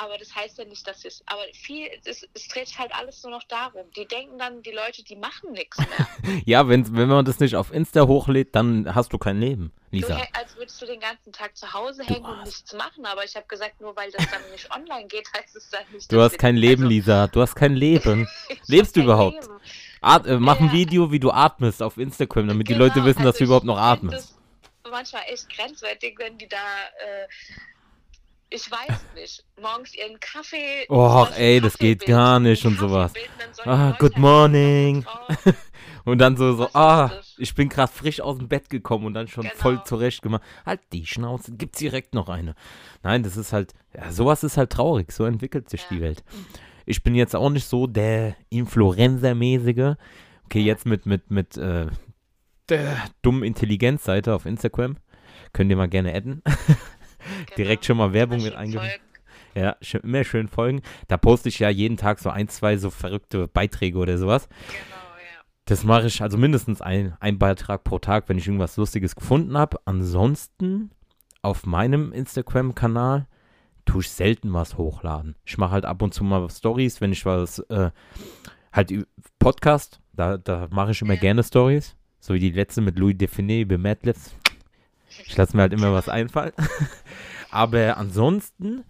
Aber 0.00 0.16
das 0.16 0.32
heißt 0.32 0.58
ja 0.58 0.64
nicht, 0.64 0.86
dass 0.86 1.04
es. 1.04 1.24
Aber 1.26 1.42
viel, 1.54 1.88
es, 2.04 2.24
es 2.32 2.46
dreht 2.46 2.68
sich 2.68 2.78
halt 2.78 2.94
alles 2.94 3.20
nur 3.24 3.32
noch 3.32 3.42
darum. 3.44 3.82
Die 3.96 4.06
denken 4.06 4.38
dann, 4.38 4.62
die 4.62 4.70
Leute, 4.70 5.02
die 5.02 5.16
machen 5.16 5.50
nichts 5.52 5.76
mehr. 5.78 6.08
Ja, 6.46 6.68
wenn, 6.68 6.96
wenn 6.96 7.08
man 7.08 7.24
das 7.24 7.40
nicht 7.40 7.56
auf 7.56 7.72
Insta 7.72 8.06
hochlädt, 8.06 8.54
dann 8.54 8.94
hast 8.94 9.12
du 9.12 9.18
kein 9.18 9.40
Leben, 9.40 9.72
Du, 9.90 9.96
Lisa. 9.96 10.14
hä- 10.16 10.28
als 10.34 10.56
würdest 10.56 10.80
du 10.80 10.86
den 10.86 11.00
ganzen 11.00 11.32
Tag 11.32 11.56
zu 11.56 11.72
Hause 11.72 12.04
hängen 12.04 12.24
und 12.24 12.44
nichts 12.44 12.72
machen. 12.74 13.06
Aber 13.06 13.24
ich 13.24 13.34
habe 13.34 13.46
gesagt, 13.48 13.80
nur 13.80 13.96
weil 13.96 14.10
das 14.12 14.24
dann 14.30 14.42
nicht 14.52 14.72
online 14.72 15.06
geht, 15.08 15.26
heißt 15.36 15.56
es 15.56 15.68
dann 15.70 15.82
nicht. 15.92 16.12
Du 16.12 16.16
dass 16.16 16.32
hast 16.32 16.38
kein 16.38 16.56
Leben, 16.56 16.82
also, 16.84 16.90
Lisa. 16.94 17.26
Du 17.26 17.40
hast 17.40 17.54
kein 17.56 17.74
Leben. 17.74 18.28
Lebst 18.68 18.94
du 18.94 19.00
überhaupt? 19.02 19.42
Leben. 19.42 19.60
At, 20.00 20.26
äh, 20.26 20.38
mach 20.38 20.60
ein 20.60 20.66
Ja. 20.66 20.72
Video, 20.74 21.10
wie 21.10 21.18
du 21.18 21.30
atmest 21.32 21.82
auf 21.82 21.96
Instagram, 21.98 22.46
damit 22.46 22.68
die 22.68 22.74
Genau, 22.74 22.84
Leute 22.86 23.04
wissen, 23.04 23.24
dass 23.24 23.34
also 23.34 23.38
du 23.38 23.44
überhaupt 23.46 23.66
noch 23.66 23.78
atmest. 23.78 24.36
Das 24.84 24.92
manchmal 24.92 25.22
echt 25.26 25.48
grenzwertig, 25.54 26.16
wenn 26.18 26.38
die 26.38 26.46
da. 26.48 26.56
Äh, 26.56 27.26
ich 28.50 28.70
weiß 28.70 28.98
nicht, 29.14 29.44
morgens 29.60 29.94
ihren 29.94 30.18
Kaffee. 30.20 30.86
Och, 30.88 31.26
zum 31.28 31.36
ey, 31.36 31.60
das 31.60 31.72
Kaffee 31.74 31.94
geht 31.96 32.06
gar 32.06 32.40
nicht 32.40 32.64
und 32.64 32.78
sowas. 32.78 33.12
bilden, 33.12 33.28
Ah, 33.64 33.88
Leute 33.88 33.98
good 33.98 34.18
morning. 34.18 35.04
oh, 35.06 35.50
Und 36.04 36.18
dann 36.18 36.38
so, 36.38 36.54
so, 36.54 36.70
ah, 36.72 37.10
ich 37.36 37.54
bin 37.54 37.68
gerade 37.68 37.92
frisch 37.92 38.20
aus 38.22 38.38
dem 38.38 38.48
Bett 38.48 38.70
gekommen 38.70 39.04
und 39.04 39.12
dann 39.14 39.28
schon 39.28 39.42
Genau. 39.42 39.54
voll 39.56 39.82
zurecht 39.84 40.22
gemacht. 40.22 40.42
Halt 40.64 40.80
die 40.92 41.04
Schnauze, 41.04 41.52
gibt's 41.52 41.80
direkt 41.80 42.14
noch 42.14 42.30
eine. 42.30 42.54
Nein, 43.02 43.22
das 43.22 43.36
ist 43.36 43.52
halt, 43.52 43.74
ja, 43.94 44.10
sowas 44.10 44.42
ist 44.42 44.56
halt 44.56 44.70
traurig, 44.70 45.12
so 45.12 45.24
entwickelt 45.26 45.68
sich 45.68 45.82
Ja. 45.82 45.86
die 45.90 46.00
Welt. 46.00 46.24
Ich 46.86 47.02
bin 47.02 47.14
jetzt 47.14 47.36
auch 47.36 47.50
nicht 47.50 47.66
so 47.68 47.86
der 47.86 48.36
Influencer-mäßige. 48.48 49.96
Okay, 50.46 50.60
jetzt 50.60 50.86
mit, 50.86 51.04
mit, 51.04 51.30
mit, 51.30 51.58
äh, 51.58 51.88
der 52.70 52.96
dummen 53.20 53.42
Intelligenzseite 53.42 54.34
auf 54.34 54.46
Instagram. 54.46 54.96
Könnt 55.52 55.70
ihr 55.70 55.76
mal 55.76 55.88
gerne 55.88 56.14
adden. 56.14 56.42
Direkt 57.56 57.82
genau. 57.82 57.86
schon 57.86 57.96
mal 57.98 58.12
Werbung 58.12 58.42
mit 58.42 58.54
eingebaut. 58.54 59.00
Ja, 59.54 59.76
immer 60.02 60.24
schön 60.24 60.48
folgen. 60.48 60.82
Da 61.08 61.16
poste 61.16 61.48
ich 61.48 61.58
ja 61.58 61.68
jeden 61.68 61.96
Tag 61.96 62.18
so 62.18 62.30
ein, 62.30 62.48
zwei 62.48 62.76
so 62.76 62.90
verrückte 62.90 63.48
Beiträge 63.48 63.98
oder 63.98 64.16
sowas. 64.18 64.48
Genau, 64.68 64.76
ja. 64.78 65.42
Das 65.64 65.84
mache 65.84 66.06
ich 66.06 66.22
also 66.22 66.38
mindestens 66.38 66.80
ein, 66.80 67.16
ein 67.20 67.38
Beitrag 67.38 67.82
pro 67.82 67.98
Tag, 67.98 68.28
wenn 68.28 68.38
ich 68.38 68.46
irgendwas 68.46 68.76
Lustiges 68.76 69.16
gefunden 69.16 69.56
habe. 69.58 69.78
Ansonsten 69.84 70.90
auf 71.42 71.66
meinem 71.66 72.12
Instagram-Kanal 72.12 73.26
tue 73.84 74.02
ich 74.02 74.10
selten 74.10 74.52
was 74.52 74.76
hochladen. 74.76 75.34
Ich 75.44 75.58
mache 75.58 75.72
halt 75.72 75.86
ab 75.86 76.02
und 76.02 76.12
zu 76.14 76.22
mal 76.22 76.48
Stories, 76.50 77.00
wenn 77.00 77.12
ich 77.12 77.24
was, 77.24 77.58
äh, 77.70 77.90
halt 78.72 78.92
Podcast, 79.38 80.00
da, 80.12 80.36
da 80.36 80.68
mache 80.70 80.90
ich 80.92 81.00
immer 81.02 81.14
Ja. 81.14 81.20
gerne 81.20 81.42
Stories. 81.42 81.96
So 82.20 82.34
wie 82.34 82.38
die 82.38 82.50
letzte 82.50 82.80
mit 82.80 82.98
Louis 82.98 83.16
Define 83.16 83.60
über 83.60 83.78
Madlibs. 83.78 84.34
Ich 85.26 85.36
lasse 85.36 85.56
mir 85.56 85.62
halt 85.62 85.72
immer 85.72 85.92
was 85.92 86.08
einfallen. 86.08 86.52
Aber 87.50 87.96
ansonsten, 87.96 88.84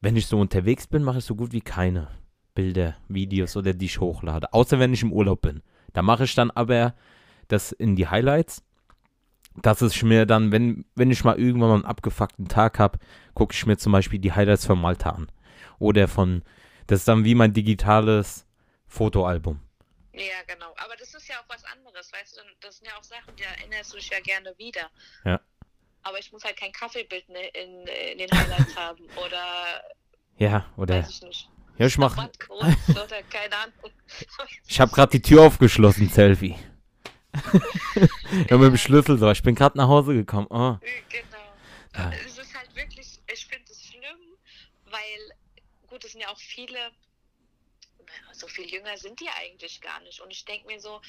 wenn 0.00 0.16
ich 0.16 0.26
so 0.26 0.38
unterwegs 0.38 0.86
bin, 0.86 1.02
mache 1.02 1.18
ich 1.18 1.24
so 1.24 1.34
gut 1.34 1.52
wie 1.52 1.60
keine 1.60 2.08
Bilder, 2.54 2.96
Videos 3.08 3.56
oder 3.56 3.72
die 3.72 3.86
ich 3.86 4.00
hochlade. 4.00 4.52
Außer 4.52 4.78
wenn 4.78 4.92
ich 4.92 5.02
im 5.02 5.12
Urlaub 5.12 5.42
bin. 5.42 5.62
Da 5.92 6.02
mache 6.02 6.24
ich 6.24 6.34
dann 6.34 6.50
aber 6.50 6.94
das 7.48 7.72
in 7.72 7.96
die 7.96 8.08
Highlights. 8.08 8.62
Dass 9.62 9.82
ich 9.82 10.02
mir 10.02 10.26
dann, 10.26 10.52
wenn, 10.52 10.84
wenn 10.94 11.10
ich 11.10 11.24
mal 11.24 11.38
irgendwann 11.38 11.68
mal 11.70 11.74
einen 11.76 11.84
abgefuckten 11.84 12.46
Tag 12.48 12.78
habe, 12.78 12.98
gucke 13.34 13.54
ich 13.54 13.66
mir 13.66 13.76
zum 13.76 13.92
Beispiel 13.92 14.18
die 14.18 14.32
Highlights 14.32 14.66
von 14.66 14.80
Malta 14.80 15.10
an. 15.10 15.28
Oder 15.78 16.06
von, 16.06 16.42
das 16.86 17.00
ist 17.00 17.08
dann 17.08 17.24
wie 17.24 17.34
mein 17.34 17.52
digitales 17.52 18.46
Fotoalbum. 18.86 19.60
Ja, 20.18 20.42
genau. 20.46 20.74
Aber 20.78 20.96
das 20.96 21.14
ist 21.14 21.28
ja 21.28 21.36
auch 21.40 21.48
was 21.48 21.64
anderes, 21.64 22.12
weißt 22.12 22.36
du, 22.36 22.40
das 22.60 22.78
sind 22.78 22.88
ja 22.88 22.96
auch 22.98 23.04
Sachen, 23.04 23.34
die 23.36 23.44
erinnerst 23.44 23.92
du 23.92 23.96
dich 23.98 24.10
ja 24.10 24.20
gerne 24.20 24.52
wieder. 24.58 24.90
Ja. 25.24 25.40
Aber 26.02 26.18
ich 26.18 26.32
muss 26.32 26.44
halt 26.44 26.56
kein 26.56 26.72
Kaffeebild 26.72 27.28
ne- 27.28 27.48
in, 27.48 27.86
in 27.86 28.18
den 28.18 28.30
Highlights 28.30 28.76
haben 28.76 29.04
oder 29.16 29.82
Ja, 30.36 30.66
oder, 30.76 30.98
weiß 31.00 31.10
ich 31.10 31.22
nicht. 31.22 31.48
ja, 31.78 31.86
ich 31.86 31.98
oder 31.98 33.22
keine 33.30 33.56
Ahnung. 33.56 33.92
ich 34.66 34.80
habe 34.80 34.92
gerade 34.92 35.10
die 35.12 35.22
Tür 35.22 35.42
aufgeschlossen, 35.42 36.08
Selfie. 36.08 36.56
ja, 38.48 38.56
mit 38.56 38.70
dem 38.72 38.76
Schlüssel 38.76 39.18
so. 39.18 39.30
Ich 39.30 39.42
bin 39.42 39.54
gerade 39.54 39.76
nach 39.76 39.86
Hause 39.88 40.14
gekommen. 40.14 40.46
Oh. 40.50 40.76
Genau. 41.08 41.38
Ja. 41.94 42.12
Es 42.26 42.38
ist 42.38 42.54
halt 42.56 42.74
wirklich, 42.74 43.20
ich 43.32 43.46
finde 43.46 43.70
es 43.70 43.84
schlimm, 43.86 44.36
weil, 44.86 45.36
gut, 45.88 46.04
es 46.04 46.12
sind 46.12 46.22
ja 46.22 46.28
auch 46.28 46.38
viele, 46.38 46.78
so 48.38 48.46
viel 48.48 48.68
jünger 48.70 48.96
sind 48.96 49.20
die 49.20 49.28
eigentlich 49.28 49.80
gar 49.80 50.00
nicht. 50.00 50.20
Und 50.20 50.30
ich 50.30 50.44
denke 50.44 50.66
mir 50.66 50.80
so, 50.80 51.00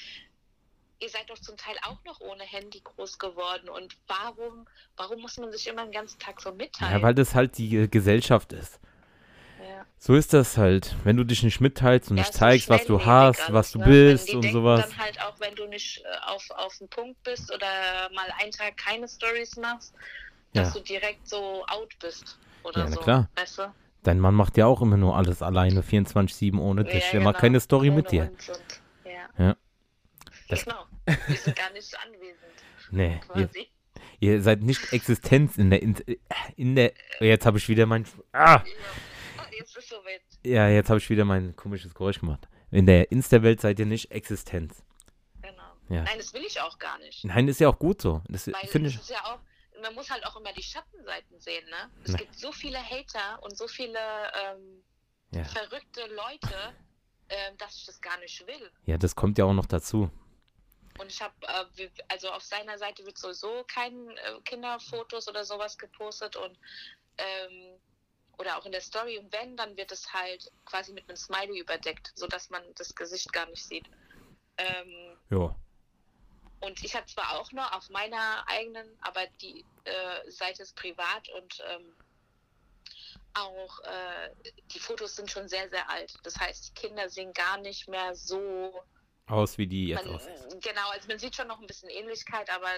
ihr 1.00 1.08
seid 1.08 1.28
doch 1.30 1.38
zum 1.38 1.56
Teil 1.56 1.76
auch 1.82 2.02
noch 2.04 2.20
ohne 2.20 2.44
Handy 2.44 2.80
groß 2.80 3.18
geworden. 3.18 3.68
Und 3.68 3.96
warum, 4.06 4.66
warum 4.96 5.20
muss 5.20 5.36
man 5.38 5.50
sich 5.52 5.66
immer 5.66 5.84
den 5.84 5.92
ganzen 5.92 6.18
Tag 6.18 6.40
so 6.40 6.52
mitteilen? 6.52 6.96
Ja, 6.98 7.02
weil 7.02 7.14
das 7.14 7.34
halt 7.34 7.58
die 7.58 7.88
Gesellschaft 7.90 8.52
ist. 8.52 8.80
Ja. 9.58 9.86
So 9.98 10.14
ist 10.14 10.32
das 10.32 10.56
halt. 10.56 10.94
Wenn 11.04 11.16
du 11.16 11.24
dich 11.24 11.42
nicht 11.42 11.60
mitteilst 11.60 12.10
und 12.10 12.16
Ja, 12.16 12.22
nicht 12.22 12.34
zeigst, 12.34 12.70
was 12.70 12.84
du 12.86 13.04
hast, 13.04 13.40
alles, 13.40 13.52
was 13.52 13.72
du 13.72 13.78
ne? 13.78 13.84
bist 13.84 14.28
Die 14.28 14.32
und 14.34 14.42
denken 14.42 14.54
sowas. 14.54 14.80
dann 14.88 14.98
halt 14.98 15.20
auch, 15.22 15.38
wenn 15.40 15.54
du 15.54 15.66
nicht 15.66 15.98
äh, 16.04 16.16
auf, 16.26 16.50
auf 16.50 16.76
den 16.78 16.88
Punkt 16.88 17.22
bist 17.22 17.52
oder 17.52 18.10
mal 18.14 18.30
einen 18.40 18.50
Tag 18.52 18.76
keine 18.78 19.06
Stories 19.08 19.56
machst, 19.56 19.94
dass 20.54 20.72
Ja. 20.72 20.80
du 20.80 20.84
direkt 20.84 21.28
so 21.28 21.64
out 21.66 21.94
bist 22.00 22.38
oder 22.62 22.80
Ja, 22.80 22.90
so. 22.90 23.00
klar. 23.00 23.28
Weißt 23.36 23.58
du? 23.58 23.74
Dein 24.02 24.18
Mann 24.18 24.34
macht 24.34 24.56
ja 24.56 24.66
auch 24.66 24.80
immer 24.82 24.96
nur 24.96 25.16
alles 25.16 25.42
alleine, 25.42 25.82
24-7 25.82 26.58
ohne 26.58 26.84
dich. 26.84 27.04
Ja, 27.04 27.10
Der 27.12 27.20
macht 27.20 27.34
genau. 27.34 27.40
keine 27.40 27.60
Story 27.60 27.88
Ohne 27.88 27.96
mit 27.96 28.10
dir. 28.10 28.30
ja. 29.04 29.44
Ja. 29.46 29.56
Das- 30.48 30.64
Genau. 30.64 30.84
Wir 31.26 31.36
sind 31.36 31.56
gar 31.56 31.70
nicht 31.72 31.96
anwesend, 32.06 32.36
Nee, 32.92 33.14
ihr, 33.34 33.46
quasi. 33.46 33.66
ihr 34.20 34.42
seid 34.42 34.62
nicht 34.62 34.92
Existenz 34.92 35.56
in 35.58 35.70
der, 35.70 35.82
in, 35.82 35.96
in 36.56 36.76
der, 36.76 36.92
jetzt 37.20 37.46
habe 37.46 37.58
ich 37.58 37.68
wieder 37.68 37.86
mein, 37.86 38.04
ah, 38.32 38.56
Ja. 38.56 38.64
Oh, 39.38 39.42
jetzt 39.58 39.76
ist 39.76 39.88
soweit. 39.88 40.20
ja, 40.44 40.68
jetzt 40.68 40.88
habe 40.88 40.98
ich 40.98 41.08
wieder 41.10 41.24
mein 41.24 41.56
komisches 41.56 41.94
Geräusch 41.94 42.20
gemacht. 42.20 42.48
In 42.70 42.86
der 42.86 43.10
Insta-Welt 43.10 43.60
seid 43.60 43.78
ihr 43.80 43.86
nicht 43.86 44.12
Existenz. 44.12 44.82
Genau. 45.42 45.52
Ja. 45.88 46.02
Nein, 46.04 46.18
das 46.18 46.32
will 46.32 46.42
ich 46.46 46.60
auch 46.60 46.78
gar 46.78 46.98
nicht. 46.98 47.24
Nein, 47.24 47.48
ist 47.48 47.58
ja 47.60 47.68
auch 47.68 47.78
gut 47.78 48.00
so. 48.00 48.22
Das 48.28 48.44
finde 48.68 48.88
ich, 48.90 48.96
ist 48.96 49.10
ja 49.10 49.18
auch, 49.24 49.38
man 49.82 49.94
muss 49.94 50.10
halt 50.10 50.24
auch 50.26 50.36
immer 50.36 50.52
die 50.52 50.62
Schattenseiten 50.62 51.38
sehen, 51.40 51.68
ne? 51.70 51.90
Es 52.04 52.12
Ne. 52.12 52.18
gibt 52.18 52.38
so 52.38 52.52
viele 52.52 52.78
Hater 52.82 53.42
und 53.42 53.56
so 53.56 53.66
viele 53.68 53.98
ähm, 54.34 54.82
Ja. 55.32 55.44
verrückte 55.44 56.06
Leute, 56.06 56.74
ähm, 57.28 57.56
dass 57.58 57.76
ich 57.76 57.86
das 57.86 58.00
gar 58.00 58.18
nicht 58.18 58.46
will. 58.46 58.70
ja, 58.86 58.98
das 58.98 59.14
kommt 59.14 59.38
ja 59.38 59.44
auch 59.44 59.52
noch 59.52 59.66
dazu. 59.66 60.10
Und 60.98 61.10
ich 61.10 61.22
habe, 61.22 61.34
äh, 61.78 61.88
also 62.08 62.30
auf 62.30 62.42
seiner 62.42 62.76
Seite 62.78 63.04
wird 63.06 63.16
sowieso 63.16 63.64
kein 63.68 64.08
äh, 64.18 64.40
Kinderfotos 64.44 65.28
oder 65.28 65.44
sowas 65.44 65.78
gepostet 65.78 66.36
und 66.36 66.58
ähm, 67.18 67.78
oder 68.38 68.56
auch 68.58 68.64
in 68.66 68.72
der 68.72 68.80
Story. 68.80 69.18
Und 69.18 69.32
wenn, 69.32 69.56
dann 69.56 69.76
wird 69.76 69.92
es 69.92 70.12
halt 70.12 70.50
quasi 70.64 70.92
mit 70.92 71.08
einem 71.08 71.16
Smiley 71.16 71.58
überdeckt, 71.60 72.10
sodass 72.14 72.50
man 72.50 72.62
das 72.74 72.94
Gesicht 72.94 73.32
gar 73.32 73.46
nicht 73.46 73.64
sieht. 73.66 73.86
Ähm, 74.56 75.16
Ja. 75.30 75.54
Und 76.60 76.84
ich 76.84 76.94
habe 76.94 77.06
zwar 77.06 77.38
auch 77.38 77.52
noch 77.52 77.72
auf 77.72 77.88
meiner 77.88 78.44
eigenen, 78.46 78.86
aber 79.00 79.26
die 79.40 79.64
äh, 79.84 80.30
Seite 80.30 80.62
ist 80.62 80.76
privat 80.76 81.28
und 81.30 81.62
ähm, 81.68 81.94
auch 83.34 83.80
äh, 83.80 84.30
die 84.74 84.78
Fotos 84.78 85.16
sind 85.16 85.30
schon 85.30 85.48
sehr, 85.48 85.68
sehr 85.70 85.88
alt. 85.88 86.14
Das 86.22 86.38
heißt, 86.38 86.68
die 86.68 86.74
Kinder 86.74 87.08
sehen 87.08 87.32
gar 87.32 87.58
nicht 87.58 87.88
mehr 87.88 88.14
so 88.14 88.84
aus, 89.26 89.58
wie 89.58 89.66
die 89.66 89.88
jetzt 89.88 90.04
man, 90.04 90.16
aussehen. 90.16 90.60
Genau, 90.60 90.90
also 90.90 91.08
man 91.08 91.18
sieht 91.18 91.36
schon 91.36 91.46
noch 91.46 91.60
ein 91.60 91.66
bisschen 91.66 91.88
Ähnlichkeit, 91.88 92.50
aber 92.50 92.70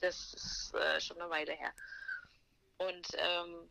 das 0.00 0.34
ist 0.34 0.74
äh, 0.74 1.00
schon 1.00 1.20
eine 1.20 1.30
Weile 1.30 1.52
her. 1.52 1.72
Und, 2.78 3.08
ähm, 3.16 3.68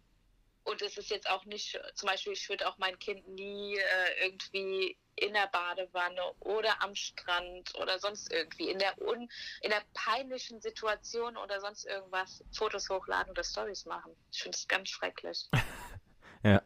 und 0.63 0.81
es 0.81 0.97
ist 0.97 1.09
jetzt 1.09 1.29
auch 1.29 1.45
nicht, 1.45 1.79
zum 1.93 2.07
Beispiel, 2.07 2.33
ich 2.33 2.47
würde 2.49 2.67
auch 2.67 2.77
mein 2.77 2.97
Kind 2.99 3.27
nie 3.27 3.75
äh, 3.75 4.25
irgendwie 4.25 4.97
in 5.15 5.33
der 5.33 5.47
Badewanne 5.47 6.21
oder 6.39 6.81
am 6.81 6.95
Strand 6.95 7.73
oder 7.75 7.99
sonst 7.99 8.31
irgendwie 8.31 8.69
in 8.69 8.79
der, 8.79 8.99
un, 9.01 9.29
in 9.61 9.69
der 9.69 9.81
peinlichen 9.93 10.59
Situation 10.61 11.37
oder 11.37 11.59
sonst 11.59 11.85
irgendwas 11.85 12.43
Fotos 12.51 12.89
hochladen 12.89 13.31
oder 13.31 13.43
Stories 13.43 13.85
machen. 13.85 14.11
Ich 14.31 14.41
finde 14.41 14.57
es 14.57 14.67
ganz 14.67 14.89
schrecklich. 14.89 15.49
ja. 16.43 16.61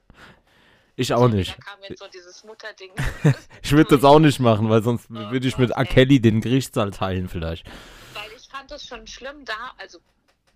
Ich 0.95 1.13
auch 1.13 1.27
nicht. 1.27 1.51
Da 1.51 1.61
kam 1.61 1.83
jetzt 1.83 1.99
so 1.99 2.07
dieses 2.07 2.43
Mutterding. 2.43 2.91
ich 3.61 3.71
würde 3.71 3.95
das 3.95 4.03
auch 4.03 4.17
nicht 4.19 4.39
machen, 4.39 4.69
weil 4.69 4.81
sonst 4.81 5.11
oh, 5.11 5.13
würde 5.13 5.47
ich 5.47 5.57
mit 5.57 5.71
okay. 5.71 5.79
A. 5.79 5.83
Kelly 5.85 6.19
den 6.19 6.41
Gerichtssaal 6.41 6.89
teilen 6.89 7.29
vielleicht. 7.29 7.67
Weil 8.13 8.31
ich 8.35 8.47
fand 8.49 8.71
es 8.71 8.87
schon 8.87 9.05
schlimm 9.05 9.45
da, 9.45 9.75
also 9.77 9.99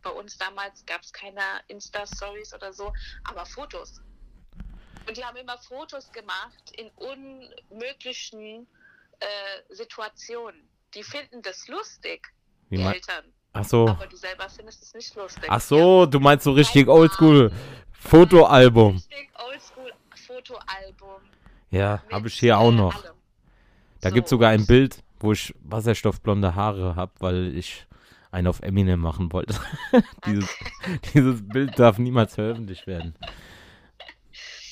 bei 0.01 0.09
uns 0.09 0.37
damals 0.37 0.85
gab 0.85 1.01
es 1.01 1.11
keine 1.13 1.41
Insta-Stories 1.67 2.53
oder 2.53 2.73
so, 2.73 2.93
aber 3.23 3.45
Fotos. 3.45 4.01
Und 5.07 5.17
die 5.17 5.23
haben 5.23 5.37
immer 5.37 5.57
Fotos 5.57 6.11
gemacht 6.11 6.71
in 6.77 6.89
unmöglichen 6.95 8.67
äh, 9.19 9.73
Situationen. 9.73 10.67
Die 10.93 11.03
finden 11.03 11.41
das 11.41 11.67
lustig, 11.67 12.33
Wie 12.69 12.77
die 12.77 12.83
Eltern. 12.83 13.25
Ach 13.53 13.65
so. 13.65 13.87
Aber 13.87 14.07
du 14.07 14.15
selber 14.15 14.49
findest 14.49 14.83
es 14.83 14.93
nicht 14.93 15.15
lustig. 15.15 15.45
Ach 15.47 15.61
so, 15.61 16.01
ja. 16.01 16.05
du 16.05 16.19
meinst 16.19 16.43
so 16.43 16.51
richtig 16.51 16.87
oldschool 16.87 17.51
Fotoalbum. 17.91 18.95
Richtig 18.95 19.29
oldschool 19.35 19.91
Fotoalbum. 20.27 21.21
Ja, 21.69 22.03
habe 22.11 22.27
ich 22.27 22.39
hier 22.39 22.57
auch 22.57 22.71
noch. 22.71 22.95
Allem. 22.95 23.15
Da 24.01 24.09
so. 24.09 24.15
gibt 24.15 24.25
es 24.25 24.29
sogar 24.29 24.51
ein 24.51 24.65
Bild, 24.65 25.03
wo 25.19 25.31
ich 25.31 25.53
wasserstoffblonde 25.61 26.55
Haare 26.55 26.95
habe, 26.95 27.11
weil 27.19 27.55
ich 27.55 27.85
einen 28.31 28.47
auf 28.47 28.61
Eminem 28.61 28.99
machen 28.99 29.31
wollte. 29.31 29.59
dieses, 30.25 30.49
dieses 31.13 31.47
Bild 31.47 31.77
darf 31.77 31.97
niemals 31.97 32.35
veröffentlicht 32.35 32.87
werden. 32.87 33.15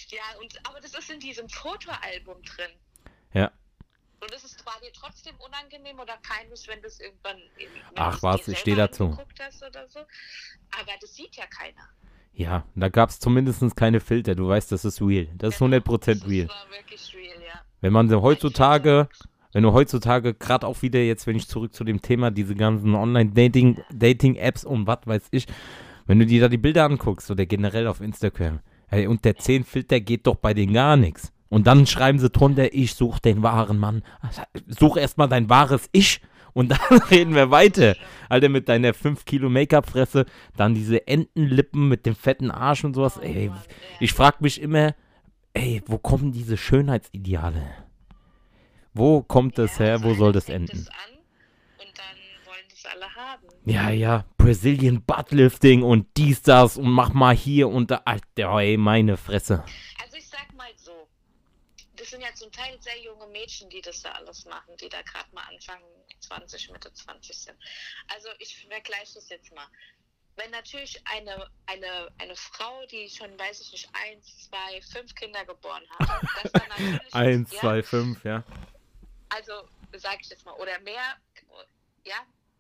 Ja, 0.08 0.40
und, 0.42 0.60
aber 0.68 0.80
das 0.82 0.94
ist 0.94 1.12
in 1.12 1.20
diesem 1.20 1.48
Fotoalbum 1.50 2.42
drin. 2.44 2.72
Ja. 3.34 3.52
Und 4.22 4.34
es 4.34 4.44
ist, 4.44 4.66
war 4.66 4.78
dir 4.82 4.92
trotzdem 4.94 5.36
unangenehm 5.38 6.00
oder 6.00 6.18
peinlich, 6.24 6.68
wenn 6.68 6.82
das 6.82 7.00
irgendwann. 7.00 7.38
Ach 7.96 8.22
was, 8.22 8.48
ich 8.48 8.58
stehe 8.58 8.76
dazu. 8.76 9.18
Hast 9.40 9.64
oder 9.64 9.88
so. 9.88 10.00
Aber 10.00 10.92
das 11.00 11.16
sieht 11.16 11.36
ja 11.36 11.46
keiner. 11.48 11.90
Ja, 12.34 12.66
da 12.76 12.90
gab 12.90 13.10
es 13.10 13.20
zumindest 13.20 13.76
keine 13.76 14.00
Filter. 14.00 14.36
Du 14.36 14.48
weißt, 14.48 14.72
das 14.72 14.86
ist 14.86 15.02
real. 15.02 15.28
Das 15.36 15.56
ist 15.56 15.62
100% 15.62 16.06
genau, 16.06 16.26
real. 16.26 16.48
Das 16.48 16.56
war 16.56 16.72
wirklich 16.72 17.16
real, 17.16 17.42
ja. 17.42 17.62
Wenn 17.82 17.94
man 17.94 18.14
heutzutage, 18.14 19.10
wenn 19.54 19.64
du 19.64 19.74
heutzutage, 19.74 20.34
gerade 20.34 20.68
auch 20.68 20.82
wieder 20.82 21.00
jetzt, 21.00 21.26
wenn 21.28 21.36
ich 21.36 21.48
zurück 21.48 21.74
zu 21.74 21.84
dem 21.84 22.02
Thema, 22.02 22.32
diese 22.32 22.56
ganzen 22.56 22.96
Online-Dating-Apps 22.96 23.88
Dating 23.92 24.38
und 24.72 24.88
was 24.88 25.00
weiß 25.06 25.28
ich, 25.32 25.48
wenn 26.06 26.20
du 26.20 26.26
dir 26.26 26.42
da 26.42 26.48
die 26.50 26.58
Bilder 26.58 26.86
anguckst 26.86 27.30
oder 27.32 27.46
generell 27.46 27.88
auf 27.88 28.02
Instagram, 28.02 28.60
hey, 28.88 29.08
und 29.08 29.26
der 29.26 29.36
10-Filter 29.36 30.00
geht 30.00 30.28
doch 30.28 30.36
bei 30.36 30.54
denen 30.54 30.74
gar 30.74 30.98
nichts. 30.98 31.32
Und 31.50 31.66
dann 31.66 31.88
schreiben 31.88 32.20
sie 32.20 32.30
drunter, 32.30 32.74
ich 32.74 32.94
suche 32.94 33.22
den 33.22 33.42
wahren 33.42 33.80
Mann. 33.80 34.04
Such 34.68 34.98
erstmal 34.98 35.30
dein 35.30 35.50
wahres 35.50 35.90
Ich 35.92 36.22
und 36.54 36.70
dann 36.70 37.00
reden 37.12 37.34
wir 37.34 37.50
weiter. 37.52 37.96
Alter, 38.30 38.50
mit 38.50 38.70
deiner 38.70 38.94
5 38.94 39.26
Kilo 39.26 39.50
Make-up-Fresse, 39.50 40.26
dann 40.56 40.76
diese 40.76 41.08
Entenlippen 41.08 41.88
mit 41.88 42.06
dem 42.06 42.16
fetten 42.16 42.52
Arsch 42.52 42.84
und 42.84 42.94
sowas. 42.94 43.18
Ey, 43.18 43.52
ich 44.00 44.14
frag 44.14 44.42
mich 44.42 44.62
immer, 44.62 44.94
ey, 45.54 45.82
wo 45.88 45.98
kommen 45.98 46.32
diese 46.32 46.58
Schönheitsideale? 46.58 47.89
Wo 48.94 49.22
kommt 49.22 49.58
das 49.58 49.78
ja, 49.78 49.86
her? 49.86 50.04
Wo 50.04 50.14
soll 50.14 50.32
das 50.32 50.50
enden? 50.50 50.88
Ja, 53.66 53.90
ja, 53.92 54.26
Brazilian 54.38 55.04
Buttlifting 55.06 55.84
und 55.84 56.08
dies, 56.18 56.42
das 56.42 56.78
und 56.78 56.90
mach 56.90 57.14
mal 57.14 57.36
hier 57.36 57.68
und 57.68 57.92
da. 57.92 58.02
Alter, 58.06 58.58
ey, 58.58 58.78
meine 58.78 59.18
Fresse. 59.18 59.64
Also 60.02 60.18
ich 60.18 60.28
sag 60.28 60.52
mal 60.54 60.72
so, 60.76 61.08
das 61.96 62.10
sind 62.10 62.22
ja 62.22 62.34
zum 62.34 62.52
Teil 62.52 62.78
sehr 62.82 63.00
junge 63.00 63.28
Mädchen, 63.28 63.70
die 63.70 63.82
das 63.82 64.02
da 64.02 64.12
alles 64.14 64.46
machen, 64.46 64.76
die 64.82 64.90
da 64.90 65.02
gerade 65.04 65.28
mal 65.34 65.44
anfangen, 65.44 65.84
20, 66.20 66.72
Mitte 66.72 66.92
20 66.92 67.38
sind. 67.38 67.58
Also 68.08 68.30
ich 68.40 68.66
vergleiche 68.68 69.16
das 69.16 69.30
jetzt 69.30 69.54
mal. 69.54 69.68
Wenn 70.36 70.52
natürlich 70.52 71.02
eine, 71.06 71.48
eine, 71.66 72.10
eine 72.18 72.36
Frau, 72.36 72.86
die 72.88 73.10
schon, 73.10 73.38
weiß 73.38 73.60
ich 73.62 73.72
nicht, 73.74 73.90
eins, 73.94 74.50
zwei, 74.50 74.82
fünf 74.82 75.14
Kinder 75.14 75.46
geboren 75.46 75.84
hat, 76.00 76.24
das 76.42 76.52
dann 76.54 76.70
natürlich. 76.70 77.14
eins, 77.14 77.52
ja, 77.52 77.60
zwei, 77.60 77.84
fünf, 77.84 78.24
ja. 78.24 78.44
Also, 79.30 79.54
sage 79.98 80.18
ich 80.22 80.30
jetzt 80.30 80.46
mal, 80.46 80.54
oder 80.54 80.80
mehr, 80.80 81.16
ja, 82.04 82.16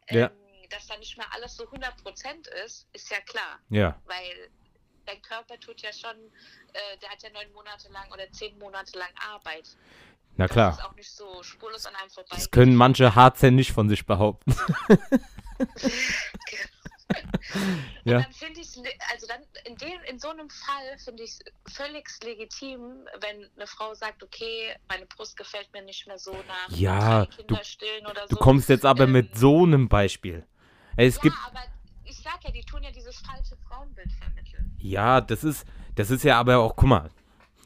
ja. 0.09 0.27
Ähm, 0.27 0.69
dass 0.69 0.87
da 0.87 0.97
nicht 0.97 1.17
mehr 1.17 1.27
alles 1.33 1.55
so 1.55 1.63
100% 1.63 2.47
ist, 2.65 2.87
ist 2.93 3.09
ja 3.09 3.19
klar. 3.21 3.59
Ja. 3.69 3.99
Weil 4.05 4.49
dein 5.05 5.21
Körper 5.21 5.59
tut 5.59 5.81
ja 5.81 5.91
schon, 5.91 6.15
äh, 6.73 6.97
der 7.01 7.09
hat 7.09 7.23
ja 7.23 7.29
neun 7.31 7.51
Monate 7.53 7.91
lang 7.91 8.11
oder 8.11 8.31
zehn 8.31 8.57
Monate 8.59 8.97
lang 8.97 9.09
Arbeit. 9.31 9.67
Na 10.37 10.47
klar. 10.47 10.69
Das 10.69 10.79
ist 10.79 10.85
auch 10.85 10.95
nicht 10.95 11.11
so 11.11 11.43
spurlos 11.43 11.85
an 11.85 11.95
einem 11.95 12.09
vorbei. 12.09 12.35
Das 12.35 12.51
können 12.51 12.75
manche 12.75 13.15
Harzer 13.15 13.51
nicht 13.51 13.71
von 13.71 13.89
sich 13.89 14.05
behaupten. 14.05 14.55
ja. 18.03 18.17
Und 18.17 18.25
dann 18.25 18.33
finde 18.33 18.61
ich 18.61 18.69
also 19.11 19.27
dann 19.27 19.41
in, 19.65 19.75
dem, 19.77 19.99
in 20.09 20.19
so 20.19 20.29
einem 20.29 20.49
Fall 20.49 20.97
finde 21.03 21.23
ich 21.23 21.31
es 21.31 21.73
völlig 21.73 22.07
legitim, 22.23 23.07
wenn 23.21 23.49
eine 23.55 23.67
Frau 23.67 23.93
sagt, 23.93 24.23
okay, 24.23 24.75
meine 24.87 25.05
Brust 25.05 25.37
gefällt 25.37 25.71
mir 25.73 25.81
nicht 25.83 26.07
mehr 26.07 26.19
so 26.19 26.33
nach 26.33 26.69
ja, 26.69 27.25
du, 27.25 27.55
so. 27.55 28.27
du 28.29 28.35
kommst 28.35 28.69
jetzt 28.69 28.85
aber 28.85 29.05
ähm, 29.05 29.13
mit 29.13 29.37
so 29.37 29.63
einem 29.63 29.89
Beispiel. 29.89 30.45
Es 30.97 31.15
ja, 31.15 31.21
gibt, 31.21 31.35
aber 31.45 31.61
ich 32.05 32.17
sag 32.17 32.43
ja, 32.43 32.51
die 32.51 32.63
tun 32.63 32.83
ja 32.83 32.91
dieses 32.91 33.17
falsche 33.19 33.55
Frauenbild 33.67 34.11
vermitteln. 34.13 34.75
Ja, 34.79 35.21
das 35.21 35.43
ist, 35.43 35.65
das 35.95 36.11
ist 36.11 36.23
ja 36.23 36.39
aber 36.39 36.57
auch, 36.59 36.75
guck 36.75 36.89
mal, 36.89 37.09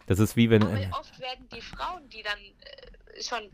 das 0.05 0.19
ist 0.19 0.35
wie 0.35 0.49
wenn. 0.49 0.63
Aber 0.63 0.79
äh, 0.79 0.89
oft 0.91 1.19
werden 1.19 1.47
die 1.49 1.61
Frauen, 1.61 2.09
die 2.09 2.23
dann 2.23 2.39
äh, 2.39 3.21
schon, 3.21 3.49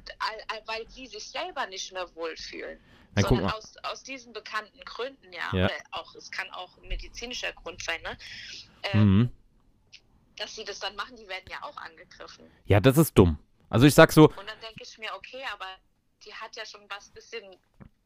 weil 0.65 0.87
sie 0.89 1.07
sich 1.07 1.29
selber 1.29 1.67
nicht 1.67 1.91
mehr 1.91 2.13
wohlfühlen, 2.15 2.79
Nein, 3.15 3.25
sondern 3.25 3.51
aus, 3.51 3.77
aus 3.83 4.03
diesen 4.03 4.33
bekannten 4.33 4.79
Gründen, 4.85 5.31
ja, 5.33 5.57
ja. 5.57 5.65
oder 5.65 5.75
auch, 5.91 6.15
es 6.15 6.31
kann 6.31 6.49
auch 6.51 6.77
ein 6.77 6.87
medizinischer 6.87 7.53
Grund 7.53 7.81
sein, 7.83 8.01
ne? 8.01 8.17
Ähm, 8.93 9.17
mhm. 9.17 9.31
Dass 10.37 10.55
sie 10.55 10.63
das 10.63 10.79
dann 10.79 10.95
machen, 10.95 11.17
die 11.17 11.27
werden 11.27 11.45
ja 11.49 11.61
auch 11.63 11.75
angegriffen. 11.77 12.49
Ja, 12.65 12.79
das 12.79 12.97
ist 12.97 13.17
dumm. 13.17 13.37
Also 13.69 13.85
ich 13.85 13.93
sag 13.93 14.11
so. 14.11 14.29
Und 14.29 14.37
dann 14.37 14.59
denke 14.61 14.83
ich 14.83 14.97
mir, 14.97 15.13
okay, 15.15 15.43
aber 15.53 15.67
die 16.25 16.33
hat 16.33 16.55
ja 16.55 16.65
schon 16.65 16.81
was 16.89 17.09
bisschen 17.09 17.43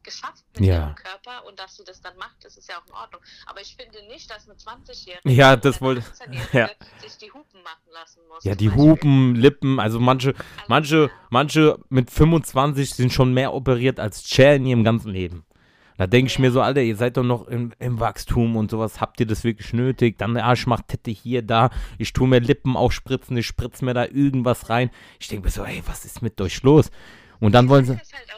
geschafft 0.04 0.44
mit 0.54 0.68
ja. 0.68 0.84
ihrem 0.84 0.94
Körper 0.94 1.46
und 1.46 1.58
dass 1.58 1.76
sie 1.76 1.84
das 1.84 2.00
dann 2.00 2.16
macht, 2.16 2.44
das 2.44 2.56
ist 2.56 2.68
ja 2.68 2.76
auch 2.78 2.86
in 2.86 2.94
Ordnung. 2.94 3.20
Aber 3.46 3.60
ich 3.60 3.76
finde 3.76 4.06
nicht, 4.06 4.30
dass 4.30 4.48
eine 4.48 4.56
20-Jährige 4.56 5.30
ja, 5.30 5.56
das 5.56 5.80
wollte, 5.80 6.04
ja. 6.52 6.68
sich 6.98 7.16
die 7.18 7.32
Hupen 7.32 7.62
machen 7.62 7.90
lassen 7.92 8.20
muss. 8.28 8.44
Ja, 8.44 8.54
die 8.54 8.70
Hupen, 8.70 9.34
Lippen, 9.34 9.80
also 9.80 9.98
manche, 9.98 10.34
also, 10.34 10.64
manche, 10.68 11.10
manche 11.30 11.78
mit 11.88 12.10
25 12.10 12.94
sind 12.94 13.12
schon 13.12 13.34
mehr 13.34 13.52
operiert 13.52 13.98
als 13.98 14.28
Cher 14.28 14.56
in 14.56 14.66
ihrem 14.66 14.84
ganzen 14.84 15.10
Leben. 15.10 15.44
Da 15.96 16.08
denke 16.08 16.30
ich 16.30 16.38
mir 16.40 16.50
so, 16.50 16.60
Alter, 16.60 16.82
ihr 16.82 16.96
seid 16.96 17.16
doch 17.16 17.22
noch 17.22 17.46
im, 17.46 17.72
im, 17.78 18.00
Wachstum 18.00 18.56
und 18.56 18.70
sowas. 18.70 19.00
Habt 19.00 19.20
ihr 19.20 19.26
das 19.26 19.44
wirklich 19.44 19.72
nötig? 19.72 20.18
Dann, 20.18 20.34
ja, 20.36 20.52
ich 20.52 20.66
mach 20.66 20.82
Tette 20.82 21.12
hier, 21.12 21.42
da. 21.42 21.70
Ich 21.98 22.12
tue 22.12 22.26
mir 22.26 22.40
Lippen 22.40 22.76
aufspritzen, 22.76 23.36
ich 23.36 23.46
spritze 23.46 23.84
mir 23.84 23.94
da 23.94 24.04
irgendwas 24.04 24.70
rein. 24.70 24.90
Ich 25.20 25.28
denke 25.28 25.44
mir 25.44 25.50
so, 25.52 25.64
ey, 25.64 25.82
was 25.86 26.04
ist 26.04 26.20
mit 26.20 26.40
euch 26.40 26.62
los? 26.62 26.90
Und 27.38 27.52
dann 27.52 27.68
wollen 27.68 27.84
sie. 27.84 27.92
Halt 27.92 28.34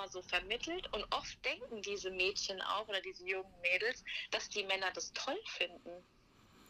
auch 0.00 0.06
die, 0.06 0.12
das 0.12 0.14
wird 0.14 0.22
erstens 0.22 0.22
mal 0.22 0.22
so 0.22 0.22
vermittelt 0.22 0.92
und 0.92 1.04
oft 1.10 1.44
denken 1.44 1.82
diese 1.82 2.10
Mädchen 2.10 2.60
auch 2.62 2.88
oder 2.88 3.00
diese 3.00 3.26
jungen 3.26 3.52
Mädels, 3.62 4.04
dass 4.30 4.48
die 4.48 4.64
Männer 4.64 4.86
das 4.94 5.12
toll 5.12 5.38
finden. 5.46 5.90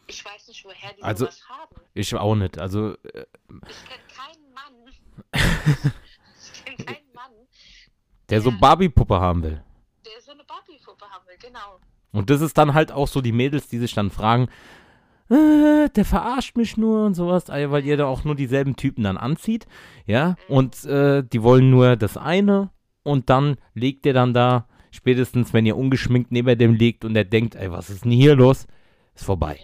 Ich 0.07 0.23
weiß 0.23 0.47
nicht, 0.47 0.63
woher 0.63 0.93
die 0.93 1.03
also, 1.03 1.25
sowas 1.25 1.49
haben. 1.49 1.75
Ich 1.93 2.15
auch 2.15 2.35
nicht. 2.35 2.57
Also. 2.57 2.93
Äh, 3.03 3.25
ich 3.67 3.85
kenne 3.85 4.03
keinen 4.15 4.53
Mann. 4.53 4.93
ich 6.41 6.63
kenne 6.63 6.77
keinen 6.85 7.13
Mann. 7.13 7.31
Der, 8.29 8.39
der 8.39 8.41
so 8.41 8.51
Barbie-Puppe 8.51 9.19
haben 9.19 9.43
will. 9.43 9.63
Der 10.05 10.21
so 10.21 10.31
eine 10.31 10.45
Barbie-Puppe 10.45 11.05
haben 11.09 11.27
will, 11.27 11.37
genau. 11.37 11.79
Und 12.13 12.29
das 12.29 12.39
ist 12.39 12.57
dann 12.57 12.73
halt 12.73 12.91
auch 12.91 13.07
so 13.07 13.19
die 13.19 13.33
Mädels, 13.33 13.67
die 13.67 13.79
sich 13.79 13.93
dann 13.93 14.09
fragen, 14.09 14.49
äh, 15.29 15.89
der 15.89 16.05
verarscht 16.05 16.55
mich 16.55 16.77
nur 16.77 17.05
und 17.05 17.13
sowas, 17.13 17.49
weil 17.49 17.85
ihr 17.85 17.97
da 17.97 18.05
auch 18.05 18.23
nur 18.23 18.35
dieselben 18.35 18.77
Typen 18.77 19.03
dann 19.03 19.17
anzieht, 19.17 19.67
ja, 20.05 20.35
und 20.47 20.85
äh, 20.85 21.21
die 21.21 21.43
wollen 21.43 21.69
nur 21.69 21.97
das 21.97 22.15
eine 22.15 22.71
und 23.07 23.29
dann 23.29 23.57
legt 23.73 24.05
ihr 24.05 24.13
dann 24.13 24.33
da, 24.33 24.67
spätestens 24.91 25.53
wenn 25.53 25.65
ihr 25.65 25.77
ungeschminkt 25.77 26.31
neben 26.31 26.57
dem 26.57 26.73
liegt 26.73 27.05
und 27.05 27.15
er 27.15 27.25
denkt, 27.25 27.55
ey, 27.55 27.71
was 27.71 27.89
ist 27.89 28.03
denn 28.03 28.11
hier 28.11 28.35
los, 28.35 28.67
ist 29.15 29.25
vorbei. 29.25 29.59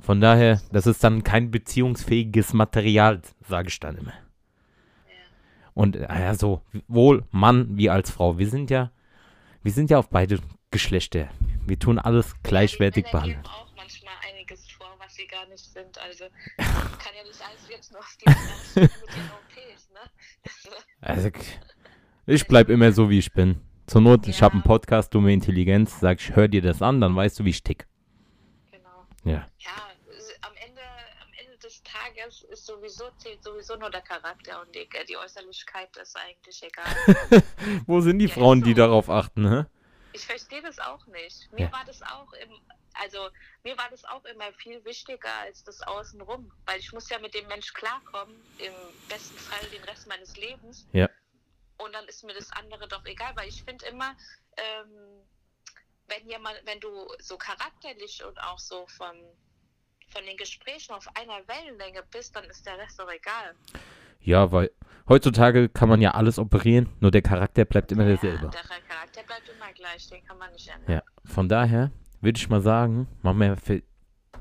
Von 0.00 0.20
daher, 0.20 0.60
das 0.70 0.86
ist 0.86 1.02
dann 1.02 1.24
kein 1.24 1.50
beziehungsfähiges 1.50 2.52
Material, 2.52 3.22
sage 3.48 3.68
ich 3.68 3.80
dann 3.80 3.98
immer. 3.98 4.12
Und 5.74 5.96
naja, 5.96 6.34
so, 6.34 6.62
wohl 6.86 7.24
Mann 7.32 7.76
wie 7.76 7.90
als 7.90 8.10
Frau. 8.10 8.38
Wir 8.38 8.48
sind 8.48 8.70
ja, 8.70 8.92
wir 9.62 9.72
sind 9.72 9.90
ja 9.90 9.98
auf 9.98 10.08
beide 10.08 10.38
Geschlechter. 10.70 11.28
Wir 11.66 11.78
tun 11.78 11.98
alles 11.98 12.34
gleichwertig 12.42 13.06
ja, 13.06 13.12
behandeln. 13.12 13.44
auch 13.46 13.68
manchmal 13.76 14.14
einiges 14.30 14.70
vor, 14.70 14.94
was 14.98 15.14
sie 15.14 15.26
gar 15.26 15.46
nicht 15.48 15.64
sind. 15.64 15.98
Also 15.98 16.24
kann 16.56 17.14
ja 17.16 17.24
nicht 17.24 17.42
alles 17.42 17.68
jetzt 17.68 17.92
mit 18.76 18.76
den 18.76 18.84
OPs, 18.84 19.90
ne? 19.90 20.00
Also, 21.00 21.30
ich 22.26 22.46
bleib 22.46 22.68
immer 22.68 22.92
so, 22.92 23.10
wie 23.10 23.18
ich 23.18 23.32
bin. 23.32 23.60
Zur 23.86 24.00
Not, 24.00 24.26
ich 24.26 24.36
Ja. 24.40 24.42
habe 24.42 24.54
einen 24.54 24.62
Podcast, 24.62 25.14
dumme 25.14 25.32
Intelligenz, 25.32 26.00
sag 26.00 26.20
ich, 26.20 26.34
hör 26.34 26.48
dir 26.48 26.60
das 26.62 26.82
an, 26.82 27.00
dann 27.00 27.14
weißt 27.14 27.38
du, 27.38 27.44
wie 27.44 27.50
ich 27.50 27.62
tick. 27.62 27.86
genau. 28.70 29.06
Ja. 29.24 29.46
Ja, 29.58 29.70
am 30.42 30.52
Ende, 30.56 30.80
am 31.22 31.28
Ende 31.40 31.56
des 31.58 31.82
Tages 31.84 32.42
ist 32.50 32.66
sowieso, 32.66 33.04
zählt 33.18 33.42
sowieso 33.44 33.76
nur 33.76 33.90
der 33.90 34.00
Charakter 34.02 34.60
und 34.62 34.74
die, 34.74 34.88
die 35.08 35.16
Äußerlichkeit 35.16 35.96
ist 35.98 36.16
eigentlich 36.16 36.62
egal. 36.62 37.42
Wo 37.86 38.00
sind 38.00 38.18
die 38.18 38.26
Ja, 38.26 38.34
Frauen, 38.34 38.58
ist 38.58 38.66
die 38.66 38.72
so. 38.72 38.76
darauf 38.78 39.08
achten, 39.08 39.48
hä? 39.48 39.64
Ich 40.12 40.26
verstehe 40.26 40.62
das 40.62 40.78
auch 40.80 41.06
nicht. 41.08 41.52
Mir 41.52 41.66
Ja. 41.66 41.72
war 41.72 41.84
das 41.86 42.02
auch 42.02 42.32
im, 42.42 42.50
also 42.94 43.18
mir 43.62 43.76
war 43.78 43.88
das 43.90 44.04
auch 44.06 44.24
immer 44.24 44.50
viel 44.56 44.84
wichtiger 44.84 45.28
als 45.42 45.62
das 45.62 45.80
Außenrum, 45.82 46.50
weil 46.64 46.80
ich 46.80 46.92
muss 46.92 47.08
ja 47.10 47.18
mit 47.20 47.34
dem 47.34 47.46
Mensch 47.46 47.72
klarkommen, 47.72 48.34
im 48.58 48.72
besten 49.08 49.36
Fall 49.38 49.64
den 49.70 49.84
Rest 49.84 50.08
meines 50.08 50.36
Lebens. 50.36 50.88
Ja. 50.92 51.08
Und 51.78 51.92
dann 51.94 52.04
ist 52.06 52.24
mir 52.24 52.34
das 52.34 52.50
andere 52.52 52.88
doch 52.88 53.04
egal, 53.04 53.32
weil 53.34 53.48
ich 53.48 53.62
finde 53.62 53.86
immer, 53.86 54.16
ähm, 54.56 55.22
wenn 56.08 56.28
jemand, 56.28 56.56
wenn 56.64 56.80
du 56.80 56.88
so 57.18 57.36
charakterlich 57.36 58.24
und 58.24 58.38
auch 58.40 58.58
so 58.58 58.86
von, 58.86 59.14
von 60.08 60.24
den 60.24 60.36
Gesprächen 60.36 60.92
auf 60.92 61.08
einer 61.16 61.46
Wellenlänge 61.48 62.02
bist, 62.10 62.34
dann 62.36 62.44
ist 62.44 62.64
der 62.66 62.78
Rest 62.78 62.98
doch 62.98 63.10
egal. 63.10 63.54
Ja, 64.20 64.50
weil 64.52 64.70
heutzutage 65.08 65.68
kann 65.68 65.88
man 65.88 66.00
ja 66.00 66.12
alles 66.12 66.38
operieren, 66.38 66.88
nur 67.00 67.10
der 67.10 67.22
Charakter 67.22 67.64
bleibt 67.64 67.92
immer 67.92 68.02
Ja, 68.04 68.10
derselbe. 68.10 68.48
der 68.48 68.60
Charakter 68.60 69.22
bleibt 69.22 69.48
immer 69.48 69.72
gleich, 69.72 70.08
den 70.08 70.24
kann 70.24 70.38
man 70.38 70.52
nicht 70.52 70.68
ändern. 70.68 70.90
Ja, 70.92 71.02
von 71.24 71.48
daher 71.48 71.90
würde 72.20 72.38
ich 72.38 72.48
mal 72.48 72.60
sagen, 72.60 73.06
machen 73.22 73.38
wir 73.40 73.56
für 73.56 73.82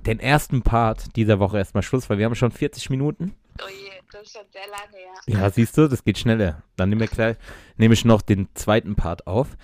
den 0.05 0.19
ersten 0.19 0.61
Part 0.61 1.15
dieser 1.15 1.39
Woche 1.39 1.57
erstmal 1.57 1.83
Schluss, 1.83 2.09
weil 2.09 2.17
wir 2.17 2.25
haben 2.25 2.35
schon 2.35 2.51
40 2.51 2.89
Minuten. 2.89 3.35
Oh 3.63 3.67
je, 3.69 3.91
das 4.11 4.23
ist 4.23 4.33
schon 4.33 4.41
sehr 4.51 4.63
lange, 4.67 5.03
ja. 5.37 5.41
Ja, 5.41 5.49
siehst 5.49 5.77
du, 5.77 5.87
das 5.87 6.03
geht 6.03 6.17
schneller. 6.17 6.61
Dann 6.75 6.89
nehmen 6.89 7.01
wir 7.01 7.07
gleich, 7.07 7.37
nehme 7.77 7.93
ich 7.93 8.03
noch 8.05 8.21
den 8.21 8.49
zweiten 8.53 8.95
Part 8.95 9.27
auf. 9.27 9.55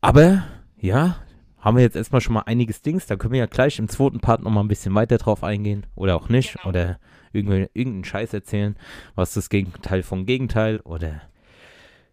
Aber, 0.00 0.44
ja, 0.76 1.16
haben 1.60 1.76
wir 1.76 1.82
jetzt 1.84 1.96
erstmal 1.96 2.20
schon 2.20 2.34
mal 2.34 2.42
einiges 2.46 2.82
Dings. 2.82 3.06
Da 3.06 3.16
können 3.16 3.32
wir 3.32 3.40
ja 3.40 3.46
gleich 3.46 3.78
im 3.78 3.88
zweiten 3.88 4.20
Part 4.20 4.42
nochmal 4.42 4.64
ein 4.64 4.68
bisschen 4.68 4.94
weiter 4.94 5.18
drauf 5.18 5.42
eingehen. 5.44 5.86
Oder 5.94 6.16
auch 6.16 6.28
nicht. 6.28 6.54
Genau. 6.54 6.68
Oder 6.68 6.98
irgendwie, 7.32 7.68
irgendeinen 7.74 8.04
Scheiß 8.04 8.32
erzählen. 8.32 8.76
Was 9.14 9.30
ist 9.30 9.36
das 9.36 9.50
Gegenteil 9.50 10.02
vom 10.02 10.26
Gegenteil. 10.26 10.80
Oder 10.80 11.22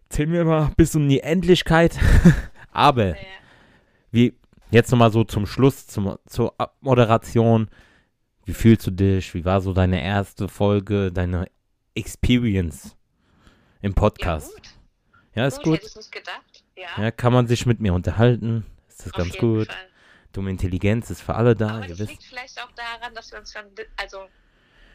erzählen 0.08 0.32
wir 0.32 0.44
mal 0.44 0.70
bis 0.76 0.94
um 0.94 1.08
die 1.08 1.20
Endlichkeit. 1.20 1.98
Aber, 2.72 3.08
Ja. 3.08 3.16
wie, 4.10 4.34
jetzt 4.70 4.90
nochmal 4.90 5.12
so 5.12 5.24
zum 5.24 5.46
Schluss, 5.46 5.86
zum, 5.86 6.16
zur 6.26 6.54
Abmoderation. 6.58 7.68
Wie 8.46 8.54
fühlst 8.54 8.86
du 8.86 8.92
dich? 8.92 9.34
Wie 9.34 9.44
war 9.44 9.60
so 9.60 9.72
deine 9.72 10.00
erste 10.00 10.48
Folge, 10.48 11.10
deine 11.10 11.50
Experience 11.96 12.96
im 13.82 13.92
Podcast? 13.92 14.56
Ja. 15.34 15.42
Ja, 15.42 15.46
ist 15.48 15.62
gut, 15.62 15.80
gut. 15.80 16.10
Ja, 16.76 17.02
Ja, 17.02 17.10
kann 17.10 17.32
man 17.32 17.48
sich 17.48 17.66
mit 17.66 17.80
mir 17.80 17.92
unterhalten. 17.92 18.64
Ist 18.88 19.00
das 19.00 19.12
auf 19.12 19.18
ganz 19.18 19.36
gut. 19.36 19.66
Fall. 19.66 19.76
Dumme 20.32 20.50
Intelligenz 20.50 21.10
ist 21.10 21.22
für 21.22 21.34
alle 21.34 21.56
da, 21.56 21.78
Aber 21.78 21.88
das 21.88 21.98
wisst. 21.98 22.10
liegt 22.12 22.22
vielleicht 22.22 22.62
auch 22.62 22.70
daran, 22.72 23.12
dass 23.16 23.32
wir 23.32 23.40
uns 23.40 23.52
schon, 23.52 23.64
also 23.96 24.18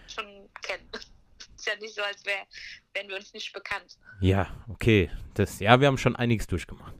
schon 0.07 0.25
kennen. 0.61 0.87
ist 0.93 1.67
ja 1.67 1.73
nicht 1.81 1.93
so, 1.93 2.01
als 2.03 2.25
wär, 2.25 2.47
wären 2.93 3.09
wir 3.09 3.17
uns 3.17 3.33
nicht 3.33 3.51
bekannt. 3.51 3.97
Ja, 4.21 4.47
okay. 4.69 5.11
Das, 5.33 5.59
ja, 5.59 5.77
wir 5.81 5.87
haben 5.87 5.97
schon 5.97 6.15
einiges 6.15 6.47
durchgemacht. 6.47 6.95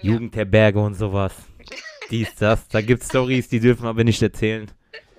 Ja. 0.00 0.10
Jugendherberge 0.10 0.80
und 0.80 0.94
sowas. 0.94 1.34
Dies, 2.10 2.34
das. 2.34 2.66
Da 2.66 2.80
gibt's 2.80 3.06
Stories, 3.10 3.48
die 3.48 3.60
dürfen 3.60 3.84
wir 3.84 3.90
aber 3.90 4.02
nicht 4.02 4.20
erzählen. 4.20 4.68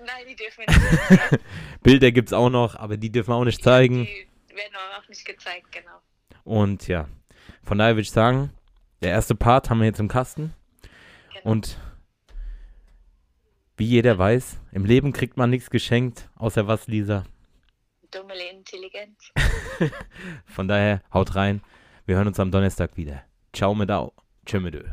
Nein, 0.06 0.26
die 0.28 0.36
dürfen 0.36 0.64
wir 0.66 1.30
nicht. 1.30 1.44
Bilder 1.82 2.12
gibt's 2.12 2.32
auch 2.32 2.50
noch, 2.50 2.76
aber 2.76 2.96
die 2.96 3.10
dürfen 3.10 3.30
wir 3.30 3.36
auch 3.36 3.44
nicht 3.44 3.62
zeigen. 3.62 4.04
Die 4.04 4.56
werden 4.56 4.74
auch 4.98 5.08
nicht 5.08 5.24
gezeigt, 5.24 5.72
genau. 5.72 6.00
Und 6.44 6.88
ja, 6.88 7.08
von 7.62 7.78
daher 7.78 7.94
würde 7.94 8.02
ich 8.02 8.10
sagen, 8.10 8.50
der 9.02 9.10
erste 9.10 9.34
Part 9.34 9.70
haben 9.70 9.78
wir 9.78 9.86
jetzt 9.86 10.00
im 10.00 10.08
Kasten. 10.08 10.54
genau. 11.32 11.50
Und 11.50 11.78
wie 13.76 13.86
jeder 13.86 14.18
weiß, 14.18 14.60
im 14.72 14.84
Leben 14.84 15.12
kriegt 15.12 15.36
man 15.36 15.50
nichts 15.50 15.70
geschenkt, 15.70 16.28
außer 16.36 16.66
was, 16.68 16.86
Lisa. 16.86 17.24
Dumme 18.10 18.34
Intelligenz. 18.52 19.32
Von 20.46 20.68
daher, 20.68 21.02
haut 21.12 21.34
rein. 21.34 21.60
Wir 22.06 22.16
hören 22.16 22.28
uns 22.28 22.38
am 22.38 22.52
Donnerstag 22.52 22.96
wieder. 22.96 23.24
Ciao 23.52 23.74
mit 23.74 23.90
Au. 23.90 24.12
Tschö 24.46 24.60
mit. 24.60 24.84